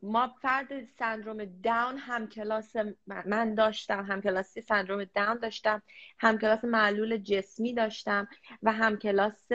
ما 0.01 0.27
فرد 0.41 0.85
سندروم 0.99 1.45
داون 1.45 1.97
هم 1.97 2.27
کلاس 2.27 2.75
من 3.07 3.55
داشتم 3.55 4.05
هم 4.05 4.21
کلاس 4.21 4.59
سندروم 4.59 5.03
داون 5.03 5.37
داشتم 5.37 5.83
هم 6.19 6.37
کلاس 6.37 6.63
معلول 6.63 7.17
جسمی 7.17 7.73
داشتم 7.73 8.27
و 8.63 8.71
هم 8.71 8.97
کلاس 8.97 9.47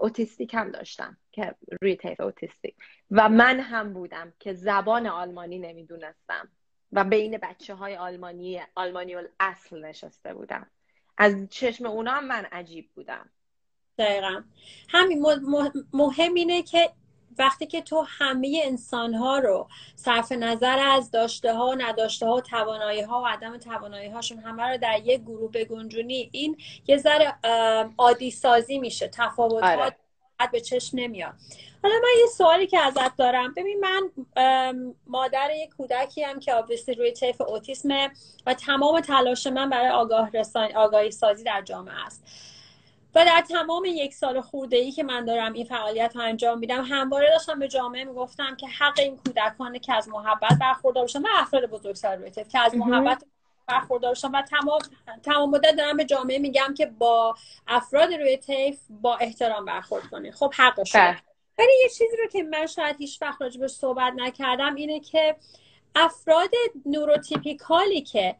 اوتیستیک 0.00 0.54
هم 0.54 0.70
داشتم 0.70 1.16
که 1.32 1.54
روی 1.82 1.96
طیف 1.96 2.20
اوتیستیک. 2.20 2.74
و 3.10 3.28
من 3.28 3.60
هم 3.60 3.92
بودم 3.92 4.32
که 4.38 4.52
زبان 4.52 5.06
آلمانی 5.06 5.58
نمی‌دونستم 5.58 6.48
و 6.92 7.04
بین 7.04 7.38
بچه 7.38 7.74
های 7.74 7.96
آلمانی 7.96 8.60
آلمانی 8.74 9.16
اصل 9.40 9.84
نشسته 9.84 10.34
بودم. 10.34 10.66
از 11.18 11.48
چشم 11.50 11.86
اونا 11.86 12.20
من 12.20 12.44
عجیب 12.52 12.90
بودم. 12.94 13.30
دقیقا. 13.98 14.42
همین 14.88 15.26
مهم 15.92 16.34
اینه 16.34 16.62
که 16.62 16.90
وقتی 17.38 17.66
که 17.66 17.82
تو 17.82 18.04
همه 18.08 18.60
انسان 18.64 19.14
ها 19.14 19.38
رو 19.38 19.68
صرف 19.96 20.32
نظر 20.32 20.78
از 20.78 21.10
داشته 21.10 21.54
ها 21.54 21.66
و 21.66 21.74
نداشته 21.74 22.26
ها 22.26 22.34
و 22.34 22.40
توانایی 22.40 23.00
ها 23.00 23.22
و 23.22 23.26
عدم 23.26 23.58
توانایی 23.58 24.08
هاشون 24.08 24.38
همه 24.38 24.62
رو 24.62 24.78
در 24.78 24.98
یک 25.04 25.20
گروه 25.20 25.50
بگنجونی 25.50 26.28
این 26.32 26.56
یه 26.86 26.96
ذره 26.96 27.34
عادی 27.98 28.30
سازی 28.30 28.78
میشه. 28.78 29.08
تفاوت 29.08 29.64
ها 29.64 29.70
آره. 29.70 29.96
به 30.52 30.60
چشم 30.60 30.98
نمیاد. 30.98 31.34
حالا 31.82 31.94
من 31.94 32.20
یه 32.20 32.26
سوالی 32.26 32.66
که 32.66 32.78
ازت 32.78 33.16
دارم. 33.16 33.54
ببین 33.54 33.80
من 33.80 34.10
مادر 35.06 35.50
یک 35.56 35.70
کودکی 35.76 36.22
هم 36.22 36.40
که 36.40 36.54
آبویستی 36.54 36.94
روی 36.94 37.12
طیف 37.12 37.40
اوتیسمه 37.40 38.10
و 38.46 38.54
تمام 38.54 39.00
تلاش 39.00 39.46
من 39.46 39.70
برای 39.70 39.88
آگاه 39.88 40.30
رسان 40.30 40.76
آگاهی 40.76 41.10
سازی 41.10 41.44
در 41.44 41.62
جامعه 41.62 42.06
است. 42.06 42.24
و 43.16 43.24
در 43.24 43.44
تمام 43.48 43.84
یک 43.84 44.14
سال 44.14 44.40
خورده 44.40 44.76
ای 44.76 44.92
که 44.92 45.02
من 45.02 45.24
دارم 45.24 45.52
این 45.52 45.64
فعالیت 45.64 46.16
رو 46.16 46.22
انجام 46.22 46.58
میدم 46.58 46.84
همواره 46.84 47.30
داشتم 47.30 47.58
به 47.58 47.68
جامعه 47.68 48.04
می‌گفتم 48.04 48.56
که 48.56 48.66
حق 48.66 48.98
این 48.98 49.16
کودکانه 49.16 49.78
که 49.78 49.94
از 49.94 50.08
محبت 50.08 50.58
برخوردار 50.60 51.02
باشن 51.02 51.22
و 51.22 51.28
افراد 51.36 51.66
بزرگسال 51.66 52.18
روی 52.18 52.30
که 52.30 52.58
از 52.58 52.74
محبت 52.74 53.24
برخوردار 53.66 54.10
باشن 54.10 54.30
و 54.30 54.42
تمام 54.42 54.78
تمام 55.22 55.50
مدت 55.50 55.76
دارم 55.76 55.96
به 55.96 56.04
جامعه 56.04 56.38
میگم 56.38 56.74
که 56.76 56.86
با 56.86 57.34
افراد 57.66 58.14
روی 58.14 58.36
طیف 58.36 58.78
با 58.90 59.16
احترام 59.16 59.64
برخورد 59.64 60.06
کنید. 60.06 60.34
خب 60.34 60.54
حقشون. 60.56 61.00
بله. 61.00 61.16
ولی 61.58 61.72
یه 61.82 61.88
چیزی 61.88 62.16
رو 62.16 62.26
که 62.32 62.42
من 62.42 62.66
شاید 62.66 62.96
هیچ 62.98 63.22
وقت 63.22 63.42
راجبش 63.42 63.70
صحبت 63.70 64.12
نکردم 64.16 64.74
اینه 64.74 65.00
که 65.00 65.36
افراد 65.94 66.50
نوروتیپیکالی 66.86 68.02
که 68.02 68.36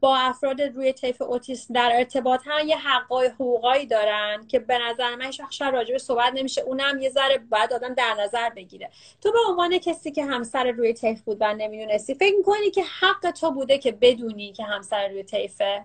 با 0.00 0.16
افراد 0.16 0.62
روی 0.62 0.92
طیف 0.92 1.22
اوتیسم 1.22 1.74
در 1.74 1.90
ارتباط 1.94 2.40
هم 2.46 2.68
یه 2.68 2.78
حقای 2.78 3.28
حقوقایی 3.28 3.86
دارن 3.86 4.46
که 4.46 4.58
به 4.58 4.78
نظر 4.78 5.14
من 5.16 5.30
وقت 5.40 5.62
راجع 5.62 5.92
به 5.92 5.98
صحبت 5.98 6.32
نمیشه. 6.34 6.60
اونم 6.60 6.98
یه 6.98 7.10
ذره 7.10 7.38
باید 7.38 7.72
آدم 7.72 7.94
در 7.94 8.14
نظر 8.18 8.50
بگیره. 8.50 8.90
تو 9.20 9.32
به 9.32 9.38
عنوان 9.48 9.78
کسی 9.78 10.10
که 10.10 10.24
همسر 10.24 10.70
روی 10.70 10.94
طیف 10.94 11.22
بود 11.22 11.36
و 11.40 11.54
نمی‌دونستی 11.54 12.14
فکر 12.14 12.36
می‌کنی 12.36 12.70
که 12.70 12.84
حق 12.84 13.30
تو 13.30 13.50
بوده 13.50 13.78
که 13.78 13.92
بدونی 13.92 14.52
که 14.52 14.64
همسر 14.64 15.08
روی 15.08 15.22
طیفه؟ 15.22 15.84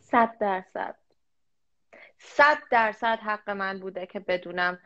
صد 0.00 0.38
درصد. 0.40 0.94
صد 2.18 2.58
درصد 2.70 3.18
حق 3.18 3.50
من 3.50 3.78
بوده 3.78 4.06
که 4.06 4.20
بدونم. 4.20 4.78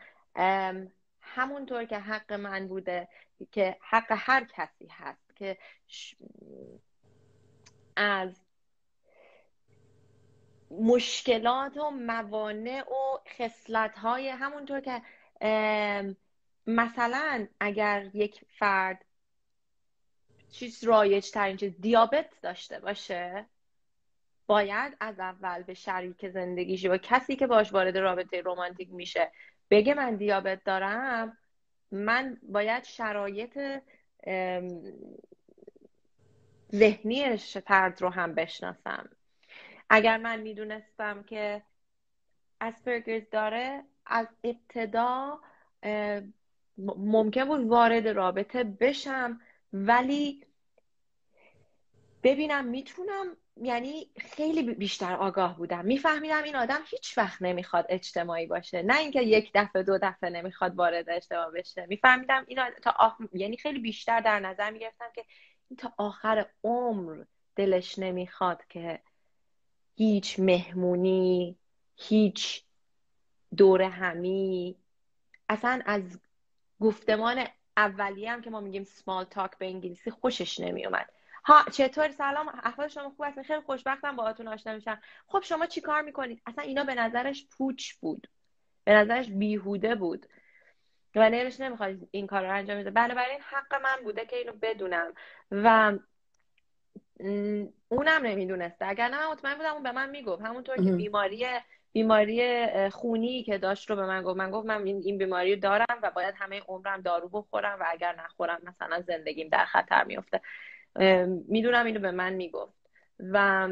همونطور 1.21 1.85
که 1.85 1.97
حق 1.97 2.33
من 2.33 2.67
بوده 2.67 3.07
که 3.51 3.77
حق 3.81 4.05
هر 4.09 4.47
کسی 4.57 4.87
هست 4.91 5.35
که 5.35 5.57
از 7.95 8.42
مشکلات 10.81 11.77
و 11.77 11.89
موانع 11.89 12.81
و 12.81 13.17
خصلت 13.37 13.97
های 13.97 14.29
همونطور 14.29 14.79
که 14.79 15.01
مثلا 16.67 17.47
اگر 17.59 18.09
یک 18.13 18.41
فرد 18.47 19.05
چیز 20.51 20.83
رایج 20.83 21.31
ترین 21.31 21.57
چیز 21.57 21.81
دیابت 21.81 22.29
داشته 22.41 22.79
باشه 22.79 23.45
باید 24.47 24.97
از 24.99 25.19
اول 25.19 25.63
به 25.63 25.73
شریک 25.73 26.29
زندگیش 26.29 26.85
و 26.85 26.97
کسی 26.97 27.35
که 27.35 27.47
باش 27.47 27.73
وارد 27.73 27.97
رابطه 27.97 28.41
رومانتیک 28.41 28.89
میشه 28.91 29.31
بگه 29.69 29.93
من 29.93 30.15
دیابت 30.15 30.63
دارم 30.63 31.37
من 31.91 32.37
باید 32.43 32.83
شرایط 32.83 33.59
ذهنیش 36.75 37.57
فرد 37.57 38.01
رو 38.01 38.09
هم 38.09 38.35
بشناسم. 38.35 39.09
اگر 39.89 40.17
من 40.17 40.39
می‌دونستم 40.41 41.23
که 41.23 41.63
اسپرگرز 42.61 43.29
داره 43.31 43.83
از 44.05 44.27
ابتدا 44.43 45.39
ممکن 46.97 47.45
بود 47.45 47.67
وارد 47.67 48.07
رابطه 48.07 48.63
بشم 48.63 49.41
ولی 49.73 50.45
ببینم 52.23 52.65
می‌تونم 52.65 53.37
یعنی 53.61 54.09
خیلی 54.19 54.73
بیشتر 54.73 55.15
آگاه 55.15 55.57
بودم. 55.57 55.85
میفهمیدم 55.85 56.43
این 56.43 56.55
آدم 56.55 56.79
هیچ 56.85 57.17
وقت 57.17 57.41
نمی‌خواد 57.41 57.85
اجتماعی 57.89 58.47
باشه. 58.47 58.81
نه 58.81 58.99
اینکه 58.99 59.21
یک 59.21 59.51
دفعه 59.53 59.83
دو 59.83 59.97
دفعه 59.97 60.29
نمی‌خواد 60.29 60.75
وارد 60.75 61.09
اجتماع 61.09 61.51
بشه. 61.51 61.85
میفهمیدم 61.85 62.45
این 62.47 62.59
تا 62.81 62.93
آخ... 62.99 63.21
یعنی 63.33 63.57
خیلی 63.57 63.79
بیشتر 63.79 64.19
در 64.19 64.39
نظر 64.39 64.71
می‌گرفتم 64.71 65.11
که 65.15 65.25
این 65.69 65.77
تا 65.77 65.93
آخر 65.97 66.45
عمر 66.63 67.23
دلش 67.55 67.99
نمی‌خواد 67.99 68.65
که 68.69 68.99
هیچ 69.95 70.39
مهمونی 70.39 71.57
هیچ 71.95 72.63
دور 73.57 73.81
همی. 73.81 74.75
اصلا 75.49 75.81
از 75.85 76.19
گفتمان 76.79 77.45
اولیه 77.77 78.31
هم 78.31 78.41
که 78.41 78.49
ما 78.49 78.59
میگیم 78.59 78.83
سمال 78.83 79.25
تاک 79.25 79.57
به 79.57 79.65
انگلیسی 79.65 80.11
خوشش 80.11 80.59
نمیومد. 80.59 81.09
ها 81.45 81.63
چطور؟ 81.71 82.11
سلام. 82.11 82.47
احوال 82.47 82.87
شما 82.87 83.09
خوب 83.09 83.25
هستین؟ 83.25 83.43
خیلی 83.43 83.61
خوشبختم 83.61 84.15
باهاتون 84.15 84.47
آشنا 84.47 84.73
میشم. 84.73 85.01
خب 85.27 85.41
شما 85.43 85.65
چی 85.65 85.81
کار 85.81 86.01
می‌کنید؟ 86.01 86.41
اصلا 86.45 86.63
اینا 86.63 86.83
به 86.83 86.95
نظرش 86.95 87.47
پوچ 87.57 87.93
بود. 87.93 88.27
به 88.83 88.93
نظرش 88.93 89.29
بیهوده 89.29 89.95
بود. 89.95 90.25
و 91.15 91.29
نمی‌خواد 91.29 91.95
این 92.11 92.27
کار 92.27 92.43
رو 92.43 92.53
انجام 92.53 92.79
بده. 92.79 92.91
بنابراین 92.91 93.39
حق 93.41 93.81
من 93.81 94.03
بوده 94.03 94.25
که 94.25 94.35
اینو 94.35 94.53
بدونم. 94.61 95.13
و 95.51 95.97
اونم 97.89 98.21
نمی‌دونسته. 98.25 98.89
اگر 98.89 99.07
نه 99.07 99.31
مطمئن 99.31 99.55
بودم 99.55 99.73
اون 99.73 99.83
به 99.83 99.91
من 99.91 100.09
می‌گفت. 100.09 100.41
همونطور 100.41 100.75
که 100.75 100.91
بیماری 100.91 101.45
بیماری 101.93 102.67
خونی 102.89 103.43
که 103.43 103.57
داشت 103.57 103.89
رو 103.89 103.95
به 103.95 104.05
من 104.05 104.23
گفت. 104.23 104.37
من 104.37 104.51
گفت 104.51 104.65
من 104.65 104.85
این 104.87 105.17
بیماری 105.17 105.55
رو 105.55 105.61
دارم 105.61 105.99
و 106.03 106.11
باید 106.11 106.35
همه 106.37 106.59
عمرم 106.59 107.01
دارو 107.01 107.29
بخورم 107.29 107.77
و 107.79 107.85
اگر 107.87 108.15
نخورم 108.15 108.61
مثلا 108.63 109.01
زندگیم 109.01 109.49
در 109.49 109.65
خطر 109.65 110.03
میفته 110.03 110.41
می‌دونم 111.47 111.85
اینو 111.85 111.99
به 111.99 112.11
من 112.11 112.33
می‌گفت. 112.33 112.73
و 113.19 113.69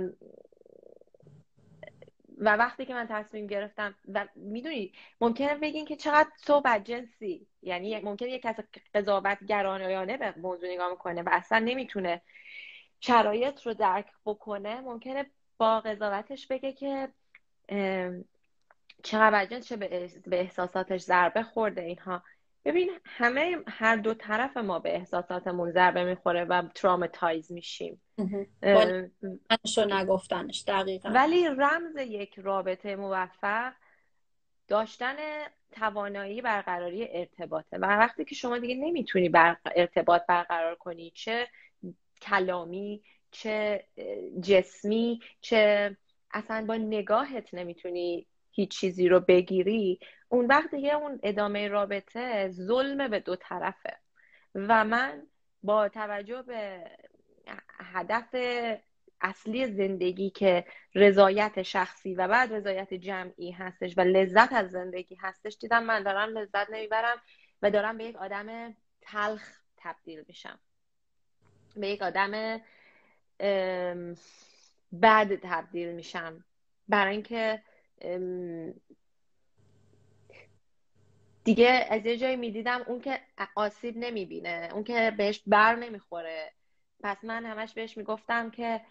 و 2.38 2.56
وقتی 2.56 2.86
که 2.86 2.94
من 2.94 3.08
تصمیم 3.08 3.48
گرفتم 3.48 3.96
و 4.14 4.28
می‌دونی 4.36 4.94
ممکنه 5.22 5.56
بگین 5.56 5.86
که 5.86 5.96
چقدر 5.96 6.30
تو 6.46 6.62
جنسی. 6.84 7.48
یعنی 7.62 8.00
ممکنه 8.00 8.30
یک 8.30 8.42
کس 8.42 8.60
قضاوت 8.96 9.38
گرانایانه 9.48 10.18
به 10.18 10.34
موضوع 10.38 10.70
نگاه 10.70 10.92
می‌کنه 10.92 11.22
و 11.22 11.30
اصلا 11.32 11.60
نمی‌تونه 11.60 12.22
شرایط 13.04 13.62
رو 13.62 13.74
درک 13.74 14.06
بکنه 14.26 14.82
ممکنه 14.82 15.26
با 15.58 15.80
قضاوتش 15.80 16.48
بگه 16.48 16.74
که 16.74 17.10
چقدر 19.04 19.46
جنس 19.46 19.68
چه 19.68 19.78
به 20.26 20.40
احساساتش 20.40 21.02
ضربه 21.02 21.44
خورده 21.44 21.82
اینها. 21.82 22.24
ببین 22.66 22.90
همه 23.06 23.58
هر 23.68 23.96
دو 23.96 24.14
طرف 24.14 24.58
ما 24.58 24.80
به 24.80 24.96
احساساتمون 24.96 25.72
ضربه 25.72 26.04
می‌خوره 26.04 26.44
و 26.44 26.62
ترامتایز 26.76 27.52
میشیم. 27.52 28.02
شو 29.66 29.86
نگفتنش 29.86 30.64
دقیقا. 30.68 31.10
ولی 31.10 31.48
رمز 31.48 31.96
یک 31.98 32.40
رابطه 32.40 32.96
موفق 32.96 33.74
داشتن 34.68 35.16
توانایی 35.72 36.42
برقراری 36.42 37.08
ارتباطه. 37.12 37.78
و 37.78 37.86
وقتی 37.86 38.26
که 38.26 38.36
شما 38.36 38.58
دیگه 38.58 38.76
نمی‌تونی 38.76 39.30
بر... 39.30 39.58
ارتباط 39.76 40.26
برقرار 40.28 40.76
کنی 40.76 41.12
چه 41.12 41.48
کلامی 42.22 43.04
چه 43.32 43.86
جسمی 44.42 45.20
چه 45.42 45.98
اصلا 46.32 46.66
با 46.66 46.76
نگاهت 46.76 47.54
نمی‌تونی 47.54 48.28
هیچ 48.52 48.80
چیزی 48.80 49.08
رو 49.10 49.20
بگیری. 49.20 50.00
اون 50.30 50.46
وقت 50.46 50.76
دیگه 50.76 50.96
اون 50.96 51.20
ادامه 51.24 51.68
رابطه 51.68 52.50
ظلم 52.50 53.08
به 53.08 53.20
دو 53.20 53.36
طرفه. 53.36 53.98
و 54.56 54.86
من 54.86 55.28
با 55.64 55.90
توجه 55.90 56.42
به 56.42 56.92
هدف 57.94 58.36
اصلی 59.22 59.68
زندگی 59.68 60.30
که 60.30 60.66
رضایت 60.96 61.62
شخصی 61.62 62.16
و 62.16 62.28
بعد 62.28 62.54
رضایت 62.54 62.94
جمعی 62.94 63.52
هستش 63.52 63.98
و 63.98 64.02
لذت 64.02 64.54
از 64.54 64.72
زندگی 64.72 65.16
هستش 65.16 65.58
دیدم 65.62 65.84
من 65.84 66.04
دارم 66.04 66.38
لذت 66.38 66.70
نمی‌برم 66.70 67.22
و 67.62 67.72
دارم 67.72 67.98
به 67.98 68.04
یک 68.04 68.16
آدم 68.16 68.76
تلخ 69.02 69.60
تبدیل 69.78 70.24
میشم. 70.28 70.60
به 71.76 71.88
یک 71.88 72.02
آدم 72.02 72.62
بد 75.02 75.36
تبدیل 75.36 75.92
میشم. 75.92 76.46
برای 76.88 77.12
اینکه 77.14 77.62
دیگه 81.44 81.88
از 81.90 82.06
یه 82.06 82.18
جایی 82.18 82.36
می‌دیدم 82.36 82.82
اون 82.88 83.02
که 83.02 83.20
آسیب 83.56 83.98
نمی‌بینه 83.98 84.70
اون 84.74 84.84
که 84.84 85.14
بهش 85.18 85.44
بر 85.48 85.76
نمی‌خوره. 85.76 86.52
پس 87.04 87.18
من 87.24 87.46
همش 87.46 87.74
بهش 87.74 87.98
می‌گفتم 87.98 88.50
که 88.50 88.82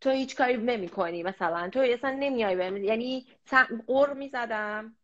تو 0.00 0.10
هیچ 0.10 0.36
کاری 0.36 0.56
نمی 0.56 0.88
کنی 0.88 1.22
مثلا. 1.22 1.68
تو 1.70 1.80
اصلا 1.80 2.10
نمیای 2.10 2.56
بهم. 2.56 2.76
یعنی 2.76 3.26
قر 3.86 4.12
می‌زدم. 4.12 4.96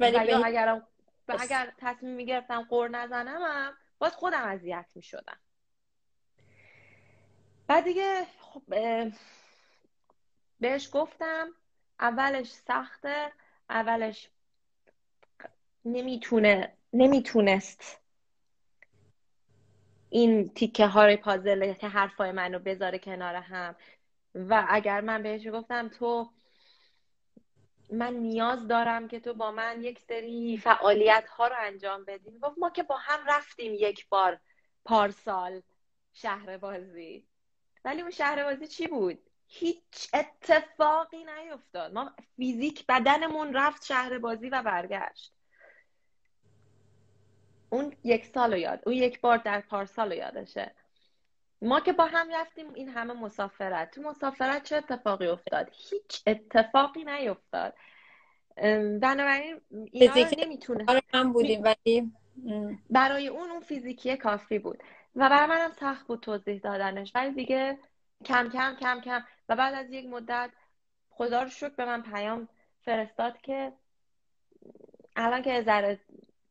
ولی 0.00 0.16
اگر 0.44 0.82
اگر 1.28 1.72
تصمیم 1.78 2.14
می‌گرفتم 2.14 2.66
قر 2.70 2.88
نزنم 2.88 3.72
باز 3.98 4.12
خودم 4.12 4.42
اذیت 4.42 4.86
می‌شدم. 4.94 5.38
بعد 7.68 7.84
دیگه 7.84 8.26
خب 8.40 8.62
بهش 10.60 10.88
گفتم 10.92 11.48
اولش 12.00 12.52
سخته 12.52 13.32
اولش 13.70 14.30
نمی‌تونه 15.84 16.72
نمی‌تونست 16.92 18.00
این 20.10 20.48
تیکه 20.48 20.86
های 20.86 21.16
پازل 21.16 21.72
که 21.72 21.88
حرفای 21.88 22.32
منو 22.32 22.58
بذاره 22.58 22.98
کنار 22.98 23.34
هم. 23.34 23.76
و 24.34 24.66
اگر 24.68 25.00
من 25.00 25.22
بهش 25.22 25.46
گفتم 25.46 25.88
تو 25.88 26.30
من 27.92 28.14
نیاز 28.14 28.68
دارم 28.68 29.08
که 29.08 29.20
تو 29.20 29.34
با 29.34 29.50
من 29.50 29.82
یک 29.82 29.98
سری 29.98 30.56
فعالیت 30.56 31.28
ها 31.28 31.48
رو 31.48 31.54
انجام 31.58 32.04
بدیم 32.04 32.38
گفت 32.38 32.58
ما 32.58 32.70
که 32.70 32.82
با 32.82 32.96
هم 32.96 33.20
رفتیم 33.28 33.72
یک 33.74 34.08
بار 34.08 34.40
پارسال 34.84 35.62
شهر 36.12 36.58
بازی. 36.58 37.27
ولی 37.84 38.02
اون 38.02 38.10
شهر 38.10 38.44
بازی 38.44 38.66
چی 38.66 38.86
بود؟ 38.86 39.18
هیچ 39.46 40.08
اتفاقی 40.14 41.24
نیفتاد. 41.24 41.92
ما 41.92 42.12
فیزیک 42.36 42.86
بدنمون 42.86 43.54
رفت 43.54 43.84
شهر 43.84 44.18
بازی 44.18 44.48
و 44.48 44.62
برگشت. 44.62 45.32
اون 47.70 47.96
یک 48.04 48.26
سال 48.26 48.58
یاد 48.58 48.82
اون 48.86 48.94
یک 48.94 49.20
بار 49.20 49.36
در 49.36 49.60
پارسال 49.60 50.12
یادشه. 50.12 50.74
ما 51.62 51.80
که 51.80 51.92
با 51.92 52.04
هم 52.06 52.28
رفتیم 52.34 52.74
این 52.74 52.88
همه 52.88 53.14
مسافرت. 53.14 53.90
تو 53.90 54.02
مسافرت 54.02 54.62
چه 54.62 54.76
اتفاقی 54.76 55.26
افتاد؟ 55.26 55.70
هیچ 55.72 56.22
اتفاقی 56.26 57.04
نیفتاد. 57.04 57.74
بنابراین 59.00 59.60
اینا 59.92 60.14
نمی‌تونه 60.38 61.02
هم 61.14 61.32
بودیم 61.32 61.62
ولی 61.62 62.12
برای 62.90 63.28
اون 63.28 63.50
اون 63.50 63.60
فیزیکی 63.60 64.16
کافی 64.16 64.58
بود. 64.58 64.82
و 65.18 65.28
برای 65.28 65.46
منم 65.46 65.72
سخت 65.80 66.06
بود 66.06 66.20
توضیح 66.20 66.60
دادنش 66.60 67.12
ولی 67.14 67.34
دیگه 67.34 67.78
کم 68.24 68.48
کم 68.48 68.76
کم 68.80 69.00
کم. 69.00 69.24
و 69.48 69.56
بعد 69.56 69.74
از 69.74 69.90
یک 69.90 70.06
مدت 70.06 70.50
خدا 71.10 71.42
رو 71.42 71.48
شکر 71.48 71.68
به 71.68 71.84
من 71.84 72.02
پیام 72.02 72.48
فرستاد 72.84 73.40
که 73.40 73.72
الان 75.16 75.42
که 75.42 75.62
ذره 75.62 75.98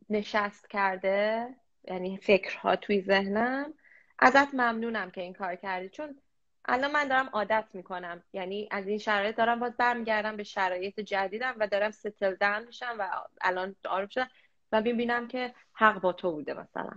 نشست 0.09 0.69
کرده 0.69 1.47
یعنی 1.87 2.17
فکرها 2.17 2.75
توی 2.75 3.01
ذهنم 3.01 3.73
ازت 4.19 4.53
ممنونم 4.53 5.11
که 5.11 5.21
این 5.21 5.33
کار 5.33 5.55
کردی. 5.55 5.89
چون 5.89 6.21
الان 6.65 6.91
من 6.91 7.07
دارم 7.07 7.29
عادت 7.33 7.65
می‌کنم. 7.73 8.23
یعنی 8.33 8.67
از 8.71 8.87
این 8.87 8.97
شرایط 8.97 9.35
دارم 9.35 9.59
باز 9.59 9.77
برمیگردم 9.77 10.37
به 10.37 10.43
شرایط 10.43 10.99
جدیدم 10.99 11.55
و 11.59 11.67
دارم 11.67 11.91
ستل 11.91 12.65
میشم 12.65 12.95
و 12.99 13.09
الان 13.41 13.75
آروم 13.85 14.07
شدم 14.07 14.29
و 14.71 14.81
ببینم 14.81 15.27
که 15.27 15.53
حق 15.73 16.01
با 16.01 16.13
تو 16.13 16.31
بوده 16.31 16.53
مثلا. 16.53 16.91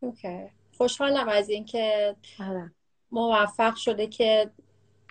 اوکی. 0.00 0.50
خوشحالم 0.76 1.28
از 1.28 1.48
اینکه 1.48 2.16
آره. 2.40 2.72
موفق 3.10 3.74
شده 3.74 4.06
که 4.06 4.50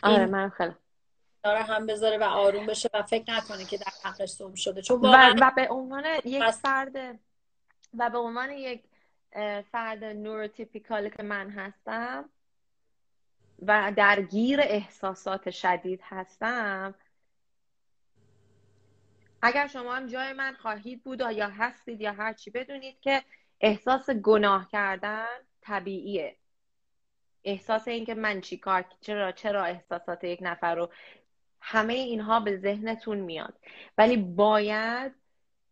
آره 0.03 0.25
من 0.25 0.49
خیلی 0.49 0.73
داره 1.43 1.63
هم 1.63 1.85
بذاره 1.85 2.17
و 2.17 2.23
آروم 2.23 2.65
بشه 2.65 2.89
و 2.93 3.03
فکر 3.03 3.33
نکنه 3.33 3.65
که 3.65 3.77
در 3.77 3.91
حقش 4.03 4.29
سوم 4.29 4.55
شده 4.55 4.81
چون 4.81 5.01
و, 5.01 5.33
و 5.41 5.51
به 5.55 5.69
عنوان 5.69 6.05
یک 6.25 6.49
فرد 6.49 6.95
و 7.97 8.09
به 8.09 8.17
عنوان 8.17 8.51
یک 8.51 8.83
فرد 9.71 10.03
نوروتیپیکال 10.03 11.09
که 11.09 11.23
من 11.23 11.49
هستم 11.49 12.29
و 13.61 13.93
درگیر 13.95 14.59
احساسات 14.61 15.49
شدید 15.49 15.99
هستم 16.03 16.95
اگر 19.41 19.67
شما 19.67 19.95
هم 19.95 20.07
جای 20.07 20.33
من 20.33 20.53
خواهید 20.53 21.03
بود 21.03 21.19
یا 21.19 21.49
هستید 21.49 22.01
یا 22.01 22.11
هر 22.11 22.33
چی 22.33 22.49
بدونید 22.49 22.99
که 22.99 23.23
احساس 23.61 24.09
گناه 24.09 24.67
کردن 24.71 25.25
طبیعیه. 25.65 26.35
احساس 27.43 27.87
اینکه 27.87 28.15
من 28.15 28.41
چی 28.41 28.57
کار 28.57 28.85
چرا 29.01 29.31
چرا 29.31 29.63
احساسات 29.65 30.23
یک 30.23 30.39
نفر 30.41 30.75
رو 30.75 30.89
همه 31.61 31.93
اینها 31.93 32.39
به 32.39 32.57
ذهنتون 32.57 33.17
میاد. 33.17 33.59
ولی 33.97 34.17
باید 34.17 35.11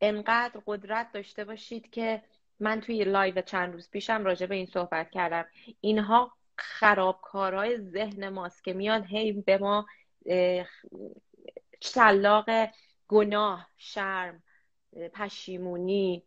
انقدر 0.01 0.61
قدرت 0.67 1.11
داشته 1.11 1.45
باشید 1.45 1.89
که 1.89 2.23
من 2.59 2.81
توی 2.81 3.03
لایو 3.03 3.41
چند 3.41 3.73
روز 3.73 3.89
پیشم 3.89 4.25
راجع 4.25 4.45
به 4.45 4.55
این 4.55 4.65
صحبت 4.65 5.11
کردم. 5.11 5.45
اینها 5.81 6.31
خرابکارهای 6.57 7.77
ذهن 7.77 8.29
ماست 8.29 8.63
که 8.63 8.73
میاد 8.73 9.05
هی 9.05 9.31
به 9.31 9.57
ما 9.57 9.85
شلاق 11.81 12.49
گناه 13.07 13.69
شرم 13.77 14.43
پشیمونی 15.13 16.23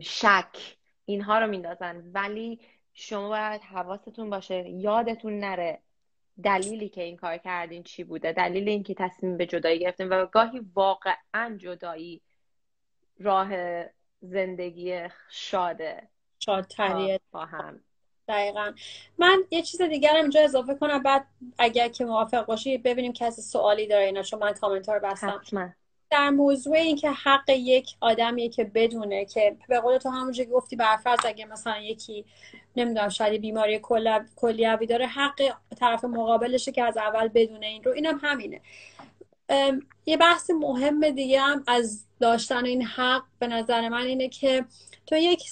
شک 0.00 0.76
اینها 1.12 1.38
رو 1.38 1.46
میندازن. 1.46 2.10
ولی 2.14 2.60
شما 2.94 3.28
باید 3.28 3.60
حواستون 3.60 4.30
باشه 4.30 4.68
یادتون 4.68 5.40
نره 5.40 5.78
دلیلی 6.42 6.88
که 6.88 7.02
این 7.02 7.16
کار 7.16 7.36
کردین 7.36 7.82
چی 7.82 8.04
بوده. 8.04 8.32
دلیل 8.32 8.68
اینکه 8.68 8.94
تصمیم 8.94 9.36
به 9.36 9.46
جدایی 9.46 9.78
گرفتین 9.78 10.08
و 10.08 10.26
گاهی 10.26 10.60
واقعا 10.74 11.56
جدایی 11.58 12.20
راه 13.18 13.50
زندگی 14.20 15.00
شاده 15.30 16.08
شادتریه. 16.38 17.20
با 17.30 17.44
هم. 17.44 17.80
دقیقا. 18.28 18.72
من 19.18 19.42
یه 19.50 19.62
چیز 19.62 19.82
دیگر 19.82 20.16
اینجا 20.16 20.40
اضافه 20.40 20.74
کنم. 20.74 21.02
بعد 21.02 21.26
اگر 21.58 21.88
که 21.88 22.04
موافق 22.04 22.46
باشی 22.46 22.78
ببینیم 22.78 23.12
کسی 23.12 23.42
سوالی 23.42 23.86
داره 23.86 24.04
اینا 24.04 24.22
چون 24.22 24.40
من 24.40 24.52
کامنتار 24.52 24.98
بستم. 24.98 25.28
حتما. 25.28 25.68
در 26.12 26.30
موضوع 26.30 26.76
این 26.76 26.96
که 26.96 27.10
حق 27.10 27.48
یک 27.48 27.90
آدمیه 28.00 28.48
که 28.48 28.64
بدونه 28.64 29.24
که 29.24 29.56
به 29.68 29.80
قول 29.80 29.98
تو 29.98 30.08
همونجا 30.08 30.44
گفتی 30.44 30.76
برفرض 30.76 31.18
اگه 31.24 31.44
مثلا 31.44 31.78
یکی 31.78 32.24
نمی‌دونم 32.76 33.08
شاید 33.08 33.40
بیماری 33.40 33.80
کلیوی 34.36 34.86
داره 34.86 35.06
حق 35.06 35.54
طرف 35.80 36.04
مقابلشه 36.04 36.72
که 36.72 36.82
از 36.82 36.96
اول 36.96 37.28
بدونه 37.28 37.66
این 37.66 37.84
رو. 37.84 37.92
اینم 37.92 38.20
همینه. 38.22 38.60
یه 40.06 40.16
بحث 40.16 40.50
مهم 40.50 41.10
دیگه 41.10 41.40
هم 41.40 41.64
از 41.66 42.04
داشتن 42.20 42.64
این 42.64 42.82
حق 42.82 43.22
به 43.38 43.46
نظر 43.46 43.88
من 43.88 44.06
اینه 44.06 44.28
که 44.28 44.64
تو 45.06 45.16
یک 45.16 45.42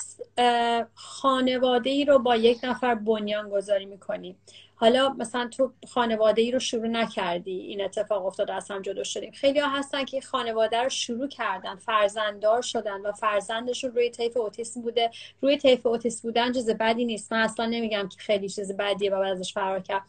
خانواده 0.95 1.91
ای 1.91 2.05
رو 2.05 2.19
با 2.19 2.37
یک 2.37 2.59
نفر 2.63 2.95
بنیان 2.95 3.49
گذاری 3.49 3.87
می‌کنی. 3.87 4.37
حالا 4.81 5.09
مثلا 5.09 5.49
تو 5.49 5.73
خانواده 5.89 6.43
ای 6.43 6.51
رو 6.51 6.59
شروع 6.59 6.87
نکردی 6.87 7.61
این 7.61 7.85
اتفاق 7.85 8.27
افتاد 8.27 8.51
از 8.51 8.71
هم 8.71 8.83
جدا 8.83 9.05
شدیم. 9.05 9.33
خیلی 9.33 9.59
ها 9.59 9.69
هستن 9.69 10.05
که 10.05 10.21
خانواده 10.21 10.83
رو 10.83 10.89
شروع 10.89 11.29
کردن 11.29 11.77
فرزنددار 11.77 12.63
شدن 12.63 13.01
و 13.01 13.13
فرزندشون 13.13 13.91
روی 13.91 14.11
طیف 14.11 14.37
اوتیسم 14.37 14.83
بوده. 14.83 15.11
روی 15.41 15.57
طیف 15.57 15.87
اوتیسم 15.87 16.29
بودن 16.29 16.53
چیز 16.53 16.71
بدی 16.71 17.05
نیست. 17.05 17.33
من 17.33 17.41
اصلا 17.41 17.67
نمیگم 17.67 18.09
که 18.09 18.17
خیلی 18.19 18.49
چیز 18.49 18.77
بدیه 18.77 19.15
و 19.15 19.15
ازش 19.15 19.53
فرار 19.53 19.81
کرد. 19.81 20.03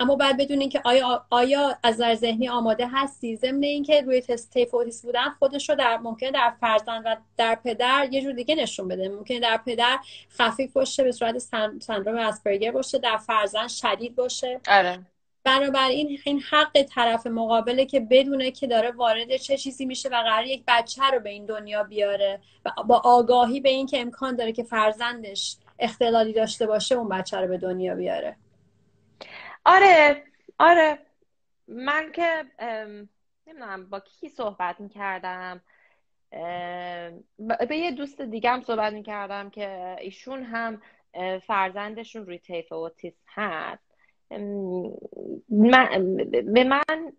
اما 0.00 0.16
باید 0.16 0.36
بدونین 0.36 0.68
که 0.68 0.80
آیا 0.84 1.26
آیا 1.30 1.78
از 1.82 1.94
نظر 1.94 2.14
ذهنی 2.14 2.48
آماده 2.48 2.88
هستی؟ 2.92 3.36
ضمن 3.36 3.62
اینکه 3.62 4.00
روی 4.00 4.20
تست 4.20 4.50
تیفوتیس 4.50 5.04
بودن 5.04 5.28
خودش 5.38 5.70
رو 5.70 5.76
در 5.76 5.96
ممکنه 5.96 6.30
در 6.30 6.52
فرزند 6.60 7.02
و 7.06 7.16
در 7.36 7.54
پدر 7.64 8.08
یه 8.12 8.22
جور 8.22 8.32
دیگه 8.32 8.54
نشون 8.54 8.88
بده. 8.88 9.08
ممکنه 9.08 9.40
در 9.40 9.60
پدر 9.66 9.98
خفیف 10.38 10.72
باشه 10.72 11.04
به 11.04 11.12
صورت 11.12 11.38
سندروم 11.80 12.18
اسپرگر 12.18 12.70
باشه 12.72 12.98
در 12.98 13.16
فرزند 13.16 13.68
شدید 13.68 14.14
باشه. 14.14 14.60
آره. 14.68 14.98
بنابراین 15.44 16.18
این 16.24 16.40
حق 16.40 16.82
طرف 16.82 17.26
مقابله 17.26 17.86
که 17.86 18.00
بدونه 18.00 18.50
که 18.50 18.66
داره 18.66 18.90
وارد 18.90 19.36
چه 19.36 19.56
چیزی 19.56 19.86
میشه 19.86 20.08
و 20.08 20.22
قرار 20.22 20.46
یک 20.46 20.62
بچه 20.68 21.02
رو 21.12 21.20
به 21.20 21.30
این 21.30 21.46
دنیا 21.46 21.82
بیاره 21.82 22.40
و 22.64 22.82
با 22.82 23.02
آگاهی 23.04 23.60
به 23.60 23.68
اینکه 23.68 24.00
امکان 24.00 24.36
داره 24.36 24.52
که 24.52 24.62
فرزندش 24.62 25.56
اختلالی 25.78 26.32
داشته 26.32 26.66
باشه 26.66 26.94
اون 26.94 27.08
بچه 27.08 27.36
رو 27.36 27.48
به 27.48 27.58
دنیا 27.58 27.94
بیاره. 27.94 28.36
آره 29.64 30.24
آره. 30.58 30.98
من 31.68 32.12
که 32.12 32.44
نمی‌دونم 33.46 33.88
با 33.90 34.00
کی 34.00 34.28
صحبت 34.28 34.80
می‌کردم. 34.80 35.60
به 37.68 37.76
یه 37.76 37.90
دوست 37.90 38.20
دیگه 38.20 38.50
هم 38.50 38.60
صحبت 38.60 38.92
می‌کردم 38.92 39.50
که 39.50 39.96
ایشون 40.00 40.42
هم 40.42 40.82
فرزندشون 41.46 42.26
روی 42.26 42.38
طیف 42.38 42.72
اوتیسم 42.72 43.22
هست. 43.26 43.90
به 46.44 46.64
من 46.64 47.12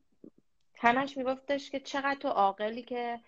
تنش 0.73 1.17
میگفتش 1.17 1.69
که 1.69 1.79
چقدر 1.79 2.19
تو 2.19 2.27
عاقلی 2.27 2.81
که 2.81 3.19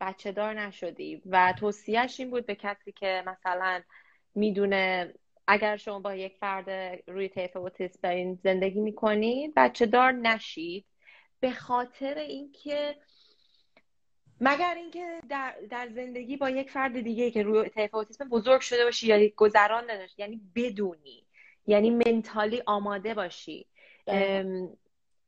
بچه 0.00 0.32
دار 0.32 0.54
نشدی. 0.60 1.22
و 1.26 1.54
توصیهش 1.58 2.20
این 2.20 2.30
بود 2.30 2.46
به 2.46 2.54
کسی 2.54 2.92
که 2.92 3.22
مثلا 3.26 3.82
می‌دونه 4.34 5.14
اگر 5.46 5.76
شما 5.76 5.98
با 5.98 6.14
یک 6.14 6.36
فرد 6.36 6.70
روی 7.06 7.28
طیف 7.28 7.56
اوتیسم 7.56 7.98
دارین 8.02 8.38
زندگی 8.44 8.80
می‌کنید 8.80 9.52
بچه 9.56 9.86
دار 9.86 10.12
نشید. 10.12 10.84
به 11.40 11.50
خاطر 11.50 12.14
اینکه 12.14 12.96
مگر 14.40 14.74
اینکه 14.74 15.20
در, 15.28 15.54
در 15.70 15.88
زندگی 15.88 16.36
با 16.36 16.50
یک 16.50 16.70
فرد 16.70 17.00
دیگه 17.00 17.30
که 17.30 17.42
روی 17.42 17.68
طیف 17.68 17.94
اوتیسم 17.94 18.28
بزرگ 18.28 18.60
شده 18.60 18.84
باشی 18.84 19.06
یا 19.06 19.28
گذران 19.36 19.90
نداشت 19.90 20.18
یعنی 20.18 20.40
بدونی 20.54 21.26
یعنی 21.66 21.90
منتالی 21.90 22.62
آماده 22.66 23.14
باشی. 23.14 23.66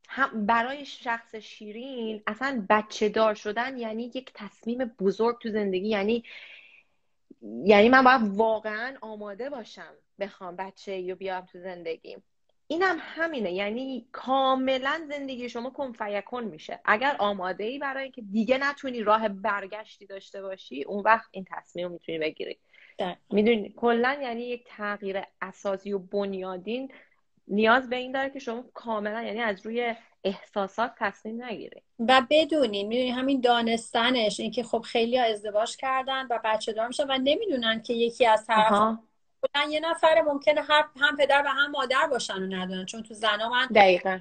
هم 0.08 0.46
برای 0.46 0.84
شخص 0.84 1.34
شیرین 1.34 2.22
اصلا 2.26 2.66
بچه 2.70 3.08
دار 3.08 3.34
شدن 3.34 3.78
یعنی 3.78 4.10
یک 4.14 4.30
تصمیم 4.34 4.78
بزرگ 4.84 5.38
تو 5.38 5.50
زندگی 5.50 5.88
یعنی 5.88 6.24
یعنی 7.64 7.88
من 7.88 8.04
باید 8.04 8.36
واقعا 8.36 8.96
آماده 9.00 9.50
باشم. 9.50 9.94
بخوام 10.20 10.56
بچه 10.56 10.98
یا 10.98 11.14
بیام 11.14 11.46
تو 11.46 11.60
زندگیم. 11.60 12.22
اینم 12.66 12.96
همینه 13.00 13.52
یعنی 13.52 14.06
کاملا 14.12 15.00
زندگی 15.08 15.48
شما 15.48 15.70
کن 15.70 15.92
فیکن 15.92 16.44
میشه. 16.44 16.80
اگر 16.84 17.16
آماده 17.18 17.64
ای 17.64 17.78
برای 17.78 18.10
که 18.10 18.22
دیگه 18.22 18.58
نتونی 18.58 19.02
راه 19.02 19.28
برگشتی 19.28 20.06
داشته 20.06 20.42
باشی 20.42 20.82
اون 20.82 21.02
وقت 21.02 21.28
این 21.30 21.46
تصمیم 21.50 21.90
می‌تونی 21.90 22.18
بگیری. 22.18 22.58
می‌دونی 23.30 23.74
کلا 23.76 24.18
یعنی 24.22 24.42
یک 24.42 24.64
تغییر 24.66 25.22
اساسی 25.42 25.92
و 25.92 25.98
بنیادین 25.98 26.92
نیاز 27.48 27.88
به 27.88 27.96
این 27.96 28.12
داره 28.12 28.30
که 28.30 28.38
شما 28.38 28.64
کاملا 28.74 29.22
یعنی 29.22 29.40
از 29.40 29.66
روی 29.66 29.94
احساسات 30.24 30.92
تصمیم 30.98 31.44
نگیره 31.44 31.82
و 31.98 32.22
بدونین 32.30 32.88
می‌دونی 32.88 33.10
همین 33.10 33.40
دانستنش 33.40 34.40
اینکه 34.40 34.62
خب 34.62 34.80
خیلی 34.80 35.18
ها 35.18 35.24
ازدواج 35.24 35.76
کردن 35.76 36.26
و 36.30 36.38
بچه 36.44 36.72
دار 36.72 36.86
میشن 36.86 37.04
و 37.10 37.18
نمی‌دونن 37.18 37.82
که 37.82 37.94
یکی 37.94 38.26
از 38.26 38.46
طرف 38.46 38.98
یه 39.70 39.80
نفر 39.80 40.22
ممکنه 40.26 40.60
هم 41.00 41.16
پدر 41.18 41.42
و 41.46 41.48
هم 41.48 41.70
مادر 41.70 42.06
باشن 42.10 42.42
و 42.42 42.46
ندونن 42.46 42.86
چون 42.86 43.02
تو 43.02 43.14
زنا 43.14 43.48
من 43.48 43.66
دقیقا. 43.74 44.18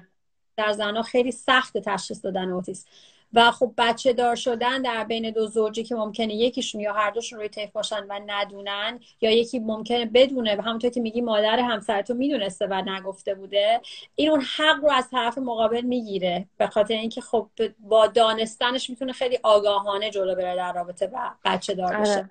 در 0.56 0.72
زنا 0.72 1.02
خیلی 1.02 1.32
سخت 1.32 1.78
تشخیص 1.78 2.24
دادن 2.24 2.52
اوتیسم. 2.52 2.88
و 3.32 3.50
خب 3.50 3.72
بچه 3.78 4.12
دار 4.12 4.36
شدن 4.36 4.82
در 4.82 5.04
بین 5.04 5.30
دو 5.30 5.46
زوجی 5.46 5.84
که 5.84 5.94
ممکنه 5.94 6.34
یکیشون 6.34 6.80
یا 6.80 6.92
هر 6.92 7.10
دوشون 7.10 7.38
روی 7.38 7.48
طیف 7.48 7.72
باشن 7.72 8.06
و 8.08 8.20
ندونن 8.26 9.00
یا 9.20 9.30
یکی 9.30 9.58
ممکنه 9.58 10.06
بدونه 10.06 10.56
و 10.56 10.60
همونطور 10.60 10.90
که 10.90 11.00
میگی 11.00 11.20
مادر 11.20 11.60
همسرتو 11.60 12.14
می‌دونسته 12.14 12.66
و 12.66 12.74
نگفته 12.74 13.34
بوده 13.34 13.80
این 14.14 14.30
اون 14.30 14.40
حق 14.40 14.76
رو 14.82 14.90
از 14.90 15.10
طرف 15.10 15.38
مقابل 15.38 15.80
می‌گیره. 15.80 16.46
به 16.56 16.66
خاطر 16.66 16.94
اینکه 16.94 17.20
خب 17.20 17.50
با 17.78 18.06
دانستنش 18.06 18.90
می‌تونه 18.90 19.12
خیلی 19.12 19.38
آگاهانه 19.42 20.10
جلو 20.10 20.34
بره 20.34 20.56
در 20.56 20.72
رابطه 20.72 21.06
و 21.06 21.30
بچه 21.44 21.74
دار 21.74 21.96
بشه. 21.96 22.30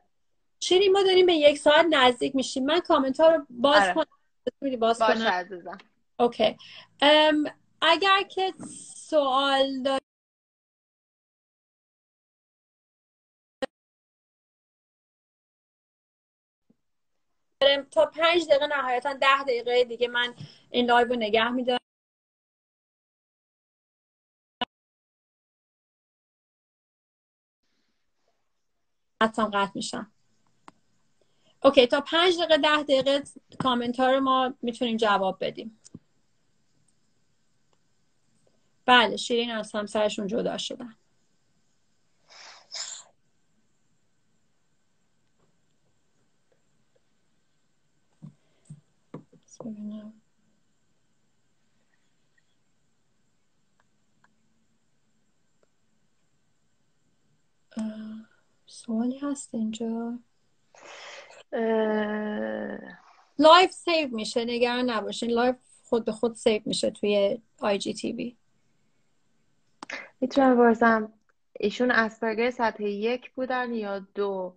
شیرین 0.63 0.91
ما 0.91 1.03
داریم 1.03 1.25
به 1.25 1.33
یک 1.33 1.57
ساعت 1.59 1.85
نزدیک 1.89 2.35
میشیم. 2.35 2.65
من 2.65 2.79
کامنت 2.79 3.19
ها 3.19 3.27
رو 3.27 3.45
باز 3.49 3.83
آره. 3.83 3.93
کنم. 3.93 4.77
باز 4.79 4.99
کنم. 4.99 5.77
اوکی. 6.19 6.57
اگر 7.81 8.23
که 8.29 8.53
سوال 8.95 9.81
داری 9.83 10.03
تا 17.91 18.05
پنج 18.05 18.47
دقیقه 18.47 18.67
نهایتا 18.67 19.13
ده 19.13 19.43
دقیقه 19.43 19.83
دیگه 19.83 20.07
من 20.07 20.33
این 20.71 20.85
live 20.85 21.07
رو 21.07 21.15
نگه 21.15 21.49
میدارم. 21.49 21.79
حتما 29.23 29.45
قطع 29.45 29.71
میشم. 29.75 30.11
okay 31.63 31.87
تا 31.87 32.01
پنج 32.01 32.37
دقیقه 32.37 32.57
ده 32.57 32.83
دقیقه 32.83 33.23
کامنت 33.59 33.99
ها 33.99 34.11
رو 34.11 34.19
ما 34.19 34.53
می‌تونیم 34.61 34.97
جواب 34.97 35.37
بدیم. 35.45 35.79
بله 38.85 39.17
شیرین 39.17 39.51
از 39.51 39.75
همسرشون 39.75 40.27
جدا 40.27 40.57
شدن. 40.57 40.95
سوالی 58.65 59.17
هست 59.17 59.55
اینجا؟ 59.55 60.19
live 63.39 63.71
save 63.71 64.09
میشه 64.11 64.45
نگران 64.45 64.89
نباشین. 64.89 65.31
live 65.31 65.55
خود 65.89 66.05
به 66.05 66.11
خود 66.11 66.35
save 66.35 66.61
میشه 66.65 66.91
توی 66.91 67.41
IGTV 67.59 68.37
می‌تونم 70.21 70.55
بپرسم 70.55 71.13
ایشون 71.59 71.91
اسپرگر 71.91 72.49
سطح 72.49 72.83
یک 72.83 73.31
بودن 73.31 73.73
یا 73.73 73.99
دو؟ 73.99 74.53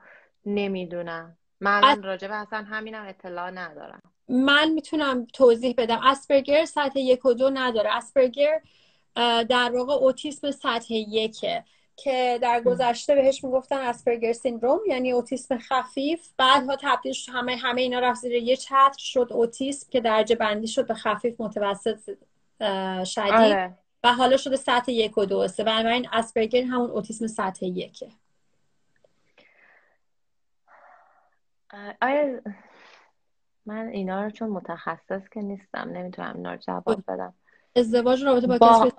نمی‌دونم. 0.47 1.36
من 1.61 1.84
الان 1.84 2.03
راجبه 2.03 2.34
اصلا 2.34 2.62
همینم 2.62 3.07
اطلاع 3.07 3.51
ندارم. 3.51 4.03
من 4.28 4.70
می‌تونم 4.72 5.26
توضیح 5.32 5.74
بدم. 5.78 6.01
اسپرگر 6.05 6.64
سطح 6.64 6.99
یک 6.99 7.24
و 7.24 7.32
دو 7.32 7.51
نداره. 7.51 7.97
اسپرگر 7.97 8.61
در 9.49 9.72
واقع 9.74 9.92
اوتیسم 9.92 10.51
سطح 10.51 10.94
یکه. 10.94 11.64
که 11.97 12.38
در 12.42 12.61
گذشته 12.61 13.14
بهش 13.14 13.44
می‌گفتن 13.44 13.76
اسپرگر 13.76 14.32
سیندروم 14.32 14.80
یعنی 14.86 15.12
اوتیسم 15.12 15.59
خفیف. 15.59 16.28
بعدها 16.38 16.76
تبدیل 16.76 17.12
شد 17.12 17.32
همه 17.32 17.57
همه 17.57 17.80
اینا 17.80 17.99
رفت 17.99 18.20
زیر 18.20 18.32
یه 18.32 18.57
چتر 18.57 18.99
شد 18.99 19.28
اوتیسم 19.30 19.90
که 19.90 20.01
درجه 20.01 20.34
بندی 20.34 20.68
شد 20.68 20.86
به 20.86 20.94
خفیف 20.94 21.40
متوسط 21.40 22.16
شدید. 23.05 23.32
آره. 23.32 23.78
و 24.05 24.12
حالا 24.12 24.36
شده 24.36 24.57
سطح 24.57 24.92
یک 24.92 25.18
و 25.18 25.24
دو. 25.24 25.38
است 25.38 25.61
بنابراین 25.61 26.09
اسپرگر 26.12 26.62
همون 26.62 26.90
اوتیسم 26.90 27.26
سطح 27.26 27.66
یکه 27.66 28.09
آیا 32.03 32.40
من 33.66 33.88
اینا 33.88 34.24
رو 34.24 34.30
چون 34.30 34.51
متخصص 34.51 35.28
که 35.28 35.42
نیستم 35.42 35.90
نمی‌تونم 35.92 36.36
اینا 36.36 36.53
رو 36.53 36.59
جواب 36.59 37.05
بدم. 37.09 37.34
ازدواج 37.76 38.24
رابطه 38.24 38.47
با, 38.47 38.59
با... 38.59 38.92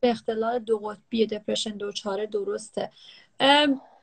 به 0.00 0.10
اختلال 0.10 0.58
دو 0.58 0.78
قطبی 0.78 1.26
دپرشن 1.26 1.70
دو 1.70 1.92
چاره 1.92 2.26
درسته 2.26 2.90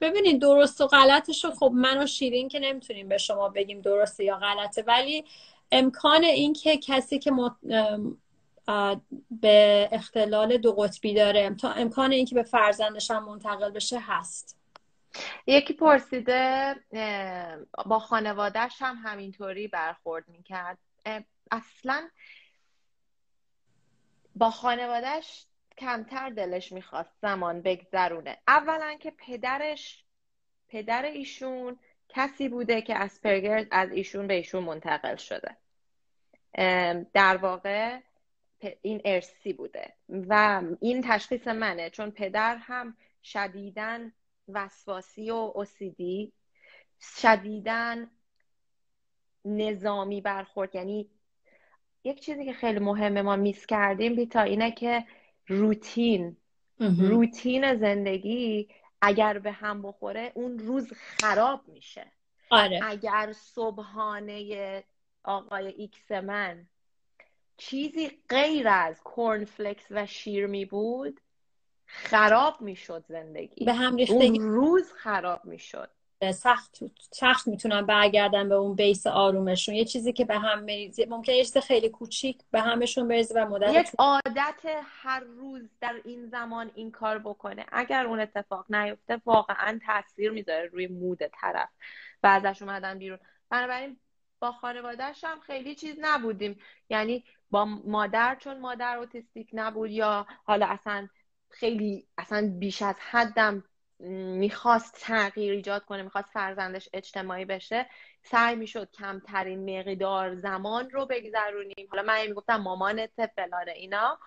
ببینید 0.01 0.41
درست 0.41 0.81
و 0.81 0.87
غلطش 0.87 1.45
رو 1.45 1.51
خب 1.51 1.71
من 1.75 2.03
و 2.03 2.07
شیرین 2.07 2.47
که 2.47 2.59
نمی‌تونیم 2.59 3.07
به 3.07 3.17
شما 3.17 3.49
بگیم 3.49 3.81
درسته 3.81 4.23
یا 4.23 4.37
غلطه 4.37 4.83
ولی 4.87 5.25
امکان 5.71 6.23
این 6.23 6.53
که 6.53 6.77
کسی 6.77 7.19
که 7.19 7.31
به 9.41 9.89
اختلال 9.91 10.57
دو 10.57 10.73
قطبی 10.73 11.13
داره 11.13 11.55
تا 11.55 11.71
امکان 11.71 12.11
اینکه 12.11 12.35
به 12.35 12.43
فرزندش 12.43 13.11
هم 13.11 13.25
منتقل 13.25 13.71
بشه 13.71 13.99
هست. 13.99 14.59
یکی 15.47 15.73
پرسیده 15.73 16.75
با 17.85 17.99
خانوادهش 17.99 18.75
هم 18.79 18.95
همینطوری 19.03 19.67
برخورد 19.67 20.27
می‌کرد. 20.27 20.77
اصلا 21.51 22.09
با 24.35 24.49
خانوادهش 24.49 25.45
کمتر 25.77 26.29
دلش 26.29 26.71
می‌خواست 26.71 27.13
زمان 27.21 27.61
بگذرونه. 27.61 28.37
اولا 28.47 28.97
که 28.99 29.13
پدرش 29.17 30.03
پدر 30.67 31.05
ایشون 31.05 31.79
کسی 32.09 32.49
بوده 32.49 32.81
که 32.81 32.95
اسپرگر 32.95 33.67
از 33.71 33.91
ایشون 33.91 34.27
به 34.27 34.33
ایشون 34.33 34.63
منتقل 34.63 35.15
شده. 35.15 35.57
در 37.13 37.37
واقع 37.37 37.99
این 38.81 39.01
ارسی 39.05 39.53
بوده. 39.53 39.93
و 40.09 40.63
این 40.81 41.03
تشخیص 41.07 41.47
منه 41.47 41.89
چون 41.89 42.11
پدر 42.11 42.55
هم 42.55 42.97
شدیدن 43.23 44.13
وسواسی 44.47 45.31
و 45.31 45.35
OCD 45.35 46.33
شدیدن 47.01 48.11
نظامی 49.45 50.21
برخورد. 50.21 50.75
یعنی 50.75 51.09
یک 52.03 52.19
چیزی 52.19 52.45
که 52.45 52.53
خیلی 52.53 52.79
مهمه 52.79 53.21
ما 53.21 53.35
miss 53.35 53.65
کردیم 53.65 54.15
بیتا 54.15 54.41
اینه 54.41 54.71
که 54.71 55.05
روتین. 55.47 56.37
روتین 56.79 57.75
زندگی 57.75 58.69
اگر 59.01 59.39
به 59.39 59.51
هم 59.51 59.81
بخوره 59.81 60.31
اون 60.35 60.59
روز 60.59 60.93
خراب 60.93 61.67
میشه. 61.67 62.11
آره. 62.49 62.79
اگر 62.83 63.33
صبحانه 63.35 64.83
آقای 65.23 65.67
ایکس 65.67 66.11
من 66.11 66.67
چیزی 67.57 68.11
غیر 68.29 68.67
از 68.67 69.01
کورنفلکس 69.03 69.85
و 69.91 70.05
شیر 70.05 70.47
می 70.47 70.65
بود 70.65 71.21
خراب 71.85 72.61
می‌شد 72.61 73.05
زندگی. 73.07 73.65
به 73.65 73.73
هم 73.73 73.97
اون 74.09 74.35
روز 74.41 74.93
خراب 74.93 75.45
می‌شد. 75.45 75.89
سخت 76.31 76.77
سخت 77.11 77.47
می‌تونن 77.47 77.85
برگردن 77.85 78.49
به 78.49 78.55
اون 78.55 78.75
بیس 78.75 79.07
آرومشون. 79.07 79.75
یه 79.75 79.85
چیزی 79.85 80.13
که 80.13 80.25
به 80.25 80.37
هم 80.37 80.63
مریزه 80.63 81.05
ممکنه 81.09 81.35
یه 81.35 81.43
چیز 81.43 81.57
خیلی 81.57 81.89
کوچیک 81.89 82.41
به 82.51 82.61
همشون 82.61 83.07
بریزه 83.07 83.41
و 83.41 83.49
مدت 83.49 83.73
یک 83.73 83.87
عادت 83.97 84.61
هر 84.83 85.19
روز 85.19 85.69
در 85.81 85.95
این 86.05 86.27
زمان 86.27 86.71
این 86.75 86.91
کار 86.91 87.19
بکنه. 87.19 87.65
اگر 87.71 88.05
اون 88.05 88.19
اتفاق 88.19 88.65
نیفته 88.75 89.21
واقعا 89.25 89.79
تاثیر 89.85 90.31
می‌ذاره 90.31 90.65
روی 90.65 90.87
مود 90.87 91.19
طرف 91.41 91.69
و 92.23 92.27
ازش 92.27 92.61
اومدن 92.61 92.99
بیرون. 92.99 93.19
بنابراین 93.49 93.97
با 94.39 94.51
خانوادهش 94.51 95.23
هم 95.23 95.39
خیلی 95.39 95.75
چیز 95.75 95.95
نبودیم. 96.01 96.59
یعنی 96.89 97.23
با 97.51 97.65
مادر 97.65 98.35
چون 98.39 98.59
مادر 98.59 98.97
اوتیستیک 98.97 99.49
نبود 99.53 99.91
یا 99.91 100.27
حالا 100.43 100.65
اصلا 100.65 101.07
خیلی 101.49 102.07
اصلا 102.17 102.53
بیش 102.59 102.81
از 102.81 102.95
حدم 102.99 103.63
می‌خواست 104.11 104.95
تغییر 104.99 105.53
ایجاد 105.53 105.85
کنه 105.85 106.03
می‌خواست 106.03 106.29
فرزندش 106.29 106.89
اجتماعی 106.93 107.45
بشه 107.45 107.89
سعی 108.23 108.55
می‌شد 108.55 108.91
کمترین 108.91 109.79
مقدار 109.79 110.35
زمان 110.35 110.89
رو 110.89 111.05
بگذرونیم. 111.05 111.87
حالا 111.89 112.03
من 112.03 112.27
می‌گفتم 112.27 112.55
مامانت 112.55 113.25
فلان 113.35 113.69
اینا. 113.69 114.19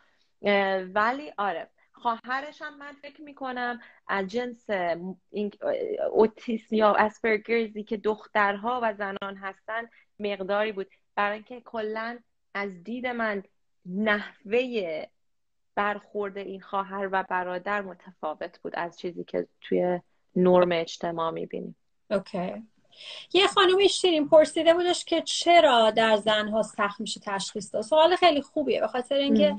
ولی 0.95 1.33
آره 1.39 1.71
خواهرش 1.93 2.63
هم 2.63 2.79
من 2.79 2.93
فکر 3.03 3.23
می‌کنم 3.23 3.81
از 4.09 4.27
جنس 4.27 4.67
اوتیسم 6.13 6.77
یا 6.77 6.95
اسپرگرزی 6.95 7.85
که 7.85 7.97
دخترها 7.97 8.81
و 8.83 8.95
زنان 8.95 9.37
هستن 9.37 9.89
مقداری 10.19 10.73
بود. 10.73 10.91
برای 11.15 11.35
اینکه 11.35 11.61
کلا 11.61 12.19
از 12.55 12.85
دید 12.85 13.07
من 13.07 13.43
نحوه 13.87 15.07
برخورد 15.77 16.39
این 16.39 16.61
خواهر 16.61 17.09
و 17.13 17.25
برادر 17.31 17.81
متفاوت 17.83 18.59
بود 18.63 18.73
از 18.77 18.99
چیزی 18.99 19.25
که 19.25 19.47
توی 19.61 20.01
نرم 20.37 20.73
اجتماع 20.73 21.31
می‌بینیم. 21.31 21.77
اوکی. 22.11 22.63
یه 23.33 23.47
خانومی 23.47 23.89
شیرین 23.89 24.29
پرسیده 24.29 24.75
بودش 24.75 25.05
که 25.05 25.23
چرا 25.23 25.91
در 25.91 26.17
زنها 26.17 26.63
سخت 26.63 27.01
میشه 27.01 27.21
تشخیص 27.21 27.75
داد. 27.75 27.83
سوال 27.83 28.17
خیلی 28.17 28.43
خوبیه 28.43 28.81
به 28.81 28.87
خاطر 28.87 29.15
اینکه 29.15 29.57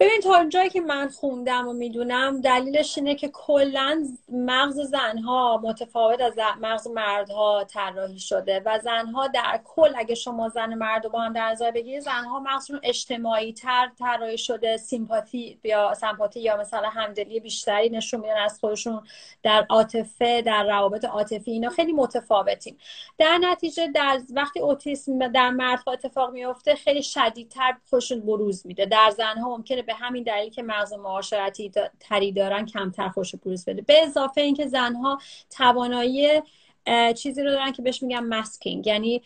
ببین 0.00 0.20
تا 0.20 0.34
اونجایی 0.36 0.70
که 0.70 0.80
من 0.80 1.08
خوندم 1.08 1.68
و 1.68 1.72
می‌دونم 1.72 2.40
دلیلش 2.40 2.98
اینه 2.98 3.14
که 3.14 3.28
کلا 3.28 4.06
مغز 4.28 4.80
زنها 4.80 5.60
متفاوت 5.62 6.20
از 6.20 6.34
مغز 6.60 6.86
مردها 6.86 7.64
طراحی 7.64 8.18
شده 8.18 8.62
و 8.66 8.78
زنها 8.78 9.26
در 9.26 9.60
کل 9.64 9.92
اگه 9.96 10.14
شما 10.14 10.48
زن 10.48 10.74
مرد 10.74 11.08
با 11.08 11.20
هم 11.20 11.32
در 11.32 11.50
نظر 11.50 11.70
بگیرید 11.70 12.00
زنها 12.00 12.40
مغزشون 12.40 12.80
اجتماعی 12.82 13.52
تر 13.52 13.90
طراحی 13.98 14.38
شده 14.38 14.76
سیمپاتی 14.76 15.58
یا 15.64 15.94
سمپاتی 15.94 16.40
یا 16.40 16.56
مثلا 16.56 16.88
همدلی 16.88 17.40
بیشتری 17.40 17.88
نشون 17.88 18.20
میدن 18.20 18.38
از 18.38 18.60
خودشون 18.60 19.02
در 19.42 19.66
عاطفه 19.68 20.42
در 20.42 20.64
روابط 20.64 21.04
عاطفی 21.04 21.50
اینا 21.50 21.70
خیلی 21.70 21.92
متفاوتیم 21.92 22.78
در 23.18 23.38
نتیجه 23.38 23.86
در 23.86 24.20
وقتی 24.30 24.60
اوتیسم 24.60 25.28
در 25.28 25.50
مردها 25.50 25.92
اتفاق 25.92 26.32
میفته 26.32 26.74
خیلی 26.74 27.02
شدیدتر 27.02 27.76
خودشون 27.90 28.20
بروز 28.20 28.66
میده. 28.66 28.86
در 28.86 29.10
زنها 29.16 29.56
ممکنه 29.56 29.82
به 29.90 29.96
همین 29.96 30.22
دلیل 30.22 30.50
که 30.50 30.62
مغز 30.62 30.92
معاشرتی 30.92 31.72
تری 32.00 32.32
دارن 32.32 32.66
کمتر 32.66 33.08
خوش 33.08 33.34
بروز 33.34 33.64
بده. 33.64 33.82
به 33.82 34.02
اضافه 34.02 34.40
اینکه 34.40 34.66
زنها 34.66 35.18
توانایی 35.50 36.42
چیزی 37.16 37.42
رو 37.42 37.50
دارن 37.50 37.72
که 37.72 37.82
بهش 37.82 38.02
میگن 38.02 38.24
مسکینگ 38.24 38.86
یعنی 38.86 39.22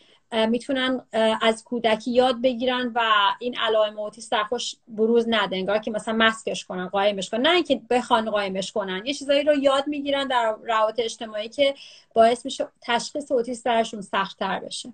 می‌تونن 0.49 1.01
از 1.43 1.65
کودکی 1.65 2.11
یاد 2.11 2.43
بگیرن 2.43 2.93
و 2.95 3.01
این 3.39 3.59
علائم 3.59 3.99
اوتیس 3.99 4.31
در 4.31 4.45
خوش 4.45 4.75
بروز 4.89 5.27
نده. 5.29 5.57
انگار 5.57 5.79
که 5.79 5.91
مثلا 5.91 6.15
مسکش 6.19 6.65
کنن 6.65 6.89
قایمش 6.89 7.31
کنن. 7.31 7.41
نه 7.41 7.55
اینکه 7.55 7.81
بخوان 7.91 8.31
قایمش 8.31 8.73
کنن. 8.73 9.03
یه 9.07 9.15
چیزایی 9.15 9.43
رو 9.43 9.55
یاد 9.59 9.87
می‌گیرن 9.87 10.29
در 10.29 10.57
روابط 10.63 10.95
اجتماعی 10.99 11.49
که 11.49 11.75
باعث 12.15 12.45
میشه 12.45 12.69
تشخیص 12.81 13.33
اوتیس 13.33 13.63
درشون 13.63 14.01
سختتر 14.01 14.61
بشه. 14.61 14.93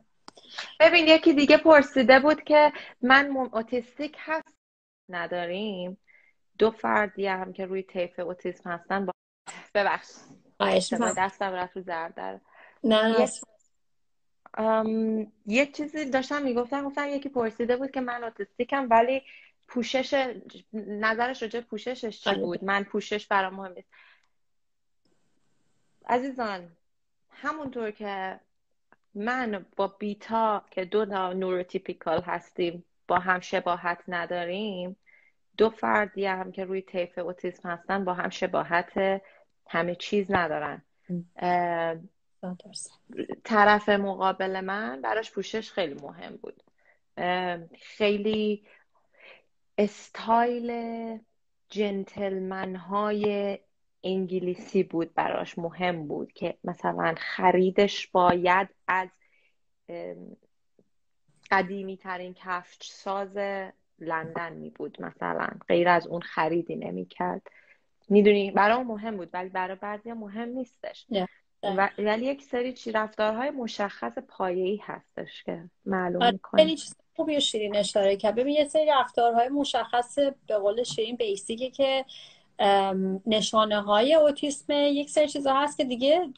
ببین 0.80 1.08
یکی 1.08 1.32
دیگه 1.32 1.56
پرسیده 1.56 2.20
بود 2.20 2.44
که 2.44 2.72
من 3.02 3.48
اوتیستیک 3.52 4.16
هست 4.18 4.49
نداریم 5.10 5.98
دو 6.58 6.70
فردی 6.70 7.26
هم 7.26 7.52
که 7.52 7.66
روی 7.66 7.82
طیف 7.82 8.18
اوتیسم 8.18 8.70
هستن 8.70 9.06
با 9.06 9.12
ببخش. 9.74 10.06
دستم 11.16 11.52
رفت 11.52 11.76
رو 11.76 11.82
زردر. 11.82 12.40
نه. 12.84 13.28
یه 15.46 15.66
چیزی 15.66 16.04
داشتم 16.04 16.42
می‌گفتم 16.42 16.84
گفتم 16.84 17.08
یکی 17.08 17.28
پرسیده 17.28 17.76
بود 17.76 17.90
که 17.90 18.00
من 18.00 18.24
اوتیستیکم 18.24 18.86
ولی 18.90 19.22
پوشش 19.68 20.32
نظرش 20.72 21.42
راجع 21.42 21.60
پوششش 21.60 22.20
چی 22.20 22.34
بود؟ 22.34 22.64
من 22.64 22.84
پوشش 22.84 23.26
برام 23.26 23.54
مهم 23.54 23.72
نیست. 23.72 23.88
عزیزان 26.06 26.76
همونطور 27.30 27.90
که 27.90 28.40
من 29.14 29.66
با 29.76 29.86
بیتا 29.86 30.64
که 30.70 30.84
دو 30.84 31.06
تا 31.06 31.32
نوروتیپیکال 31.32 32.20
هستیم 32.20 32.84
با 33.10 33.18
هم 33.18 33.40
شباهت 33.40 33.98
نداریم 34.08 34.96
دو 35.56 35.70
فردی 35.70 36.26
هم 36.26 36.52
که 36.52 36.64
روی 36.64 36.82
طیف 36.82 37.18
اوتیسم 37.18 37.70
هستن 37.70 38.04
با 38.04 38.14
هم 38.14 38.28
شباهت 38.28 39.22
همه 39.68 39.94
چیز 39.94 40.32
ندارن. 40.32 40.82
طرف 43.44 43.88
مقابل 43.88 44.60
من 44.60 45.00
براش 45.00 45.32
پوشش 45.32 45.72
خیلی 45.72 45.94
مهم 45.94 46.36
بود. 46.36 46.62
خیلی 47.80 48.66
استایل 49.78 51.18
جنتلمن 51.68 52.76
های 52.76 53.58
انگلیسی 54.04 54.82
بود 54.82 55.14
براش 55.14 55.58
مهم 55.58 56.08
بود 56.08 56.32
که 56.32 56.58
مثلا 56.64 57.14
خریدش 57.18 58.06
باید 58.06 58.68
از 58.88 59.08
قدیمی 61.50 61.96
ترین 61.96 62.34
کفش 62.34 62.76
ساز 62.90 63.36
لندن 63.98 64.52
می 64.52 64.70
بود 64.70 65.02
مثلا. 65.02 65.48
غیر 65.68 65.88
از 65.88 66.06
اون 66.06 66.20
خریدی 66.20 66.76
نمی 66.76 67.06
کرد 67.06 67.42
می‌دونی 68.08 68.50
برای 68.50 68.84
مهم 68.84 69.16
بود 69.16 69.28
ولی 69.32 69.48
برای 69.48 69.76
بعضی 69.76 70.12
مهم 70.12 70.48
نیستش. 70.48 71.06
ولی 71.98 72.26
یک 72.26 72.42
سری 72.42 72.72
چی 72.72 72.92
رفتارهای 72.92 73.50
مشخص 73.50 74.18
ای 74.40 74.80
هستش 74.82 75.44
که 75.44 75.64
معلوم 75.86 76.22
آره، 76.22 76.32
می‌کنه 76.32 76.62
خیلی 76.62 76.76
چیز 76.76 76.94
خوبی 77.16 77.40
شیرین 77.40 77.76
اشاره 77.76 78.16
کرد. 78.16 78.34
ببین 78.34 78.54
یه 78.54 78.68
سری 78.68 78.86
رفتارهای 78.86 79.48
مشخص 79.48 80.18
به 80.46 80.58
قول 80.58 80.82
شیرین 80.82 81.16
بیسیکه 81.16 81.70
که 81.70 82.04
نشانه 83.26 83.80
های 83.80 84.14
اوتیسم 84.14 84.72
یک 84.72 85.10
سری 85.10 85.28
چیزها 85.28 85.62
هست 85.62 85.76
که 85.76 85.84
دیگه 85.84 86.28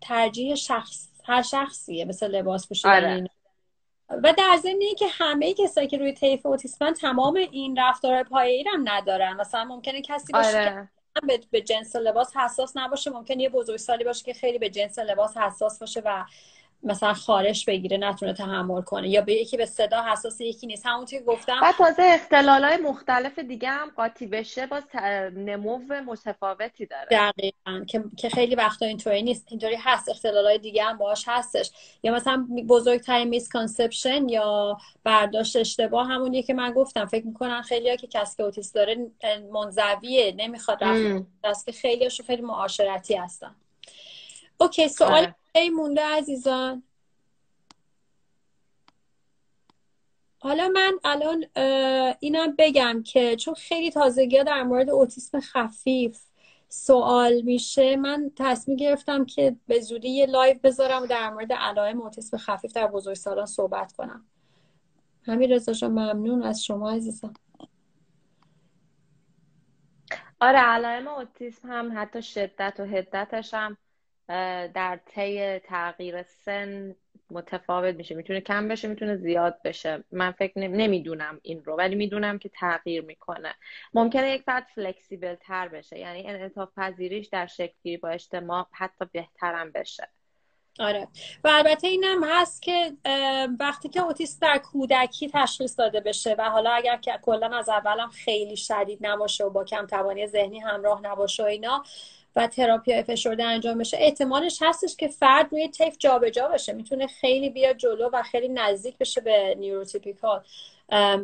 ترجیح 0.00 0.54
شخص 0.54 1.08
هر 1.24 1.42
شخصیه 1.42 2.04
مثل 2.04 2.30
لباس 2.30 2.68
پوشیدن 2.68 3.20
آره. 3.20 3.30
و 4.10 4.34
در 4.38 4.56
ضمن 4.62 4.94
که 4.98 5.06
همه 5.10 5.54
کسایی 5.54 5.88
که 5.88 5.98
روی 5.98 6.12
طیف 6.12 6.46
اوتیسمن 6.46 6.92
تمام 6.92 7.36
این 7.36 7.76
رفتار 7.78 8.22
پایه‌ای 8.22 8.64
هم 8.72 8.88
ندارن 8.88 9.36
مثلا 9.40 9.64
ممکنه 9.64 10.02
کسی 10.02 10.32
باشه 10.32 10.60
آره. 10.60 10.88
که 11.14 11.40
به 11.50 11.60
جنس 11.60 11.96
لباس 11.96 12.36
حساس 12.36 12.76
نباشه 12.76 13.10
ممکنه 13.10 13.42
یه 13.42 13.48
بزرگسالی 13.48 14.04
باشه 14.04 14.24
که 14.24 14.34
خیلی 14.34 14.58
به 14.58 14.70
جنس 14.70 14.98
لباس 14.98 15.36
حساس 15.36 15.78
باشه 15.78 16.02
و 16.04 16.24
مثلا 16.82 17.14
خارش 17.14 17.64
بگیره 17.64 17.96
نتونه 17.96 18.32
تحمل 18.32 18.82
کنه. 18.82 19.08
یا 19.08 19.20
به 19.20 19.32
یکی 19.34 19.56
به 19.56 19.66
صدا 19.66 20.02
حساس 20.02 20.40
یکی 20.40 20.66
نیست. 20.66 20.86
همونطور 20.86 21.18
که 21.18 21.24
گفتم. 21.24 21.60
و 21.62 21.72
تازه 21.78 22.02
اختلال 22.02 22.64
های 22.64 22.76
مختلف 22.76 23.38
دیگه 23.38 23.68
هم 23.68 23.90
قاطی 23.96 24.26
بشه 24.26 24.66
باز 24.66 24.82
نمود 25.36 25.78
متفاوتی 26.06 26.86
داره. 26.86 27.06
دقیقا. 27.10 27.84
که, 27.84 28.04
که 28.16 28.28
خیلی 28.28 28.54
وقتا 28.54 28.86
اینطوری 28.86 29.22
نیست. 29.22 29.46
اینطوری 29.50 29.76
هست. 29.76 30.08
اختلال 30.08 30.46
های 30.46 30.58
دیگه 30.58 30.84
هم 30.84 30.98
باش 30.98 31.24
هستش. 31.26 31.70
یا 32.02 32.14
مثلا 32.14 32.46
بزرگترین 32.68 33.28
misconception 33.28 34.28
یا 34.28 34.78
برداشت 35.04 35.56
اشتباه 35.56 36.08
همونیه 36.08 36.42
که 36.42 36.54
من 36.54 36.72
گفتم. 36.72 37.06
فکر 37.06 37.26
می‌کنن 37.26 37.62
خیلی 37.62 37.90
ها 37.90 37.96
که 37.96 38.06
که 38.06 38.42
اوتیسم 38.42 38.72
داره 38.72 39.10
منزویه 39.52 40.34
نمی‌خواد 40.36 40.84
رفت. 40.84 41.26
دست 41.44 41.66
که 41.66 41.72
خیلی 41.72 42.10
خیلی 42.26 42.42
معاشرتی 42.42 43.14
هستن. 43.14 43.54
okay 44.60 44.88
سوال 44.88 45.12
آره. 45.12 45.34
ای 45.52 45.70
مونده 45.70 46.02
عزیزان. 46.02 46.82
حالا 50.38 50.68
من 50.68 50.92
الان 51.04 51.44
اینم 52.20 52.54
بگم 52.58 53.02
که 53.02 53.36
چون 53.36 53.54
خیلی 53.54 53.90
تازگی 53.90 54.44
در 54.44 54.62
مورد 54.62 54.90
اوتیسم 54.90 55.40
خفیف 55.40 56.22
سوال 56.68 57.40
میشه 57.40 57.96
من 57.96 58.30
تصمیم 58.36 58.76
گرفتم 58.76 59.24
که 59.24 59.56
به 59.66 59.80
زودی 59.80 60.08
یه 60.08 60.26
live 60.26 60.58
بذارم 60.62 61.02
و 61.02 61.06
در 61.06 61.30
مورد 61.30 61.52
علائم 61.52 62.00
اوتیسم 62.00 62.36
خفیف 62.36 62.72
در 62.72 62.86
بزرگسالان 62.86 63.46
صحبت 63.46 63.92
کنم. 63.92 64.26
همین 65.22 65.52
رضا 65.52 65.88
ممنون 65.88 66.42
از 66.42 66.64
شما 66.64 66.90
عزیزم. 66.90 67.32
آره 70.40 70.58
علائم 70.58 71.08
اوتیسم 71.08 71.70
هم 71.70 71.92
حتی 71.96 72.22
شدت 72.22 72.76
و 72.78 72.84
حدتش 72.84 73.54
هم 73.54 73.76
در 74.74 75.00
طی 75.06 75.58
تغییر 75.58 76.22
سن 76.22 76.96
متفاوت 77.30 77.94
میشه. 77.94 78.14
می‌تونه 78.14 78.40
کم 78.40 78.68
بشه 78.68 78.88
می‌تونه 78.88 79.16
زیاد 79.16 79.62
بشه. 79.64 80.04
من 80.12 80.30
فکر 80.30 80.58
نمی‌دونم 80.58 81.40
این 81.42 81.64
رو 81.64 81.76
ولی 81.76 81.94
می‌دونم 81.94 82.38
که 82.38 82.48
تغییر 82.48 83.04
می‌کنه. 83.04 83.54
ممکنه 83.94 84.30
یک 84.30 84.42
فرد 84.42 84.66
فلکسیبل 84.74 85.34
تر 85.34 85.68
بشه 85.68 85.98
یعنی 85.98 86.26
انعطاف 86.26 86.68
پذیریش 86.76 87.26
در 87.26 87.46
شکلی 87.46 87.96
با 87.96 88.08
اجتماع 88.08 88.66
حتی 88.72 89.04
بهترم 89.12 89.72
بشه. 89.72 90.08
آره. 90.80 91.08
و 91.44 91.48
البته 91.48 91.86
اینم 91.86 92.24
هست 92.24 92.62
که 92.62 92.92
وقتی 93.60 93.88
که 93.88 94.00
اوتیست 94.00 94.42
در 94.42 94.58
کودکی 94.58 95.30
تشخیص 95.34 95.78
داده 95.78 96.00
بشه 96.00 96.34
و 96.38 96.50
حالا 96.50 96.70
اگر 96.70 96.96
که 96.96 97.18
کلا 97.22 97.58
از 97.58 97.68
اولم 97.68 98.08
خیلی 98.08 98.56
شدید 98.56 98.98
نباشه 99.02 99.44
و 99.44 99.50
با 99.50 99.64
کم 99.64 99.86
توانی 99.86 100.26
ذهنی 100.26 100.60
همراه 100.60 101.00
نباشه 101.02 101.42
و 101.42 101.46
اینا 101.46 101.84
و 102.36 102.46
تراپی 102.46 103.02
فشرده 103.02 103.44
انجام 103.44 103.78
بشه. 103.78 103.96
احتمالش 104.00 104.58
هستش 104.62 104.96
که 104.96 105.08
فرد 105.08 105.52
روی 105.52 105.68
طیف 105.68 105.96
جابجا 105.98 106.48
بشه 106.48 106.72
می‌تونه 106.72 107.06
خیلی 107.06 107.50
بیاد 107.50 107.76
جلو 107.76 108.10
و 108.12 108.22
خیلی 108.22 108.48
نزدیک 108.48 108.98
بشه 108.98 109.20
به 109.20 109.54
neurotypical. 109.58 110.44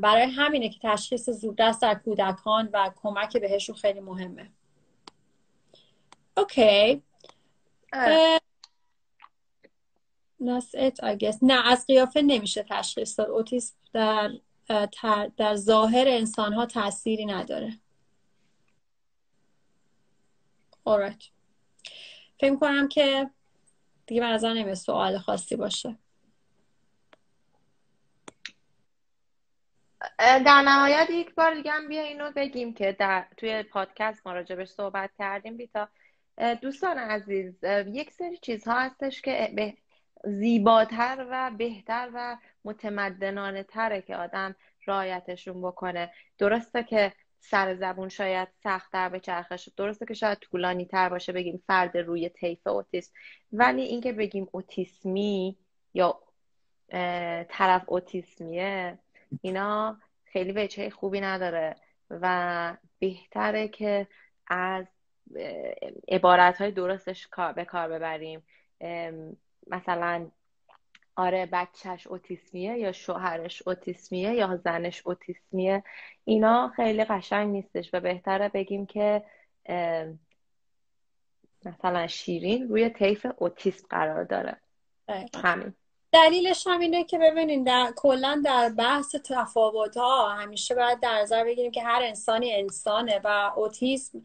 برای 0.03 0.23
همینه 0.23 0.69
که 0.69 0.79
تشخیص 0.83 1.31
زودرس 1.31 1.81
در 1.81 1.95
کودکان 1.95 2.69
و 2.73 2.91
کمک 3.03 3.37
بهشون 3.37 3.77
خیلی 3.77 4.01
مهمه. 4.01 4.51
okay. 6.37 7.03
نه 11.43 11.63
از 11.65 11.87
قیافه 11.87 12.23
نمیشه 12.23 12.67
تشخیص 12.71 13.19
داد. 13.19 13.31
اوتیسم 13.31 13.75
در 13.95 14.31
در 15.37 15.55
ظاهر 15.55 16.09
انسان 16.09 16.53
ها 16.53 16.67
تأثیری 16.67 17.27
نداره. 17.27 17.73
Alright. 20.87 21.25
فکر 22.41 22.57
کنم 22.57 22.89
که 22.89 23.31
دیگه 24.07 24.21
به 24.21 24.27
نظر 24.27 24.53
نمیاد 24.53 24.75
سوال 24.75 25.19
خاصی 25.19 25.57
باشه. 25.57 25.97
در 30.19 30.63
نهایت 30.63 31.11
یک 31.11 31.35
بار 31.35 31.55
دیگه 31.55 31.71
هم 31.71 31.89
بیا 31.89 32.03
اینو 32.03 32.31
بگیم 32.37 32.75
که 32.75 32.93
در 32.93 33.27
توی 33.37 33.63
پادکست 33.63 34.27
ما 34.27 34.33
راجبش 34.33 34.69
صحبت 34.69 35.11
کردیم 35.19 35.57
بیتا. 35.57 35.89
دوستان 36.61 36.99
عزیز 36.99 37.65
یک 37.87 38.11
سری 38.11 38.39
چیزها 38.39 38.81
هستش 38.81 39.23
که 39.23 39.53
به 39.57 39.77
زیباتر 40.25 41.27
و 41.31 41.51
بهتر 41.59 42.11
و 42.15 42.37
متمدنانه 42.65 43.63
تره 43.63 44.03
که 44.03 44.17
آدم 44.17 44.57
رایتشون 44.87 45.63
بکنه. 45.63 46.13
درسته 46.39 46.83
که 46.83 47.13
سر 47.51 47.75
زبون 47.75 48.09
شاید 48.09 48.49
سختتر 48.63 49.09
به 49.09 49.21
چرخش 49.21 49.69
درسته 49.77 50.07
که 50.07 50.15
شاید 50.15 50.39
طولانی 50.39 50.85
تر 50.85 51.09
باشه 51.09 51.33
بگیم 51.33 51.63
فرد 51.67 51.97
روی 51.97 52.29
طیف 52.29 52.67
اوتیسم. 52.67 53.13
ولی 53.53 53.83
اینکه 53.83 54.13
بگیم 54.13 54.49
اوتیسمی 54.53 55.57
یا 55.95 56.21
طرف 57.49 57.83
اوتیسمیه 57.87 58.99
اینا 59.43 59.99
خیلی 60.25 60.53
وجه 60.53 60.91
خوبی 60.91 61.21
نداره 61.21 61.77
و 62.11 62.77
بهتره 62.99 63.69
که 63.69 64.07
از 64.47 64.87
عبارت 66.09 66.59
های 66.61 66.71
درستش 66.71 67.29
به 67.57 67.65
کار 67.65 67.89
ببریم. 67.89 68.43
مثلا 69.67 70.31
آره 71.17 71.47
بچهش 71.47 72.07
اوتیسمیه 72.07 72.79
یا 72.79 72.93
شوهرش 72.93 73.63
اوتیسمیه 73.67 74.35
یا 74.35 74.57
زنش 74.65 75.03
اوتیسمیه 75.07 75.85
اینا 76.25 76.73
خیلی 76.77 77.05
قشنگ 77.05 77.53
نیستش 77.53 77.91
و 77.93 78.01
بهتره 78.01 78.49
بگیم 78.49 78.87
که 78.87 79.23
مثلا 81.65 82.07
شیرین 82.07 82.69
روی 82.69 82.89
طیف 82.89 83.27
اوتیسم 83.39 83.87
قرار 83.91 84.25
داره. 84.25 84.57
همین. 85.45 85.75
دلیلش 86.13 86.67
هم 86.67 86.81
اینه 86.81 87.05
که 87.05 87.19
ببینید 87.19 87.67
در 87.67 87.93
کلا 87.97 88.43
در 88.45 88.69
بحث 88.69 89.15
تفاوت 89.15 89.97
ها 89.97 90.29
همیشه 90.29 90.75
باید 90.75 91.01
در 91.01 91.21
نظر 91.21 91.45
بگیریم 91.45 91.71
که 91.71 91.83
هر 91.83 92.03
انسانی 92.03 92.53
انسانه 92.53 93.21
و 93.25 93.53
اوتیسم 93.57 94.23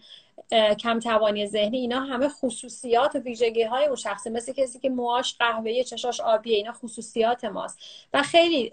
کم 0.79 0.99
توانی 0.99 1.47
ذهنی 1.47 1.77
اینا 1.77 1.99
همه 1.99 2.29
خصوصیات 2.29 3.15
و 3.15 3.19
ویژگی 3.19 3.63
های 3.63 3.85
اون 3.85 3.95
شخصه. 3.95 4.29
مثل 4.29 4.53
کسی 4.53 4.79
که 4.79 4.89
موهاش 4.89 5.35
قهوه‌ای 5.39 5.83
چشاش 5.83 6.19
آبیه 6.19 6.55
اینا 6.55 6.71
خصوصیات 6.71 7.45
ماست. 7.45 7.79
و 8.13 8.23
خیلی 8.23 8.71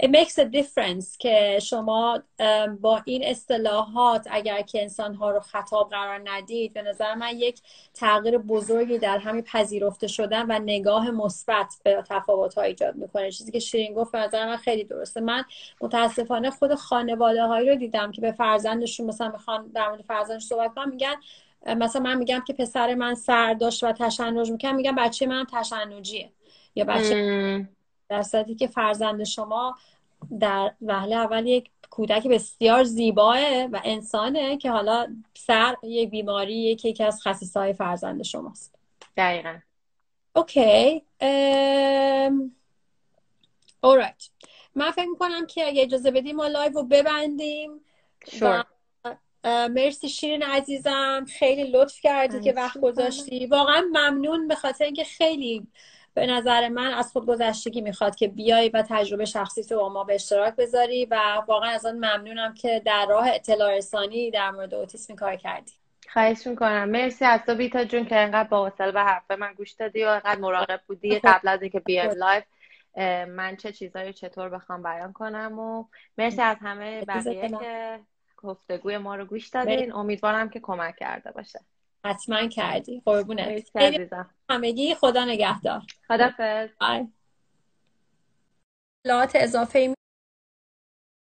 it 0.00 0.10
makes 0.10 0.38
a 0.38 0.44
difference 0.44 1.16
که 1.18 1.58
شما 1.62 2.22
با 2.80 3.02
این 3.04 3.24
اصطلاحات 3.24 4.26
اگر 4.30 4.62
که 4.62 4.82
انسان 4.82 5.14
ها 5.14 5.30
رو 5.30 5.40
خطاب 5.40 5.90
قرار 5.90 6.20
ندید 6.24 6.72
به 6.72 6.82
نظر 6.82 7.14
من 7.14 7.30
یک 7.36 7.60
تغییر 7.94 8.38
بزرگی 8.38 8.98
در 8.98 9.18
همین 9.18 9.42
پذیرفته 9.42 10.06
شدن 10.06 10.46
و 10.48 10.58
نگاه 10.58 11.10
مثبت 11.10 11.74
به 11.84 12.04
تفاوت 12.08 12.54
ها 12.54 12.62
ایجاد 12.62 12.96
می‌کنه. 12.96 13.30
چیزی 13.30 13.52
که 13.52 13.58
شیرین 13.58 13.94
گفت 13.94 14.12
به 14.12 14.18
نظر 14.18 14.46
من 14.46 14.56
خیلی 14.56 14.84
درسته. 14.84 15.20
من 15.20 15.44
متاسفانه 15.80 16.50
خود 16.50 16.74
خانواده 16.74 17.46
هایی 17.46 17.68
رو 17.68 17.76
دیدم 17.76 18.10
که 18.10 18.20
به 18.20 18.32
فرزندشون 18.32 19.06
مثلا 19.06 19.28
می‌خوان 19.28 19.68
در 19.74 19.88
مورد 19.88 20.02
فرزندش 20.02 20.42
صحبت 20.42 20.74
کنم 20.74 20.90
میگن 20.90 21.14
مثلا 21.76 22.02
من 22.02 22.18
میگم 22.18 22.42
که 22.46 22.52
پسر 22.52 22.94
من 22.94 23.14
سر 23.14 23.54
داشت 23.54 23.84
و 23.84 23.92
تشنج 23.92 24.50
می‌کنم 24.50 24.74
میگم 24.74 24.94
بچه 24.94 25.26
من 25.26 25.46
تشنجیه 25.52 26.32
یا 26.74 26.84
بچه 26.84 27.68
در 28.08 28.22
صورتی 28.22 28.54
که 28.54 28.66
فرزند 28.66 29.24
شما 29.24 29.74
در 30.40 30.74
وهله 30.82 31.16
اول 31.16 31.46
یک 31.46 31.70
کودک 31.90 32.26
بسیار 32.26 32.84
زیباه 32.84 33.64
و 33.64 33.80
انسانه 33.84 34.56
که 34.56 34.70
حالا 34.70 35.16
سر 35.34 35.76
یک 35.82 36.10
بیماری 36.10 36.54
یکی 36.54 36.88
یکی 36.88 37.04
از 37.04 37.22
خصیصه 37.22 37.72
فرزند 37.72 38.22
شماست. 38.22 38.74
دقیقا. 39.16 39.58
okay. 40.36 41.02
ام... 41.20 42.54
من 44.74 44.90
فکر 44.90 45.08
می‌کنم 45.08 45.46
که 45.46 45.66
اگه 45.66 45.82
اجازه 45.82 46.10
بدیم 46.10 46.36
ما 46.36 46.46
live 46.46 46.72
رو 46.72 46.82
ببندیم. 46.82 47.80
Sure. 48.26 48.64
مرسی 49.44 50.08
شیرین 50.08 50.42
عزیزم. 50.42 51.26
خیلی 51.38 51.70
لطف 51.70 52.00
کردی 52.00 52.40
که 52.40 52.52
وقت 52.52 52.78
گذاشتی. 52.78 53.46
واقعا 53.46 53.80
ممنون 53.80 54.48
به 54.48 54.54
خاطر 54.54 54.84
اینکه 54.84 55.04
خیلی 55.04 55.66
به 56.18 56.26
نظر 56.26 56.68
من 56.68 56.94
از 56.94 57.12
خود 57.12 57.26
گذشتگی 57.26 57.80
می‌خواد 57.80 58.16
که 58.16 58.28
بیای 58.28 58.68
و 58.68 58.84
تجربه 58.88 59.24
شخصی 59.24 59.64
تو 59.64 59.76
با 59.76 59.88
ما 59.88 60.04
به 60.04 60.14
اشتراک 60.14 60.56
بذاری 60.56 61.04
و 61.04 61.42
واقعا 61.48 61.70
از 61.70 61.86
آن 61.86 61.94
ممنونم 61.94 62.54
که 62.54 62.82
در 62.84 63.06
راه 63.08 63.28
اطلاع 63.28 63.76
رسانی 63.76 64.30
در 64.30 64.50
مورد 64.50 64.74
اوتیسم 64.74 65.14
کار 65.14 65.36
کردی. 65.36 65.72
خواهش 66.12 66.46
می‌کنم. 66.46 66.88
مرسی 66.90 67.24
از 67.24 67.40
تو 67.46 67.54
بیتا 67.54 67.84
جون 67.84 68.06
که 68.06 68.16
انقدر 68.16 68.48
با 68.48 68.68
حوصله 68.68 68.92
به 68.92 69.00
حرف 69.00 69.30
من 69.30 69.52
گوش 69.52 69.72
دادی 69.72 70.04
و 70.04 70.08
انقدر 70.08 70.40
مراقب 70.40 70.80
بودی 70.86 71.18
قبل 71.18 71.48
از 71.48 71.62
اینکه 71.62 71.80
بیایم 71.80 72.10
live 72.10 72.44
من 73.28 73.56
چه 73.56 73.72
چیزایی 73.72 74.12
چطور 74.12 74.48
بخوام 74.48 74.82
بیان 74.82 75.12
کنم 75.12 75.58
و 75.58 75.84
مرسی 76.18 76.42
از 76.42 76.56
همه 76.60 77.04
بقیه 77.04 77.48
که 77.48 78.00
گفتگوی 78.36 78.98
ما 78.98 79.16
رو 79.16 79.24
گوش 79.24 79.48
دادین. 79.48 79.92
امیدوارم 79.92 80.48
که 80.48 80.60
کمک 80.60 80.96
کرده 80.96 81.32
باشه. 81.32 81.60
حتما 82.04 82.48
کردی. 82.48 83.02
قربونت. 83.04 83.70
همگی 84.50 84.94
خدا 84.94 85.24
نگهدار. 85.24 85.82
خدافظ 86.08 86.68
اطلاعات 89.04 89.32
اضافه 89.34 89.94